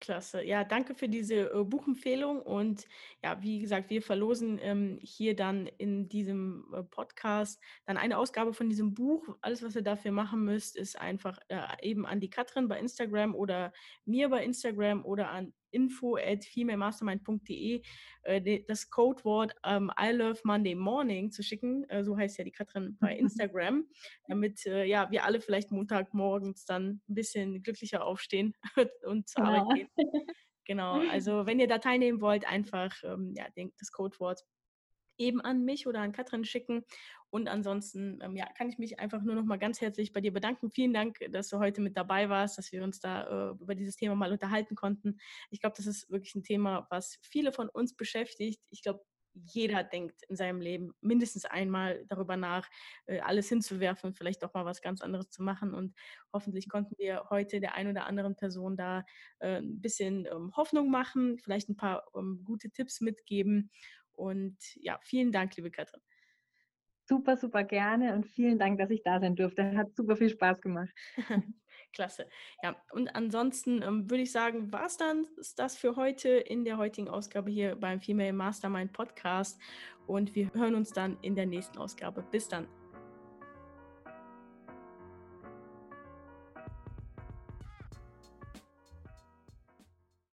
Klasse. 0.00 0.42
Ja, 0.42 0.64
danke 0.64 0.94
für 0.94 1.08
diese 1.08 1.50
äh, 1.52 1.64
Buchempfehlung. 1.64 2.40
Und 2.42 2.84
ja, 3.22 3.42
wie 3.42 3.60
gesagt, 3.60 3.90
wir 3.90 4.02
verlosen 4.02 4.58
ähm, 4.60 4.98
hier 5.02 5.34
dann 5.34 5.66
in 5.66 6.08
diesem 6.08 6.66
äh, 6.74 6.82
Podcast 6.82 7.60
dann 7.86 7.96
eine 7.96 8.18
Ausgabe 8.18 8.52
von 8.52 8.68
diesem 8.68 8.94
Buch. 8.94 9.36
Alles, 9.40 9.62
was 9.62 9.74
ihr 9.74 9.82
dafür 9.82 10.12
machen 10.12 10.44
müsst, 10.44 10.76
ist 10.76 10.98
einfach 10.98 11.38
äh, 11.48 11.60
eben 11.82 12.06
an 12.06 12.20
die 12.20 12.30
Katrin 12.30 12.68
bei 12.68 12.78
Instagram 12.78 13.34
oder 13.34 13.72
mir 14.04 14.28
bei 14.28 14.44
Instagram 14.44 15.04
oder 15.04 15.30
an 15.30 15.54
info 15.70 16.16
at 16.16 16.44
femalemastermind.de 16.44 17.82
äh, 18.22 18.64
das 18.66 18.90
Codewort 18.90 19.54
ähm, 19.64 19.90
I 20.00 20.10
love 20.12 20.40
Monday 20.44 20.74
Morning 20.74 21.30
zu 21.30 21.42
schicken. 21.42 21.84
Äh, 21.88 22.04
so 22.04 22.16
heißt 22.16 22.38
ja 22.38 22.44
die 22.44 22.52
Katrin 22.52 22.96
bei 23.00 23.16
Instagram, 23.16 23.86
damit 24.28 24.66
äh, 24.66 24.84
ja, 24.84 25.10
wir 25.10 25.24
alle 25.24 25.40
vielleicht 25.40 25.70
Montagmorgens 25.70 26.64
dann 26.64 27.00
ein 27.08 27.14
bisschen 27.14 27.62
glücklicher 27.62 28.04
aufstehen 28.04 28.54
und 29.04 29.28
zur 29.28 29.44
genau. 29.44 29.60
Arbeit 29.60 29.76
gehen. 29.96 30.26
Genau, 30.66 31.00
also 31.10 31.46
wenn 31.46 31.60
ihr 31.60 31.68
da 31.68 31.78
teilnehmen 31.78 32.20
wollt, 32.20 32.44
einfach 32.44 32.92
ähm, 33.04 33.34
ja, 33.36 33.46
das 33.78 33.92
Codewort 33.92 34.42
eben 35.18 35.40
an 35.40 35.64
mich 35.64 35.86
oder 35.86 36.00
an 36.00 36.12
Katrin 36.12 36.44
schicken. 36.44 36.84
Und 37.30 37.48
ansonsten 37.48 38.20
ähm, 38.22 38.36
ja, 38.36 38.46
kann 38.56 38.68
ich 38.68 38.78
mich 38.78 38.98
einfach 39.00 39.22
nur 39.22 39.34
noch 39.34 39.44
mal 39.44 39.58
ganz 39.58 39.80
herzlich 39.80 40.12
bei 40.12 40.20
dir 40.20 40.32
bedanken. 40.32 40.70
Vielen 40.70 40.94
Dank, 40.94 41.18
dass 41.30 41.48
du 41.48 41.58
heute 41.58 41.80
mit 41.80 41.96
dabei 41.96 42.28
warst, 42.28 42.56
dass 42.56 42.72
wir 42.72 42.82
uns 42.82 43.00
da 43.00 43.50
äh, 43.50 43.54
über 43.60 43.74
dieses 43.74 43.96
Thema 43.96 44.14
mal 44.14 44.32
unterhalten 44.32 44.74
konnten. 44.74 45.18
Ich 45.50 45.60
glaube, 45.60 45.76
das 45.76 45.86
ist 45.86 46.10
wirklich 46.10 46.34
ein 46.34 46.44
Thema, 46.44 46.86
was 46.90 47.18
viele 47.22 47.52
von 47.52 47.68
uns 47.68 47.94
beschäftigt. 47.94 48.60
Ich 48.70 48.82
glaube, 48.82 49.04
jeder 49.44 49.84
denkt 49.84 50.22
in 50.28 50.36
seinem 50.36 50.60
Leben 50.60 50.94
mindestens 51.00 51.44
einmal 51.44 52.04
darüber 52.08 52.36
nach, 52.36 52.68
äh, 53.06 53.20
alles 53.20 53.48
hinzuwerfen, 53.48 54.14
vielleicht 54.14 54.42
doch 54.42 54.54
mal 54.54 54.64
was 54.64 54.80
ganz 54.80 55.00
anderes 55.02 55.30
zu 55.30 55.42
machen. 55.42 55.74
Und 55.74 55.94
hoffentlich 56.32 56.68
konnten 56.68 56.94
wir 56.98 57.24
heute 57.30 57.60
der 57.60 57.74
ein 57.74 57.88
oder 57.88 58.06
anderen 58.06 58.36
Person 58.36 58.76
da 58.76 59.04
äh, 59.38 59.58
ein 59.58 59.80
bisschen 59.80 60.26
ähm, 60.26 60.52
Hoffnung 60.56 60.90
machen, 60.90 61.38
vielleicht 61.38 61.68
ein 61.68 61.76
paar 61.76 62.04
ähm, 62.16 62.42
gute 62.44 62.70
Tipps 62.70 63.00
mitgeben. 63.00 63.70
Und 64.16 64.56
ja, 64.76 64.98
vielen 65.02 65.32
Dank, 65.32 65.56
liebe 65.56 65.70
Katrin. 65.70 66.00
Super, 67.08 67.36
super 67.36 67.62
gerne 67.62 68.14
und 68.14 68.26
vielen 68.26 68.58
Dank, 68.58 68.80
dass 68.80 68.90
ich 68.90 69.02
da 69.04 69.20
sein 69.20 69.36
durfte. 69.36 69.76
Hat 69.76 69.94
super 69.94 70.16
viel 70.16 70.30
Spaß 70.30 70.60
gemacht. 70.60 70.90
Klasse. 71.92 72.26
Ja, 72.62 72.76
und 72.90 73.14
ansonsten 73.14 73.80
ähm, 73.82 74.10
würde 74.10 74.24
ich 74.24 74.32
sagen, 74.32 74.72
war 74.72 74.86
es 74.86 74.96
dann 74.96 75.26
das 75.56 75.76
für 75.76 75.96
heute 75.96 76.30
in 76.30 76.64
der 76.64 76.78
heutigen 76.78 77.08
Ausgabe 77.08 77.50
hier 77.50 77.76
beim 77.76 78.00
Female 78.00 78.32
Mastermind 78.32 78.92
Podcast. 78.92 79.60
Und 80.06 80.34
wir 80.34 80.52
hören 80.52 80.74
uns 80.74 80.90
dann 80.90 81.16
in 81.22 81.36
der 81.36 81.46
nächsten 81.46 81.78
Ausgabe. 81.78 82.22
Bis 82.22 82.48
dann. 82.48 82.66